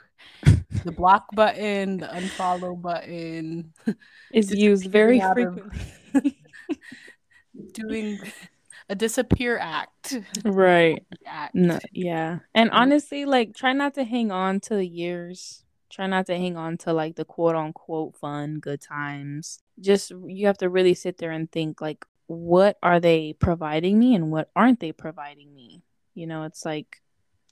the 0.84 0.92
block 0.92 1.26
button, 1.34 1.98
the 1.98 2.07
unfollow 2.07 2.80
button 2.80 3.72
is 4.32 4.52
used 4.52 4.86
very 4.86 5.20
frequently. 5.20 5.80
doing 7.72 8.18
a 8.88 8.94
disappear 8.94 9.59
act. 9.59 10.18
Right. 10.44 11.05
Act. 11.26 11.55
No, 11.55 11.78
yeah. 11.92 12.40
And 12.55 12.70
honestly, 12.70 13.24
like 13.24 13.55
try 13.55 13.72
not 13.72 13.94
to 13.94 14.05
hang 14.05 14.30
on 14.30 14.61
to 14.61 14.74
the 14.74 14.86
years. 14.86 15.64
Try 15.90 16.07
not 16.07 16.26
to 16.26 16.36
hang 16.36 16.57
on 16.57 16.78
to 16.78 16.92
like 16.92 17.16
the 17.16 17.24
quote 17.24 17.57
unquote 17.57 18.16
fun, 18.16 18.61
good 18.61 18.80
times. 18.80 19.61
Just 19.80 20.11
you 20.26 20.46
have 20.46 20.59
to 20.59 20.68
really 20.68 20.94
sit 20.94 21.18
there 21.18 21.30
and 21.30 21.50
think 21.50 21.80
like 21.80 22.05
what 22.26 22.78
are 22.82 23.00
they 23.00 23.32
providing 23.32 23.98
me 23.98 24.14
and 24.14 24.30
what 24.30 24.50
aren't 24.55 24.80
they 24.80 24.92
providing 24.92 25.52
me? 25.52 25.82
You 26.14 26.26
know, 26.26 26.44
it's 26.44 26.64
like 26.64 27.00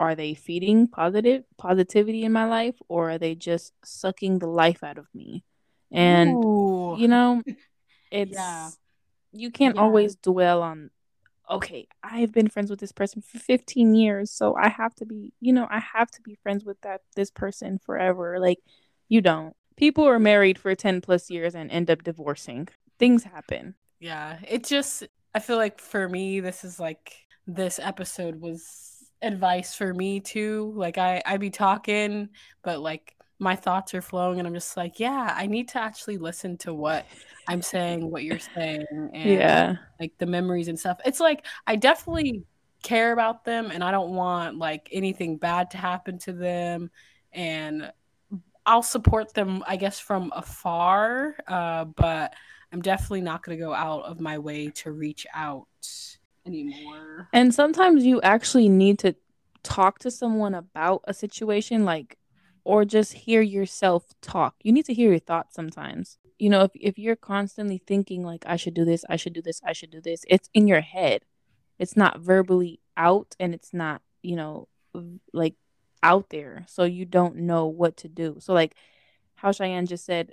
are 0.00 0.14
they 0.14 0.34
feeding 0.34 0.86
positive 0.86 1.44
positivity 1.56 2.24
in 2.24 2.32
my 2.32 2.44
life 2.44 2.76
or 2.88 3.10
are 3.10 3.18
they 3.18 3.34
just 3.34 3.72
sucking 3.84 4.38
the 4.38 4.46
life 4.46 4.82
out 4.82 4.98
of 4.98 5.06
me 5.14 5.44
and 5.90 6.30
Ooh. 6.44 6.96
you 6.98 7.08
know 7.08 7.42
it's 8.10 8.32
yeah. 8.32 8.70
you 9.32 9.50
can't 9.50 9.76
yeah. 9.76 9.82
always 9.82 10.16
dwell 10.16 10.62
on 10.62 10.90
okay, 11.50 11.88
I've 12.02 12.32
been 12.32 12.48
friends 12.48 12.70
with 12.70 12.80
this 12.80 12.92
person 12.92 13.22
for 13.22 13.38
15 13.38 13.94
years, 13.94 14.30
so 14.30 14.54
I 14.56 14.68
have 14.68 14.94
to 14.96 15.06
be, 15.06 15.32
you 15.40 15.52
know, 15.52 15.66
I 15.70 15.80
have 15.94 16.10
to 16.12 16.22
be 16.22 16.38
friends 16.42 16.64
with 16.64 16.80
that 16.82 17.02
this 17.16 17.30
person 17.30 17.78
forever. 17.78 18.38
Like 18.38 18.58
you 19.08 19.20
don't. 19.20 19.54
People 19.76 20.04
are 20.04 20.18
married 20.18 20.58
for 20.58 20.74
10 20.74 21.00
plus 21.00 21.30
years 21.30 21.54
and 21.54 21.70
end 21.70 21.90
up 21.90 22.02
divorcing. 22.02 22.68
Things 22.98 23.24
happen. 23.24 23.74
Yeah, 24.00 24.38
it 24.46 24.64
just 24.64 25.06
I 25.34 25.40
feel 25.40 25.56
like 25.56 25.80
for 25.80 26.08
me 26.08 26.40
this 26.40 26.64
is 26.64 26.78
like 26.80 27.12
this 27.46 27.78
episode 27.78 28.40
was 28.40 28.97
advice 29.22 29.74
for 29.74 29.92
me 29.94 30.20
too. 30.20 30.72
Like 30.76 30.98
I 30.98 31.22
I 31.26 31.36
be 31.38 31.50
talking, 31.50 32.30
but 32.62 32.80
like 32.80 33.14
my 33.38 33.56
thoughts 33.56 33.94
are 33.94 34.02
flowing 34.02 34.38
and 34.38 34.48
I'm 34.48 34.54
just 34.54 34.76
like, 34.76 34.98
yeah, 35.00 35.34
I 35.36 35.46
need 35.46 35.68
to 35.70 35.78
actually 35.80 36.18
listen 36.18 36.58
to 36.58 36.74
what 36.74 37.08
I'm 37.46 37.62
saying, 37.62 38.10
what 38.10 38.24
you're 38.24 38.38
saying, 38.38 38.86
and 39.14 39.44
Yeah. 39.48 39.76
like 40.00 40.12
the 40.18 40.26
memories 40.26 40.68
and 40.68 40.78
stuff. 40.78 40.98
It's 41.04 41.20
like 41.20 41.46
I 41.66 41.76
definitely 41.76 42.44
care 42.82 43.12
about 43.12 43.44
them 43.44 43.70
and 43.72 43.82
I 43.84 43.90
don't 43.90 44.10
want 44.14 44.56
like 44.58 44.88
anything 44.92 45.36
bad 45.38 45.70
to 45.72 45.78
happen 45.78 46.18
to 46.20 46.32
them 46.32 46.90
and 47.32 47.92
I'll 48.66 48.82
support 48.82 49.34
them 49.34 49.64
I 49.66 49.76
guess 49.76 49.98
from 49.98 50.32
afar, 50.34 51.36
uh, 51.46 51.84
but 51.86 52.34
I'm 52.72 52.82
definitely 52.82 53.22
not 53.22 53.42
going 53.42 53.56
to 53.58 53.64
go 53.64 53.72
out 53.72 54.04
of 54.04 54.20
my 54.20 54.38
way 54.38 54.70
to 54.76 54.92
reach 54.92 55.26
out 55.34 55.66
anymore. 56.48 57.28
And 57.32 57.54
sometimes 57.54 58.04
you 58.04 58.20
actually 58.22 58.68
need 58.68 58.98
to 59.00 59.14
talk 59.62 59.98
to 60.00 60.10
someone 60.10 60.54
about 60.54 61.02
a 61.04 61.14
situation 61.14 61.84
like 61.84 62.16
or 62.64 62.84
just 62.84 63.12
hear 63.12 63.40
yourself 63.40 64.04
talk. 64.20 64.56
You 64.62 64.72
need 64.72 64.84
to 64.86 64.94
hear 64.94 65.10
your 65.10 65.18
thoughts 65.18 65.54
sometimes. 65.54 66.18
You 66.38 66.50
know, 66.50 66.62
if 66.62 66.70
if 66.74 66.98
you're 66.98 67.16
constantly 67.16 67.82
thinking 67.86 68.22
like 68.22 68.44
I 68.46 68.56
should 68.56 68.74
do 68.74 68.84
this, 68.84 69.04
I 69.08 69.16
should 69.16 69.32
do 69.32 69.42
this, 69.42 69.60
I 69.64 69.72
should 69.72 69.90
do 69.90 70.00
this, 70.00 70.24
it's 70.28 70.48
in 70.54 70.68
your 70.68 70.80
head. 70.80 71.22
It's 71.78 71.96
not 71.96 72.20
verbally 72.20 72.80
out 72.96 73.36
and 73.38 73.54
it's 73.54 73.72
not, 73.72 74.02
you 74.22 74.36
know, 74.36 74.68
like 75.32 75.54
out 76.02 76.30
there. 76.30 76.64
So 76.68 76.84
you 76.84 77.04
don't 77.04 77.36
know 77.36 77.66
what 77.66 77.96
to 77.98 78.08
do. 78.08 78.36
So 78.40 78.52
like 78.52 78.74
how 79.36 79.52
Cheyenne 79.52 79.86
just 79.86 80.04
said, 80.04 80.32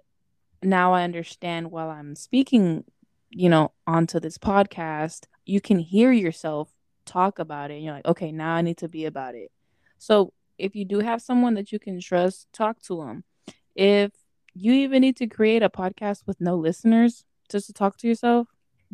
now 0.63 0.93
I 0.93 1.03
understand 1.03 1.71
while 1.71 1.89
I'm 1.89 2.15
speaking, 2.15 2.83
you 3.29 3.49
know, 3.49 3.71
onto 3.85 4.19
this 4.19 4.37
podcast, 4.37 5.27
you 5.45 5.61
can 5.61 5.79
hear 5.79 6.11
yourself 6.11 6.69
talk 7.05 7.39
about 7.39 7.71
it. 7.71 7.75
And 7.75 7.83
you're 7.83 7.93
like, 7.93 8.05
okay, 8.05 8.31
now 8.31 8.55
I 8.55 8.61
need 8.61 8.77
to 8.77 8.89
be 8.89 9.05
about 9.05 9.35
it. 9.35 9.51
So 9.97 10.33
if 10.57 10.75
you 10.75 10.85
do 10.85 10.99
have 10.99 11.21
someone 11.21 11.53
that 11.55 11.71
you 11.71 11.79
can 11.79 11.99
trust, 11.99 12.47
talk 12.53 12.81
to 12.83 12.97
them. 12.97 13.23
If 13.75 14.11
you 14.53 14.73
even 14.73 15.01
need 15.01 15.17
to 15.17 15.27
create 15.27 15.63
a 15.63 15.69
podcast 15.69 16.25
with 16.25 16.39
no 16.39 16.55
listeners 16.55 17.25
just 17.49 17.67
to 17.67 17.73
talk 17.73 17.97
to 17.97 18.07
yourself, 18.07 18.47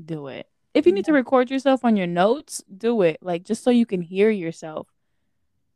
do 0.03 0.27
it. 0.27 0.47
If 0.73 0.85
you 0.85 0.93
need 0.93 1.05
to 1.05 1.13
record 1.13 1.51
yourself 1.51 1.83
on 1.83 1.95
your 1.95 2.07
notes, 2.07 2.63
do 2.75 3.01
it. 3.01 3.17
Like 3.21 3.43
just 3.43 3.63
so 3.63 3.69
you 3.69 3.85
can 3.85 4.01
hear 4.01 4.29
yourself. 4.29 4.87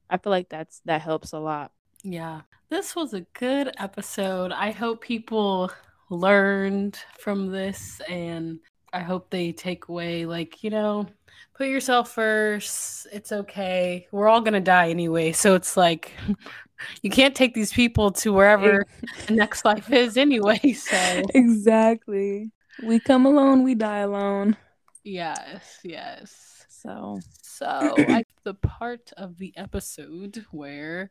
I 0.10 0.18
feel 0.18 0.32
like 0.32 0.50
that's 0.50 0.82
that 0.86 1.02
helps 1.02 1.34
a 1.34 1.40
lot. 1.40 1.72
Yeah. 2.04 2.42
This 2.70 2.96
was 2.96 3.14
a 3.14 3.22
good 3.38 3.74
episode. 3.78 4.52
I 4.52 4.72
hope 4.72 5.02
people 5.02 5.72
learned 6.10 6.98
from 7.20 7.52
this 7.52 8.00
and 8.10 8.60
I 8.96 9.00
hope 9.02 9.30
they 9.30 9.52
take 9.52 9.90
away 9.90 10.26
like, 10.26 10.64
you 10.64 10.70
know, 10.70 11.08
put 11.54 11.68
yourself 11.68 12.12
first. 12.12 13.08
It's 13.12 13.34
okay. 13.34 14.08
We're 14.10 14.30
all 14.30 14.40
going 14.40 14.54
to 14.54 14.62
die 14.62 14.90
anyway. 14.90 15.34
So 15.34 15.54
it's 15.54 15.76
like 15.76 16.14
you 17.02 17.10
can't 17.10 17.36
take 17.36 17.54
these 17.54 17.74
people 17.74 18.12
to 18.12 18.32
wherever 18.32 18.86
the 19.28 19.34
next 19.34 19.66
life 19.66 19.92
is 19.92 20.16
anyway. 20.16 20.60
So 20.74 21.24
Exactly. 21.34 22.52
We 22.84 23.02
come 23.02 23.26
alone, 23.26 23.64
we 23.64 23.76
die 23.76 24.00
alone. 24.00 24.56
yes, 25.04 25.80
yes. 25.84 26.66
So 26.70 27.20
So 27.42 28.06
I 28.10 28.24
the 28.46 28.54
part 28.54 29.12
of 29.18 29.38
the 29.38 29.52
episode 29.58 30.46
where 30.52 31.10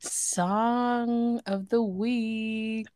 song 0.00 1.40
of 1.46 1.70
the 1.70 1.82
week. 1.82 2.88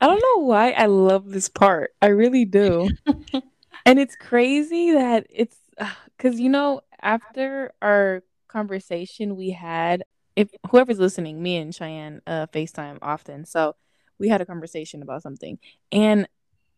I 0.00 0.06
don't 0.06 0.22
know 0.22 0.44
why 0.44 0.70
I 0.72 0.86
love 0.86 1.30
this 1.30 1.48
part. 1.48 1.90
I 2.02 2.08
really 2.08 2.44
do. 2.44 2.88
and 3.86 3.98
it's 3.98 4.16
crazy 4.16 4.92
that 4.92 5.26
it's 5.30 5.56
because 6.16 6.40
you 6.40 6.48
know 6.48 6.80
after 7.02 7.72
our 7.82 8.22
conversation 8.48 9.36
we 9.36 9.50
had 9.50 10.04
if 10.36 10.48
whoever's 10.70 10.98
listening 10.98 11.42
me 11.42 11.56
and 11.56 11.74
cheyenne 11.74 12.20
uh 12.26 12.46
facetime 12.52 12.98
often 13.02 13.44
so 13.44 13.74
we 14.18 14.28
had 14.28 14.40
a 14.40 14.46
conversation 14.46 15.02
about 15.02 15.22
something. 15.22 15.58
And 15.92 16.28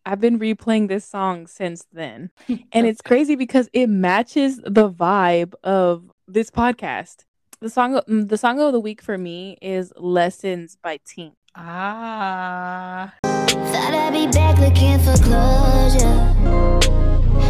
i've 0.05 0.21
been 0.21 0.39
replaying 0.39 0.87
this 0.87 1.05
song 1.05 1.47
since 1.47 1.85
then. 1.91 2.31
And 2.71 2.87
it's 2.87 3.01
crazy 3.05 3.35
because 3.35 3.69
it 3.73 3.87
matches 3.87 4.57
the 4.57 4.89
vibe 4.89 5.53
of 5.63 6.09
this 6.27 6.49
podcast. 6.49 7.25
The 7.59 7.69
song 7.69 7.99
mm, 8.07 8.27
the 8.27 8.37
song 8.37 8.59
of 8.59 8.71
the 8.71 8.79
week 8.79 9.01
for 9.01 9.17
me 9.17 9.57
is 9.61 9.91
lessons 9.97 10.77
by 10.81 10.99
tink. 10.99 11.33
Ah. 11.55 13.11
Thought 13.47 13.93
I'd 13.93 14.13
be 14.13 14.27
back 14.27 14.57
looking 14.59 14.99
for 14.99 15.15
closure. 15.23 16.17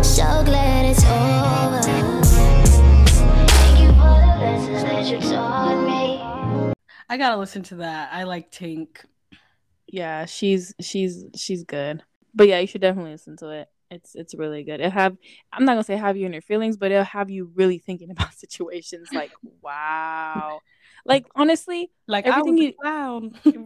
So 0.03 0.23
glad 0.45 0.85
it's 0.85 1.03
over. 1.05 1.81
Thank 3.47 3.79
you 3.79 3.87
for 3.89 3.93
the 3.93 4.35
lessons 4.39 4.83
that 4.83 5.05
you 5.09 5.19
taught 5.31 5.85
me. 5.85 6.73
I 7.09 7.17
gotta 7.17 7.37
listen 7.37 7.63
to 7.63 7.75
that. 7.77 8.09
I 8.13 8.23
like 8.23 8.51
Tink. 8.51 9.05
Yeah, 9.87 10.25
she's 10.25 10.75
she's 10.79 11.25
she's 11.35 11.63
good. 11.63 12.03
But 12.33 12.47
yeah, 12.47 12.59
you 12.59 12.67
should 12.67 12.81
definitely 12.81 13.11
listen 13.11 13.37
to 13.37 13.49
it. 13.49 13.69
It's 13.89 14.13
it's 14.15 14.35
really 14.35 14.63
good. 14.63 14.81
It 14.81 14.91
have 14.91 15.17
I'm 15.51 15.65
not 15.65 15.73
gonna 15.73 15.83
say 15.83 15.95
have 15.95 16.17
you 16.17 16.25
in 16.25 16.33
your 16.33 16.41
feelings, 16.41 16.77
but 16.77 16.91
it'll 16.91 17.05
have 17.05 17.29
you 17.29 17.51
really 17.55 17.79
thinking 17.79 18.11
about 18.11 18.33
situations 18.33 19.09
like 19.13 19.31
wow. 19.61 20.59
Like 21.07 21.25
honestly, 21.35 21.89
Like 22.07 22.25
Everything 22.27 22.57
you- 22.57 22.73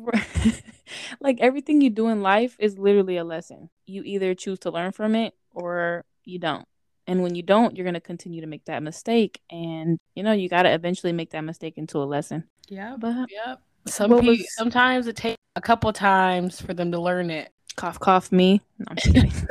like 1.19 1.39
everything 1.41 1.81
you 1.81 1.89
do 1.89 2.07
in 2.07 2.21
life 2.21 2.55
is 2.59 2.77
literally 2.77 3.17
a 3.17 3.23
lesson. 3.23 3.69
You 3.85 4.03
either 4.03 4.33
choose 4.35 4.59
to 4.59 4.71
learn 4.71 4.91
from 4.91 5.15
it 5.15 5.33
or 5.51 6.05
you 6.23 6.39
don't. 6.39 6.65
And 7.07 7.23
when 7.23 7.35
you 7.35 7.41
don't, 7.43 7.75
you're 7.75 7.85
gonna 7.85 7.99
continue 7.99 8.41
to 8.41 8.47
make 8.47 8.65
that 8.65 8.83
mistake, 8.83 9.41
and 9.49 9.97
you 10.15 10.23
know 10.23 10.31
you 10.33 10.47
gotta 10.49 10.71
eventually 10.73 11.11
make 11.13 11.31
that 11.31 11.43
mistake 11.43 11.77
into 11.77 11.97
a 11.97 12.05
lesson. 12.05 12.43
yeah 12.69 12.95
But 12.97 13.27
Yep. 13.31 13.61
Some 13.87 14.11
What 14.11 14.21
pe- 14.21 14.27
was- 14.27 14.55
sometimes 14.55 15.07
it 15.07 15.15
takes 15.15 15.37
a 15.55 15.61
couple 15.61 15.91
times 15.91 16.61
for 16.61 16.73
them 16.75 16.91
to 16.91 16.99
learn 17.01 17.31
it. 17.31 17.51
cough, 17.75 17.99
cough, 17.99 18.31
me. 18.31 18.61
No, 18.77 18.85
I'm 18.89 18.95
kidding. 18.97 19.33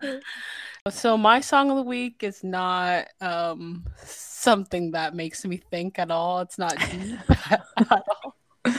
So 0.90 1.16
my 1.16 1.40
song 1.40 1.70
of 1.70 1.76
the 1.76 1.82
week 1.82 2.22
is 2.22 2.42
not 2.44 3.06
um 3.20 3.84
something 4.04 4.92
that 4.92 5.14
makes 5.14 5.44
me 5.44 5.56
think 5.70 5.98
at 5.98 6.10
all. 6.10 6.40
It's 6.40 6.58
not 6.58 6.76
deep 6.90 7.18
at 7.50 7.62
all. 7.76 8.36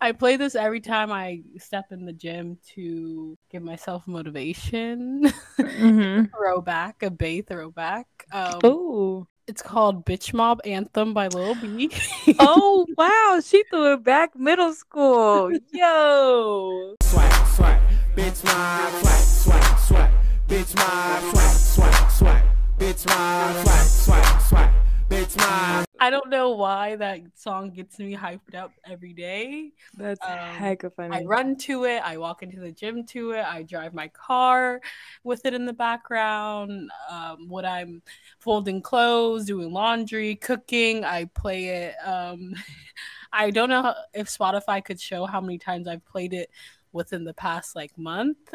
I 0.00 0.12
play 0.12 0.36
this 0.36 0.54
every 0.54 0.80
time 0.80 1.10
I 1.12 1.42
step 1.58 1.86
in 1.90 2.04
the 2.06 2.12
gym 2.12 2.58
to 2.74 3.36
give 3.50 3.62
myself 3.62 4.06
motivation. 4.06 5.24
hmm 5.58 6.24
throwback, 6.34 7.02
a 7.02 7.10
Bay 7.10 7.40
throwback. 7.42 8.06
Um, 8.32 8.60
Oh, 8.64 9.26
It's 9.46 9.62
called 9.62 10.04
Bitch 10.06 10.32
Mob 10.32 10.60
Anthem 10.64 11.12
by 11.14 11.28
Lil 11.28 11.54
B. 11.56 11.90
oh 12.38 12.86
wow, 12.96 13.40
she 13.44 13.64
threw 13.70 13.94
it 13.94 14.04
back 14.04 14.36
middle 14.36 14.72
school. 14.74 15.50
Yo. 15.72 16.94
swag, 17.02 17.46
swag, 17.56 17.80
bitch 18.14 18.44
my 18.44 18.90
swag, 19.00 19.22
swag, 19.24 19.78
swag, 19.78 20.10
bitch 20.48 20.74
my 20.76 21.20
swag, 21.30 21.56
swag, 21.56 22.10
swag, 22.10 22.42
bitch 22.78 23.06
my 23.06 23.62
swag, 23.62 23.86
swag, 23.86 24.40
swag, 24.40 24.72
bitch 25.10 25.36
my. 25.36 25.84
I 26.00 26.08
don't 26.08 26.30
know 26.30 26.50
why 26.50 26.96
that 26.96 27.20
song 27.34 27.70
gets 27.70 27.98
me 27.98 28.16
hyped 28.16 28.54
up 28.54 28.72
every 28.86 29.12
day. 29.12 29.72
That's 29.94 30.20
Um, 30.22 30.38
heck 30.56 30.84
of 30.84 30.94
funny. 30.94 31.16
I 31.18 31.24
run 31.24 31.56
to 31.56 31.84
it, 31.84 32.00
I 32.02 32.16
walk 32.16 32.42
into 32.42 32.60
the 32.60 32.72
gym 32.72 33.04
to 33.08 33.32
it, 33.32 33.44
I 33.44 33.62
drive 33.62 33.92
my 33.92 34.08
car 34.08 34.80
with 35.22 35.44
it 35.44 35.52
in 35.52 35.66
the 35.66 35.74
background. 35.74 36.90
Um, 37.10 37.48
when 37.50 37.66
I'm 37.66 38.00
folding 38.38 38.80
clothes, 38.80 39.44
doing 39.44 39.70
laundry, 39.70 40.34
cooking, 40.36 41.04
I 41.04 41.26
play 41.26 41.66
it. 41.66 41.94
Um, 42.02 42.54
I 43.34 43.50
don't 43.50 43.68
know 43.68 43.92
if 44.14 44.28
Spotify 44.28 44.82
could 44.82 44.98
show 44.98 45.26
how 45.26 45.42
many 45.42 45.58
times 45.58 45.86
I've 45.86 46.06
played 46.06 46.32
it 46.32 46.48
within 46.92 47.24
the 47.24 47.34
past 47.34 47.76
like 47.76 47.96
month. 47.98 48.54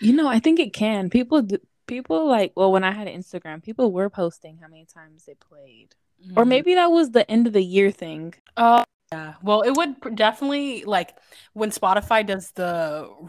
You 0.00 0.12
know, 0.12 0.28
I 0.28 0.38
think 0.38 0.60
it 0.60 0.72
can. 0.72 1.10
People, 1.10 1.46
people 1.86 2.26
like. 2.26 2.52
Well, 2.56 2.72
when 2.72 2.84
I 2.84 2.92
had 2.92 3.08
Instagram, 3.08 3.62
people 3.62 3.92
were 3.92 4.10
posting 4.10 4.58
how 4.58 4.68
many 4.68 4.84
times 4.86 5.24
they 5.24 5.34
played, 5.34 5.94
or 6.36 6.44
Mhm. 6.44 6.48
maybe 6.48 6.74
that 6.74 6.90
was 6.90 7.10
the 7.10 7.28
end 7.30 7.46
of 7.46 7.52
the 7.52 7.62
year 7.62 7.90
thing. 7.90 8.34
Oh, 8.56 8.84
yeah. 9.12 9.34
Well, 9.42 9.62
it 9.62 9.70
would 9.70 10.14
definitely 10.16 10.84
like 10.84 11.16
when 11.54 11.70
Spotify 11.70 12.26
does 12.26 12.50
the 12.52 13.08
r- 13.10 13.28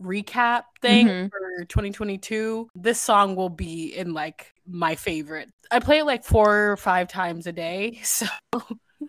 recap 0.00 0.64
thing 0.80 1.06
Mhm. 1.08 1.30
for 1.30 1.64
2022. 1.66 2.68
This 2.74 3.00
song 3.00 3.36
will 3.36 3.48
be 3.48 3.94
in 3.94 4.12
like 4.14 4.52
my 4.66 4.96
favorite. 4.96 5.48
I 5.70 5.78
play 5.78 5.98
it 5.98 6.04
like 6.04 6.24
four 6.24 6.72
or 6.72 6.76
five 6.76 7.08
times 7.08 7.46
a 7.46 7.52
day. 7.52 8.00
So 8.04 8.26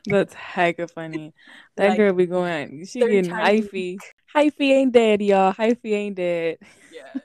That's 0.05 0.33
heck 0.33 0.79
of 0.79 0.91
funny. 0.91 1.33
That 1.75 1.89
Like, 1.89 1.97
girl 1.97 2.13
be 2.13 2.25
going. 2.25 2.85
She 2.85 2.99
getting 2.99 3.25
hyphy. 3.25 3.97
Hyphy 4.35 4.71
ain't 4.71 4.91
dead, 4.91 5.21
y'all. 5.21 5.53
Hyphy 5.53 5.93
ain't 5.93 6.15
dead. 6.15 6.57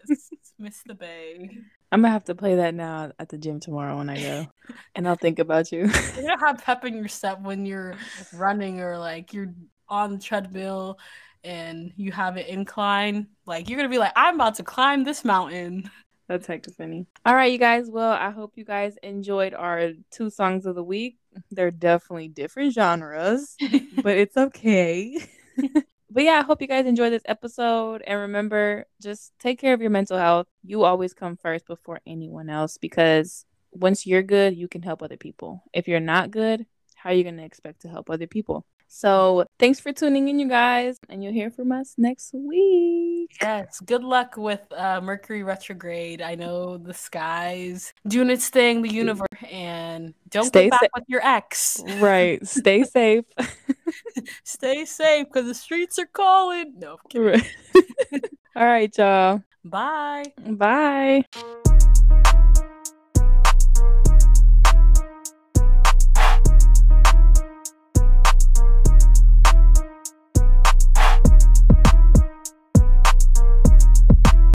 Yes. 0.08 0.30
Miss 0.58 0.82
the 0.84 0.94
Bay. 0.94 1.50
I'm 1.92 2.02
gonna 2.02 2.12
have 2.12 2.24
to 2.24 2.34
play 2.34 2.56
that 2.56 2.74
now 2.74 3.12
at 3.18 3.28
the 3.28 3.38
gym 3.38 3.60
tomorrow 3.60 3.96
when 3.96 4.10
I 4.10 4.20
go, 4.20 4.46
and 4.94 5.06
I'll 5.06 5.16
think 5.16 5.38
about 5.38 5.70
you. 5.70 5.90
You're 6.16 6.28
gonna 6.28 6.38
have 6.38 6.62
pep 6.62 6.84
in 6.84 6.94
your 6.94 7.08
step 7.08 7.40
when 7.40 7.64
you're 7.64 7.94
running 8.32 8.80
or 8.80 8.98
like 8.98 9.32
you're 9.32 9.54
on 9.88 10.12
the 10.12 10.18
treadmill 10.18 10.98
and 11.44 11.92
you 11.96 12.12
have 12.12 12.36
an 12.36 12.44
incline. 12.46 13.28
Like 13.46 13.68
you're 13.68 13.78
gonna 13.78 13.88
be 13.88 13.98
like, 13.98 14.12
I'm 14.16 14.34
about 14.34 14.56
to 14.56 14.64
climb 14.64 15.04
this 15.04 15.24
mountain. 15.24 15.90
That's 16.28 16.46
hecka 16.46 16.74
funny. 16.74 17.06
All 17.24 17.34
right, 17.34 17.50
you 17.50 17.58
guys. 17.58 17.88
Well, 17.88 18.12
I 18.12 18.30
hope 18.30 18.52
you 18.56 18.64
guys 18.64 18.98
enjoyed 19.02 19.54
our 19.54 19.92
two 20.10 20.28
songs 20.28 20.66
of 20.66 20.74
the 20.74 20.84
week. 20.84 21.16
They're 21.50 21.70
definitely 21.70 22.28
different 22.28 22.74
genres, 22.74 23.56
but 24.02 24.18
it's 24.18 24.36
okay. 24.36 25.18
but 26.10 26.22
yeah, 26.22 26.38
I 26.38 26.42
hope 26.42 26.60
you 26.60 26.68
guys 26.68 26.86
enjoyed 26.86 27.12
this 27.12 27.22
episode. 27.26 28.02
And 28.06 28.20
remember, 28.20 28.86
just 29.02 29.32
take 29.38 29.58
care 29.58 29.74
of 29.74 29.80
your 29.80 29.90
mental 29.90 30.18
health. 30.18 30.46
You 30.64 30.84
always 30.84 31.12
come 31.12 31.36
first 31.36 31.66
before 31.66 32.00
anyone 32.06 32.48
else 32.48 32.78
because 32.78 33.44
once 33.72 34.06
you're 34.06 34.22
good, 34.22 34.56
you 34.56 34.68
can 34.68 34.82
help 34.82 35.02
other 35.02 35.16
people. 35.16 35.62
If 35.72 35.88
you're 35.88 36.00
not 36.00 36.30
good, 36.30 36.66
how 36.94 37.10
are 37.10 37.12
you 37.12 37.24
going 37.24 37.36
to 37.36 37.44
expect 37.44 37.82
to 37.82 37.88
help 37.88 38.10
other 38.10 38.26
people? 38.26 38.64
So 38.90 39.44
thanks 39.58 39.78
for 39.78 39.92
tuning 39.92 40.28
in, 40.28 40.38
you 40.38 40.48
guys, 40.48 40.98
and 41.10 41.22
you'll 41.22 41.34
hear 41.34 41.50
from 41.50 41.72
us 41.72 41.94
next 41.98 42.32
week. 42.32 43.36
Yes, 43.40 43.80
good 43.80 44.02
luck 44.02 44.38
with 44.38 44.62
uh, 44.72 45.02
Mercury 45.02 45.42
retrograde. 45.42 46.22
I 46.22 46.34
know 46.34 46.78
the 46.78 46.94
skies 46.94 47.92
doing 48.06 48.30
its 48.30 48.48
thing, 48.48 48.80
the 48.80 48.90
universe, 48.90 49.28
and 49.50 50.14
don't 50.30 50.46
Stay 50.46 50.70
back 50.70 50.80
sa- 50.80 50.88
with 50.94 51.04
your 51.06 51.24
ex. 51.24 51.82
Right. 51.98 52.44
Stay 52.46 52.82
safe. 52.84 53.26
Stay 54.44 54.84
safe 54.84 55.26
because 55.26 55.46
the 55.46 55.54
streets 55.54 55.98
are 55.98 56.06
calling. 56.06 56.74
No, 56.78 56.92
I'm 56.92 56.98
kidding. 57.08 57.26
Right. 57.26 58.24
All 58.56 58.64
right, 58.64 58.98
y'all. 58.98 59.42
Bye. 59.64 60.32
Bye. 60.38 61.24